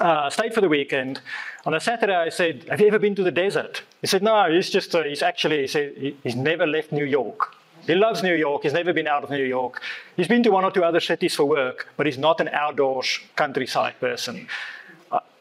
uh, 0.00 0.30
stayed 0.30 0.54
for 0.54 0.60
the 0.60 0.68
weekend. 0.68 1.20
On 1.66 1.74
a 1.74 1.80
Saturday, 1.80 2.14
I 2.14 2.28
said, 2.30 2.64
"Have 2.70 2.80
you 2.80 2.86
ever 2.86 2.98
been 2.98 3.14
to 3.16 3.22
the 3.24 3.30
desert?" 3.32 3.82
He 4.00 4.06
said, 4.06 4.22
"No, 4.22 4.50
he's 4.50 4.70
just 4.70 4.94
uh, 4.94 5.02
he's 5.02 5.22
actually 5.22 5.60
he 5.62 5.66
said, 5.66 5.92
he- 5.96 6.16
he's 6.22 6.36
never 6.36 6.66
left 6.66 6.92
New 6.92 7.04
York. 7.04 7.54
He 7.86 7.94
loves 7.94 8.22
New 8.22 8.34
York. 8.34 8.62
He's 8.62 8.72
never 8.72 8.92
been 8.92 9.08
out 9.08 9.24
of 9.24 9.30
New 9.30 9.44
York. 9.44 9.80
He's 10.16 10.28
been 10.28 10.42
to 10.44 10.50
one 10.50 10.64
or 10.64 10.70
two 10.70 10.84
other 10.84 11.00
cities 11.00 11.34
for 11.34 11.44
work, 11.44 11.88
but 11.96 12.06
he's 12.06 12.18
not 12.18 12.40
an 12.40 12.48
outdoors 12.48 13.20
countryside 13.36 13.94
person." 14.00 14.46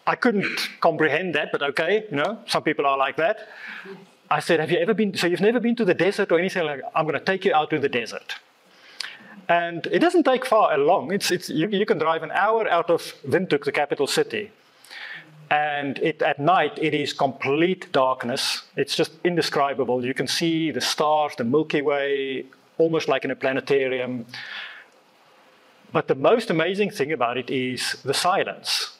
I 0.07 0.15
couldn't 0.15 0.57
comprehend 0.81 1.35
that, 1.35 1.51
but 1.51 1.61
okay, 1.61 2.05
you 2.09 2.17
know, 2.17 2.39
some 2.47 2.63
people 2.63 2.87
are 2.87 2.97
like 2.97 3.15
that. 3.17 3.47
I 4.31 4.39
said, 4.39 4.59
"Have 4.59 4.71
you 4.71 4.77
ever 4.77 4.93
been? 4.93 5.15
So 5.15 5.27
you've 5.27 5.41
never 5.41 5.59
been 5.59 5.75
to 5.77 5.85
the 5.85 5.93
desert 5.93 6.31
or 6.31 6.39
anything 6.39 6.65
like? 6.65 6.81
I'm 6.95 7.05
going 7.05 7.17
to 7.17 7.25
take 7.25 7.45
you 7.45 7.53
out 7.53 7.69
to 7.71 7.79
the 7.79 7.89
desert." 7.89 8.35
And 9.47 9.87
it 9.87 9.99
doesn't 9.99 10.25
take 10.25 10.45
far 10.45 10.77
long. 10.77 11.11
It's, 11.11 11.31
it's, 11.31 11.49
you, 11.49 11.67
you 11.69 11.83
can 11.83 11.97
drive 11.97 12.21
an 12.21 12.29
hour 12.31 12.69
out 12.69 12.91
of 12.91 13.01
Windhoek, 13.27 13.65
the 13.65 13.71
capital 13.71 14.05
city. 14.05 14.51
And 15.49 15.97
it, 15.97 16.21
at 16.21 16.39
night, 16.39 16.77
it 16.79 16.93
is 16.93 17.13
complete 17.13 17.91
darkness. 17.91 18.61
It's 18.75 18.95
just 18.95 19.13
indescribable. 19.23 20.05
You 20.05 20.13
can 20.13 20.27
see 20.27 20.69
the 20.69 20.81
stars, 20.81 21.33
the 21.35 21.43
Milky 21.43 21.81
Way, 21.81 22.45
almost 22.77 23.07
like 23.07 23.25
in 23.25 23.31
a 23.31 23.35
planetarium. 23.35 24.27
But 25.91 26.07
the 26.07 26.13
most 26.13 26.51
amazing 26.51 26.91
thing 26.91 27.11
about 27.11 27.35
it 27.35 27.49
is 27.49 27.97
the 28.03 28.13
silence, 28.13 28.97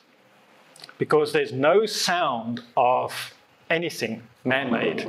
because 0.98 1.32
there's 1.32 1.54
no 1.54 1.86
sound 1.86 2.62
of 2.76 3.36
anything 3.70 4.24
man 4.44 4.72
made. 4.72 5.08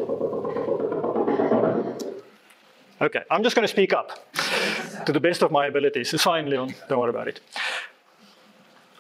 Okay, 3.01 3.23
I'm 3.31 3.43
just 3.43 3.57
going 3.57 3.67
to 3.67 3.69
speak 3.69 3.93
up 3.93 4.33
to 5.07 5.13
the 5.13 5.21
best 5.21 5.43
of 5.43 5.51
my 5.51 5.67
abilities. 5.67 6.13
It's 6.13 6.23
fine, 6.23 6.51
Leon. 6.51 6.75
Don't 6.89 7.01
worry 7.01 7.11
about 7.11 7.29
it. 7.29 7.41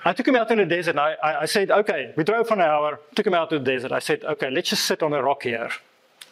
I 0.05 0.14
took 0.14 0.26
him 0.26 0.37
out 0.37 0.51
in 0.51 0.59
the 0.59 0.64
desert 0.64 0.93
and 0.93 1.01
I, 1.01 1.16
I, 1.22 1.41
I 1.43 1.45
said, 1.45 1.70
okay, 1.70 2.14
we 2.16 2.24
drove 2.24 2.49
for 2.49 2.55
an 2.55 2.62
hour, 2.62 2.99
took 3.14 3.26
him 3.26 3.35
out 3.35 3.51
to 3.51 3.59
the 3.59 3.64
desert. 3.64 3.93
I 3.93 3.99
said, 3.99 4.24
okay, 4.24 4.51
let's 4.51 4.70
just 4.70 4.87
sit 4.87 5.03
on 5.03 5.12
a 5.12 5.22
rock 5.22 5.43
here 5.43 5.70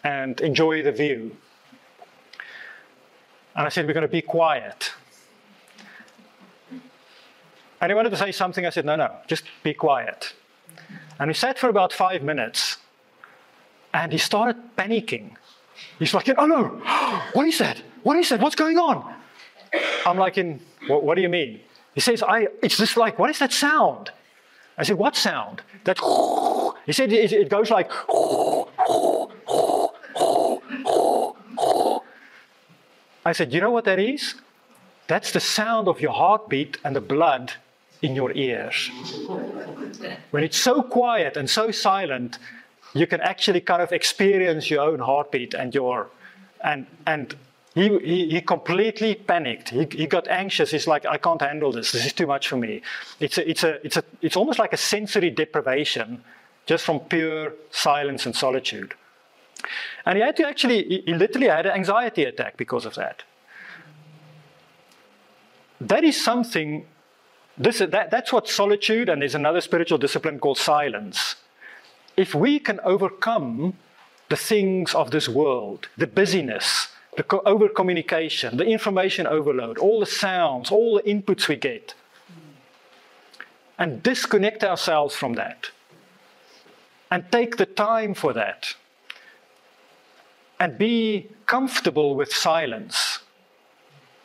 and 0.03 0.41
enjoy 0.41 0.83
the 0.83 0.93
view. 0.93 1.37
And 3.55 3.67
I 3.67 3.69
said, 3.69 3.87
we're 3.87 3.93
going 3.93 4.03
to 4.03 4.09
be 4.09 4.23
quiet. 4.23 4.93
And 7.81 7.91
he 7.91 7.95
wanted 7.95 8.11
to 8.11 8.17
say 8.17 8.33
something. 8.33 8.65
I 8.65 8.71
said, 8.71 8.87
no, 8.87 8.97
no, 8.97 9.17
just 9.27 9.45
be 9.63 9.75
quiet. 9.75 10.33
And 11.19 11.29
we 11.29 11.35
sat 11.35 11.59
for 11.59 11.69
about 11.69 11.93
five 11.93 12.23
minutes 12.23 12.68
and 13.93 14.13
he 14.13 14.19
started 14.19 14.57
panicking. 14.77 15.33
He's 15.99 16.15
like, 16.15 16.29
oh 16.37 16.47
no, 16.47 16.65
what 17.33 17.47
is 17.47 17.59
that? 17.59 17.83
What 18.03 18.17
is 18.19 18.29
that? 18.29 18.41
What's 18.41 18.57
going 18.57 18.79
on? 18.79 19.15
I'm 20.07 20.17
like, 20.17 20.39
in, 20.39 20.61
what, 20.87 21.03
what 21.05 21.15
do 21.17 21.23
you 21.23 21.29
mean? 21.29 21.61
He 21.95 22.01
says, 22.01 22.23
I, 22.23 22.49
it's 22.63 22.77
just 22.77 22.97
like, 22.97 23.19
what 23.19 23.31
is 23.31 23.39
that 23.41 23.53
sound? 23.53 24.11
I 24.77 24.85
said, 24.85 24.97
what 24.97 25.17
sound? 25.17 25.63
That, 25.85 25.99
he 26.87 26.93
said, 26.93 27.13
it, 27.13 27.33
it 27.33 27.49
goes 27.49 27.71
like, 27.71 27.91
I 33.25 33.33
said, 33.33 33.53
you 33.53 33.61
know 33.61 33.71
what 33.71 33.85
that 33.85 33.99
is? 33.99 34.37
That's 35.07 35.33
the 35.33 35.41
sound 35.41 35.89
of 35.89 36.01
your 36.01 36.13
heartbeat 36.13 36.79
and 36.85 36.95
the 36.95 37.01
blood 37.01 37.53
in 38.01 38.15
your 38.15 38.33
ears. 38.33 38.91
When 40.31 40.45
it's 40.45 40.57
so 40.57 40.83
quiet 40.83 41.37
and 41.37 41.49
so 41.51 41.71
silent, 41.71 42.39
you 42.99 43.07
can 43.07 43.21
actually 43.21 43.61
kind 43.61 43.83
of 43.83 43.93
experience 43.93 44.71
your 44.71 44.83
own 44.83 44.99
heartbeat 44.99 45.55
and 45.55 45.75
your 45.75 46.09
and 46.61 46.87
and 47.07 47.37
he, 47.75 47.97
he, 48.01 48.31
he 48.31 48.41
completely 48.41 49.15
panicked. 49.15 49.69
He, 49.69 49.87
he 49.91 50.07
got 50.07 50.27
anxious. 50.27 50.73
He's 50.73 50.89
like, 50.89 51.07
I 51.07 51.17
can't 51.17 51.41
handle 51.41 51.71
this. 51.71 51.93
This 51.93 52.07
is 52.07 52.13
too 52.13 52.27
much 52.27 52.49
for 52.49 52.57
me. 52.57 52.83
It's 53.21 53.39
a, 53.39 53.49
it's 53.49 53.63
a, 53.63 53.87
it's 53.87 53.97
a, 53.97 54.05
it's 54.21 54.37
almost 54.37 54.59
like 54.59 54.73
a 54.73 54.77
sensory 54.77 55.31
deprivation, 55.31 56.25
just 56.67 56.85
from 56.85 56.99
pure 57.01 57.53
silence 57.71 58.27
and 58.27 58.35
solitude. 58.35 58.95
And 60.05 60.17
he 60.17 60.25
had 60.25 60.37
to 60.39 60.49
actually, 60.49 61.03
he, 61.07 61.15
literally 61.15 61.47
had 61.47 61.67
an 61.67 61.73
anxiety 61.73 62.25
attack 62.25 62.57
because 62.57 62.85
of 62.85 62.97
that. 62.97 63.23
That 65.81 66.03
is 66.03 66.21
something. 66.21 66.85
This, 67.57 67.79
that, 67.79 68.11
that's 68.11 68.33
what 68.33 68.49
solitude, 68.49 69.09
and 69.09 69.23
there's 69.23 69.37
another 69.37 69.61
spiritual 69.61 69.99
discipline 69.99 70.41
called 70.41 70.59
silence 70.59 71.37
if 72.19 72.35
we 72.35 72.59
can 72.59 72.81
overcome 72.81 73.75
the 74.29 74.37
things 74.37 74.93
of 74.93 75.13
this 75.13 75.29
world, 75.29 75.89
the 75.97 76.07
busyness, 76.07 76.89
the 77.17 77.23
co- 77.23 77.43
over 77.47 77.69
communication, 77.69 78.57
the 78.57 78.65
information 78.65 79.25
overload, 79.25 79.79
all 79.79 80.01
the 80.01 80.07
sounds, 80.07 80.73
all 80.73 80.97
the 80.97 81.03
inputs 81.03 81.47
we 81.47 81.55
get, 81.55 81.95
and 83.79 84.03
disconnect 84.03 84.65
ourselves 84.65 85.15
from 85.15 85.35
that, 85.35 85.71
and 87.09 87.25
take 87.31 87.57
the 87.57 87.67
time 87.67 88.15
for 88.15 88.33
that, 88.33 88.75
and 90.59 90.77
be 90.77 91.29
comfortable 91.47 92.17
with 92.17 92.33
silence, 92.33 93.21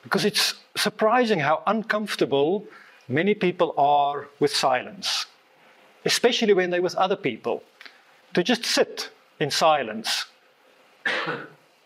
because 0.02 0.26
it's 0.26 0.56
surprising 0.76 1.40
how 1.40 1.62
uncomfortable 1.68 2.66
many 3.08 3.36
people 3.36 3.76
are 3.78 4.28
with 4.40 4.52
silence, 4.52 5.28
especially 6.06 6.56
when 6.56 6.72
they're 6.72 6.82
with 6.82 6.96
other 6.96 7.16
people 7.16 7.62
to 8.34 8.44
just 8.44 8.66
sit 8.66 9.12
in 9.40 9.52
silence. 9.52 10.26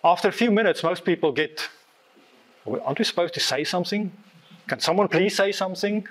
After 0.04 0.28
a 0.28 0.32
few 0.32 0.52
minutes, 0.52 0.84
most 0.84 1.04
people 1.04 1.32
get, 1.32 1.70
aren't 2.66 3.00
we 3.00 3.06
supposed 3.06 3.34
to 3.34 3.40
say 3.40 3.64
something? 3.64 4.12
Can 4.68 4.80
someone 4.80 5.08
please 5.08 5.36
say 5.36 5.52
something? 5.52 6.08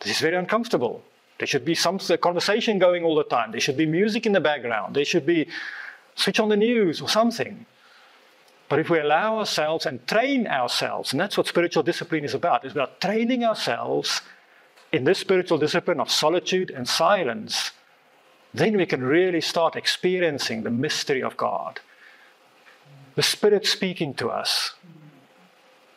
This 0.00 0.12
is 0.16 0.20
very 0.20 0.36
uncomfortable. 0.36 1.02
There 1.38 1.46
should 1.46 1.64
be 1.64 1.74
some 1.74 1.98
conversation 1.98 2.78
going 2.78 3.04
all 3.04 3.14
the 3.14 3.24
time. 3.24 3.50
There 3.50 3.60
should 3.60 3.76
be 3.76 3.86
music 3.86 4.26
in 4.26 4.32
the 4.32 4.40
background. 4.40 4.96
There 4.96 5.04
should 5.04 5.26
be 5.26 5.48
switch 6.14 6.40
on 6.40 6.48
the 6.48 6.56
news 6.56 7.00
or 7.00 7.08
something. 7.08 7.66
But 8.68 8.78
if 8.78 8.90
we 8.90 8.98
allow 8.98 9.38
ourselves 9.38 9.86
and 9.86 10.06
train 10.06 10.46
ourselves, 10.46 11.12
and 11.12 11.20
that's 11.20 11.36
what 11.36 11.46
spiritual 11.46 11.82
discipline 11.82 12.24
is 12.24 12.34
about, 12.34 12.64
it's 12.64 12.72
about 12.72 13.00
training 13.00 13.44
ourselves 13.44 14.22
in 14.92 15.04
this 15.04 15.18
spiritual 15.18 15.58
discipline 15.58 16.00
of 16.00 16.10
solitude 16.10 16.70
and 16.70 16.88
silence 16.88 17.72
then 18.56 18.76
we 18.76 18.86
can 18.86 19.02
really 19.02 19.40
start 19.40 19.76
experiencing 19.76 20.62
the 20.62 20.70
mystery 20.70 21.22
of 21.22 21.36
God. 21.36 21.80
The 23.14 23.22
Spirit 23.22 23.66
speaking 23.66 24.14
to 24.14 24.28
us. 24.28 24.74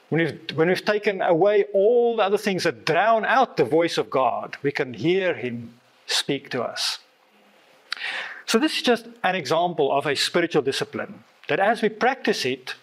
When 0.10 0.22
we've, 0.22 0.58
when 0.58 0.68
we've 0.68 0.84
taken 0.84 1.22
away 1.22 1.66
all 1.74 2.18
the 2.18 2.24
other 2.24 2.38
things 2.38 2.64
that 2.64 2.86
drown 2.86 3.26
out 3.26 3.58
the 3.58 3.66
voice 3.66 3.98
of 3.98 4.10
God, 4.10 4.58
we 4.64 4.72
can 4.72 4.94
hear 4.94 5.36
Him 5.36 5.74
speak 6.08 6.50
to 6.50 6.64
us. 6.64 7.00
So, 8.46 8.58
this 8.58 8.78
is 8.78 8.82
just 8.82 9.08
an 9.24 9.36
example 9.36 9.92
of 9.92 10.08
a 10.08 10.16
spiritual 10.16 10.64
discipline 10.64 11.24
that 11.48 11.60
as 11.60 11.82
we 11.82 11.90
practice 11.90 12.46
it, 12.46 12.76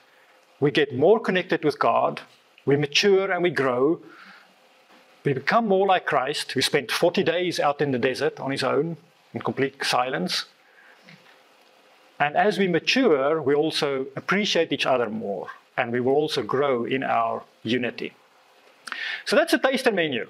we 0.60 0.70
get 0.70 0.94
more 0.94 1.18
connected 1.18 1.64
with 1.64 1.78
God, 1.78 2.20
we 2.64 2.76
mature 2.76 3.30
and 3.30 3.42
we 3.42 3.50
grow, 3.50 4.00
we 5.24 5.32
become 5.32 5.66
more 5.66 5.86
like 5.86 6.06
Christ, 6.06 6.52
who 6.52 6.62
spent 6.62 6.92
40 6.92 7.24
days 7.24 7.58
out 7.58 7.80
in 7.80 7.90
the 7.90 7.98
desert 7.98 8.38
on 8.38 8.52
his 8.52 8.62
own, 8.62 8.96
in 9.36 9.42
complete 9.42 9.84
silence. 9.84 10.46
And 12.18 12.36
as 12.36 12.58
we 12.58 12.66
mature, 12.68 13.42
we 13.42 13.54
also 13.54 14.06
appreciate 14.16 14.72
each 14.72 14.86
other 14.86 15.08
more, 15.10 15.48
and 15.76 15.92
we 15.92 16.00
will 16.00 16.14
also 16.14 16.42
grow 16.42 16.84
in 16.84 17.02
our 17.02 17.42
unity. 17.62 18.14
So 19.26 19.36
that's 19.36 19.52
a 19.52 19.58
taster 19.58 19.92
menu. 19.92 20.26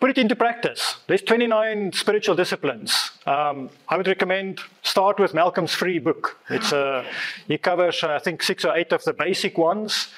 Put 0.00 0.10
it 0.10 0.18
into 0.18 0.36
practice. 0.36 0.96
There's 1.06 1.22
29 1.22 1.92
spiritual 1.92 2.34
disciplines. 2.34 3.10
Um, 3.26 3.70
I 3.88 3.96
would 3.96 4.08
recommend 4.08 4.60
start 4.82 5.18
with 5.18 5.32
Malcolm's 5.34 5.74
free 5.74 5.98
book. 5.98 6.38
It's 6.48 6.72
a, 6.72 7.04
he 7.48 7.58
covers, 7.58 8.02
uh, 8.02 8.14
I 8.14 8.18
think, 8.18 8.42
six 8.42 8.64
or 8.64 8.74
eight 8.76 8.92
of 8.92 9.04
the 9.04 9.12
basic 9.12 9.58
ones, 9.58 10.08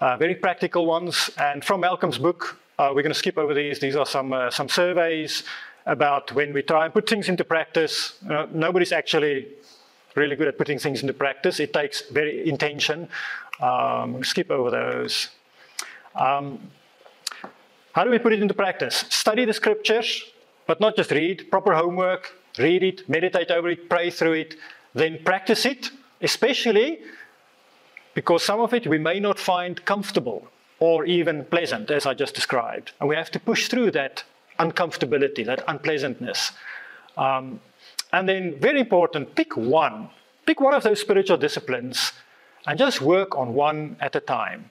uh, 0.00 0.16
very 0.16 0.34
practical 0.34 0.86
ones. 0.86 1.30
And 1.38 1.64
from 1.64 1.80
Malcolm's 1.80 2.18
book, 2.18 2.58
uh, 2.78 2.90
we're 2.94 3.02
going 3.02 3.12
to 3.12 3.18
skip 3.18 3.38
over 3.38 3.54
these. 3.54 3.78
These 3.80 3.96
are 3.96 4.06
some 4.06 4.32
uh, 4.32 4.50
some 4.50 4.68
surveys 4.68 5.42
about 5.88 6.32
when 6.32 6.52
we 6.52 6.62
try 6.62 6.84
and 6.84 6.94
put 6.94 7.08
things 7.08 7.28
into 7.28 7.44
practice. 7.44 8.18
Uh, 8.28 8.46
nobody's 8.52 8.92
actually 8.92 9.48
really 10.14 10.36
good 10.36 10.48
at 10.48 10.56
putting 10.58 10.78
things 10.78 11.00
into 11.00 11.14
practice. 11.14 11.58
It 11.58 11.72
takes 11.72 12.02
very 12.10 12.48
intention. 12.48 13.08
Um, 13.60 14.22
skip 14.22 14.50
over 14.50 14.70
those. 14.70 15.30
Um, 16.14 16.70
how 17.92 18.04
do 18.04 18.10
we 18.10 18.18
put 18.18 18.32
it 18.32 18.40
into 18.40 18.54
practice? 18.54 19.04
Study 19.08 19.44
the 19.44 19.52
scriptures, 19.52 20.24
but 20.66 20.78
not 20.78 20.94
just 20.94 21.10
read. 21.10 21.50
Proper 21.50 21.74
homework. 21.74 22.32
Read 22.58 22.82
it, 22.82 23.08
meditate 23.08 23.50
over 23.50 23.68
it, 23.68 23.88
pray 23.88 24.10
through 24.10 24.32
it, 24.32 24.56
then 24.92 25.20
practice 25.24 25.64
it, 25.64 25.90
especially 26.20 26.98
because 28.14 28.42
some 28.42 28.60
of 28.60 28.74
it 28.74 28.86
we 28.86 28.98
may 28.98 29.20
not 29.20 29.38
find 29.38 29.84
comfortable 29.84 30.48
or 30.80 31.04
even 31.04 31.44
pleasant, 31.44 31.90
as 31.90 32.04
I 32.04 32.14
just 32.14 32.34
described. 32.34 32.92
And 32.98 33.08
we 33.08 33.14
have 33.14 33.30
to 33.30 33.40
push 33.40 33.68
through 33.68 33.92
that 33.92 34.24
uncomfortability, 34.58 35.44
that 35.46 35.62
unpleasantness. 35.68 36.52
Um, 37.16 37.60
and 38.12 38.28
then, 38.28 38.58
very 38.60 38.80
important, 38.80 39.34
pick 39.34 39.56
one. 39.56 40.10
Pick 40.46 40.60
one 40.60 40.74
of 40.74 40.82
those 40.82 41.00
spiritual 41.00 41.36
disciplines 41.36 42.12
and 42.66 42.78
just 42.78 43.00
work 43.00 43.36
on 43.36 43.54
one 43.54 43.96
at 44.00 44.16
a 44.16 44.20
time. 44.20 44.70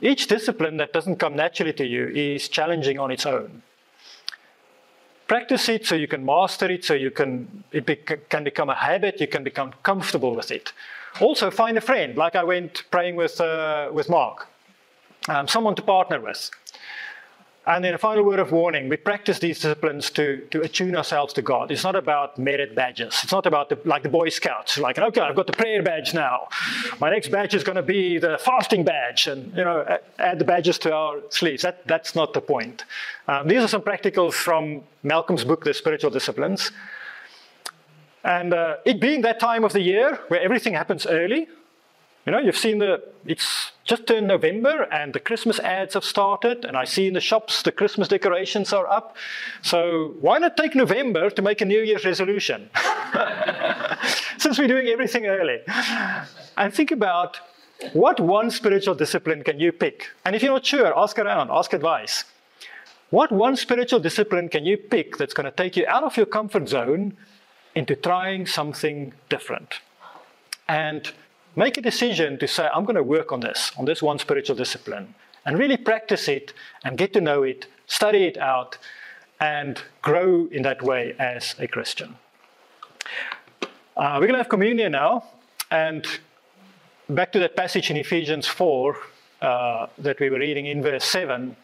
Each 0.00 0.26
discipline 0.26 0.76
that 0.76 0.92
doesn't 0.92 1.16
come 1.16 1.34
naturally 1.34 1.72
to 1.74 1.86
you 1.86 2.08
is 2.08 2.48
challenging 2.48 2.98
on 2.98 3.10
its 3.10 3.26
own. 3.26 3.62
practice 5.32 5.66
it 5.70 5.86
so 5.86 5.94
you 5.94 6.06
can 6.06 6.22
master 6.24 6.70
it, 6.70 6.84
so 6.84 6.94
you 6.94 7.10
can 7.10 7.64
it 7.72 7.86
bec- 7.86 8.28
can 8.28 8.44
become 8.44 8.68
a 8.68 8.74
habit, 8.74 9.18
you 9.18 9.26
can 9.26 9.42
become 9.42 9.72
comfortable 9.82 10.34
with 10.36 10.50
it. 10.50 10.72
Also, 11.20 11.50
find 11.50 11.78
a 11.78 11.80
friend, 11.80 12.16
like 12.16 12.34
I 12.36 12.44
went 12.44 12.84
praying 12.90 13.16
with 13.16 13.40
uh, 13.40 13.88
with 13.96 14.08
Mark, 14.08 14.48
um, 15.28 15.48
someone 15.48 15.74
to 15.76 15.82
partner 15.82 16.20
with. 16.20 16.50
And 17.64 17.84
then 17.84 17.94
a 17.94 17.98
final 17.98 18.24
word 18.24 18.40
of 18.40 18.50
warning 18.50 18.88
we 18.88 18.96
practice 18.96 19.38
these 19.38 19.60
disciplines 19.60 20.10
to, 20.10 20.38
to 20.50 20.62
attune 20.62 20.96
ourselves 20.96 21.32
to 21.34 21.42
God. 21.42 21.70
It's 21.70 21.84
not 21.84 21.94
about 21.94 22.36
merit 22.36 22.74
badges. 22.74 23.20
It's 23.22 23.30
not 23.30 23.46
about 23.46 23.68
the, 23.68 23.78
like 23.84 24.02
the 24.02 24.08
Boy 24.08 24.30
Scouts, 24.30 24.78
like, 24.78 24.98
okay, 24.98 25.20
I've 25.20 25.36
got 25.36 25.46
the 25.46 25.52
prayer 25.52 25.80
badge 25.80 26.12
now. 26.12 26.48
My 27.00 27.08
next 27.10 27.28
badge 27.28 27.54
is 27.54 27.62
going 27.62 27.76
to 27.76 27.82
be 27.82 28.18
the 28.18 28.36
fasting 28.38 28.84
badge, 28.84 29.28
and 29.28 29.56
you 29.56 29.62
know, 29.62 29.98
add 30.18 30.40
the 30.40 30.44
badges 30.44 30.76
to 30.80 30.92
our 30.92 31.20
sleeves. 31.28 31.62
That, 31.62 31.86
that's 31.86 32.16
not 32.16 32.32
the 32.32 32.40
point. 32.40 32.84
Um, 33.28 33.46
these 33.46 33.62
are 33.62 33.68
some 33.68 33.82
practicals 33.82 34.34
from 34.34 34.82
Malcolm's 35.04 35.44
book, 35.44 35.62
The 35.62 35.72
Spiritual 35.72 36.10
Disciplines. 36.10 36.72
And 38.24 38.54
uh, 38.54 38.76
it 38.84 39.00
being 39.00 39.22
that 39.22 39.38
time 39.38 39.64
of 39.64 39.72
the 39.72 39.80
year 39.80 40.18
where 40.28 40.40
everything 40.40 40.74
happens 40.74 41.06
early, 41.06 41.48
you 42.24 42.32
know, 42.32 42.38
you've 42.38 42.56
seen 42.56 42.78
the, 42.78 43.02
it's 43.26 43.72
just 43.84 44.06
turned 44.06 44.28
November 44.28 44.82
and 44.92 45.12
the 45.12 45.18
Christmas 45.18 45.58
ads 45.58 45.94
have 45.94 46.04
started, 46.04 46.64
and 46.64 46.76
I 46.76 46.84
see 46.84 47.08
in 47.08 47.14
the 47.14 47.20
shops 47.20 47.62
the 47.62 47.72
Christmas 47.72 48.06
decorations 48.06 48.72
are 48.72 48.86
up. 48.86 49.16
So 49.62 50.14
why 50.20 50.38
not 50.38 50.56
take 50.56 50.74
November 50.76 51.30
to 51.30 51.42
make 51.42 51.60
a 51.60 51.64
New 51.64 51.80
Year's 51.80 52.04
resolution? 52.04 52.70
Since 54.38 54.58
we're 54.58 54.68
doing 54.68 54.86
everything 54.86 55.26
early. 55.26 55.60
And 56.56 56.72
think 56.72 56.92
about 56.92 57.38
what 57.92 58.20
one 58.20 58.50
spiritual 58.50 58.94
discipline 58.94 59.42
can 59.42 59.58
you 59.58 59.72
pick? 59.72 60.08
And 60.24 60.36
if 60.36 60.42
you're 60.42 60.52
not 60.52 60.64
sure, 60.64 60.96
ask 60.96 61.18
around, 61.18 61.50
ask 61.50 61.72
advice. 61.72 62.24
What 63.10 63.32
one 63.32 63.56
spiritual 63.56 63.98
discipline 63.98 64.48
can 64.48 64.64
you 64.64 64.76
pick 64.78 65.16
that's 65.16 65.34
going 65.34 65.44
to 65.44 65.56
take 65.56 65.76
you 65.76 65.86
out 65.86 66.04
of 66.04 66.16
your 66.16 66.26
comfort 66.26 66.68
zone 66.68 67.16
into 67.74 67.96
trying 67.96 68.46
something 68.46 69.12
different? 69.28 69.80
And 70.68 71.12
make 71.56 71.76
a 71.76 71.80
decision 71.80 72.38
to 72.38 72.48
say, 72.48 72.68
I'm 72.72 72.84
going 72.84 72.96
to 72.96 73.02
work 73.02 73.32
on 73.32 73.40
this, 73.40 73.72
on 73.76 73.84
this 73.84 74.02
one 74.02 74.18
spiritual 74.18 74.56
discipline, 74.56 75.14
and 75.44 75.58
really 75.58 75.76
practice 75.76 76.28
it 76.28 76.52
and 76.84 76.96
get 76.96 77.12
to 77.14 77.20
know 77.20 77.42
it, 77.42 77.66
study 77.86 78.24
it 78.24 78.38
out, 78.38 78.78
and 79.40 79.82
grow 80.02 80.48
in 80.50 80.62
that 80.62 80.82
way 80.82 81.14
as 81.18 81.54
a 81.58 81.66
Christian. 81.66 82.16
Uh, 83.96 84.14
we're 84.14 84.26
going 84.26 84.32
to 84.32 84.38
have 84.38 84.48
communion 84.48 84.92
now, 84.92 85.24
and 85.70 86.06
back 87.08 87.32
to 87.32 87.38
that 87.40 87.56
passage 87.56 87.90
in 87.90 87.96
Ephesians 87.96 88.46
4 88.46 88.96
uh, 89.42 89.86
that 89.98 90.20
we 90.20 90.30
were 90.30 90.38
reading 90.38 90.66
in 90.66 90.82
verse 90.82 91.04
7. 91.04 91.56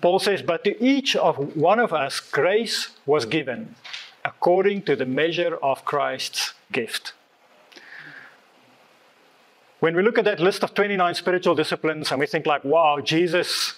Paul 0.00 0.18
says, 0.18 0.42
But 0.42 0.64
to 0.64 0.82
each 0.82 1.14
of 1.16 1.56
one 1.56 1.78
of 1.78 1.92
us 1.92 2.20
grace 2.20 2.90
was 3.04 3.26
given 3.26 3.74
according 4.24 4.82
to 4.82 4.96
the 4.96 5.06
measure 5.06 5.56
of 5.62 5.84
Christ's 5.84 6.54
gift. 6.72 7.12
When 9.86 9.94
we 9.94 10.02
look 10.02 10.18
at 10.18 10.24
that 10.24 10.40
list 10.40 10.64
of 10.64 10.74
29 10.74 11.14
spiritual 11.14 11.54
disciplines 11.54 12.10
and 12.10 12.18
we 12.18 12.26
think 12.26 12.44
like, 12.44 12.64
wow, 12.64 12.98
Jesus 12.98 13.74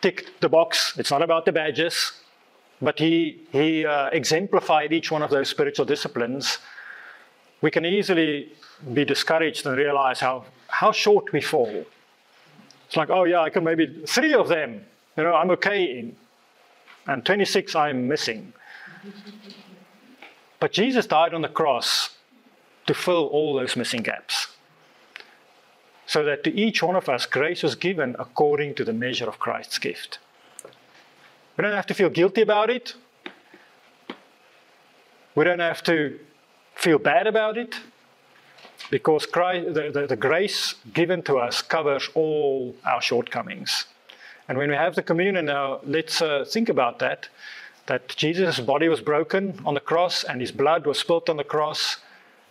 ticked 0.00 0.40
the 0.40 0.48
box. 0.48 0.96
It's 0.96 1.10
not 1.10 1.20
about 1.20 1.46
the 1.46 1.50
badges, 1.50 2.12
but 2.80 3.00
he, 3.00 3.40
he 3.50 3.84
uh, 3.84 4.10
exemplified 4.10 4.92
each 4.92 5.10
one 5.10 5.20
of 5.20 5.30
those 5.30 5.48
spiritual 5.48 5.84
disciplines. 5.84 6.58
We 7.60 7.72
can 7.72 7.84
easily 7.84 8.52
be 8.92 9.04
discouraged 9.04 9.66
and 9.66 9.76
realize 9.76 10.20
how, 10.20 10.44
how 10.68 10.92
short 10.92 11.32
we 11.32 11.40
fall. 11.40 11.84
It's 12.86 12.96
like, 12.96 13.10
oh 13.10 13.24
yeah, 13.24 13.40
I 13.40 13.50
can 13.50 13.64
maybe 13.64 14.04
three 14.06 14.34
of 14.34 14.46
them, 14.46 14.84
you 15.16 15.24
know, 15.24 15.34
I'm 15.34 15.50
okay 15.58 15.98
in. 15.98 16.14
And 17.08 17.26
26 17.26 17.74
I'm 17.74 18.06
missing. 18.06 18.52
But 20.60 20.70
Jesus 20.70 21.08
died 21.08 21.34
on 21.34 21.42
the 21.42 21.48
cross 21.48 22.10
to 22.86 22.94
fill 22.94 23.26
all 23.26 23.54
those 23.54 23.74
missing 23.74 24.04
gaps 24.04 24.53
so 26.06 26.22
that 26.24 26.44
to 26.44 26.52
each 26.54 26.82
one 26.82 26.96
of 26.96 27.08
us 27.08 27.26
grace 27.26 27.62
was 27.62 27.74
given 27.74 28.14
according 28.18 28.74
to 28.74 28.84
the 28.84 28.92
measure 28.92 29.26
of 29.26 29.38
Christ's 29.38 29.78
gift. 29.78 30.18
We 31.56 31.62
don't 31.62 31.72
have 31.72 31.86
to 31.86 31.94
feel 31.94 32.10
guilty 32.10 32.42
about 32.42 32.70
it. 32.70 32.94
We 35.34 35.44
don't 35.44 35.60
have 35.60 35.82
to 35.84 36.18
feel 36.74 36.98
bad 36.98 37.26
about 37.26 37.56
it 37.56 37.76
because 38.90 39.26
Christ, 39.26 39.74
the, 39.74 39.90
the, 39.90 40.06
the 40.06 40.16
grace 40.16 40.74
given 40.92 41.22
to 41.22 41.36
us 41.36 41.62
covers 41.62 42.08
all 42.14 42.74
our 42.84 43.00
shortcomings. 43.00 43.86
And 44.48 44.58
when 44.58 44.68
we 44.68 44.76
have 44.76 44.94
the 44.94 45.02
communion 45.02 45.46
now, 45.46 45.80
let's 45.84 46.20
uh, 46.20 46.44
think 46.46 46.68
about 46.68 46.98
that 46.98 47.28
that 47.86 48.08
Jesus' 48.08 48.60
body 48.60 48.88
was 48.88 49.02
broken 49.02 49.60
on 49.66 49.74
the 49.74 49.80
cross 49.80 50.24
and 50.24 50.40
his 50.40 50.50
blood 50.50 50.86
was 50.86 50.98
spilt 50.98 51.28
on 51.28 51.36
the 51.36 51.44
cross 51.44 51.98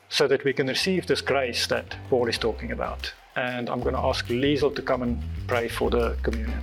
so 0.08 0.28
that 0.28 0.44
we 0.44 0.54
can 0.54 0.68
receive 0.68 1.08
this 1.08 1.22
grace 1.22 1.66
that 1.68 1.98
Paul 2.10 2.28
is 2.28 2.38
talking 2.38 2.72
about 2.72 3.14
and 3.36 3.70
I'm 3.70 3.82
going 3.82 3.96
to 3.96 4.02
ask 4.02 4.28
Liesl 4.28 4.76
to 4.76 4.82
come 4.82 5.02
and 5.02 5.22
pray 5.48 5.68
for 5.68 5.90
the 5.90 6.16
communion. 6.22 6.62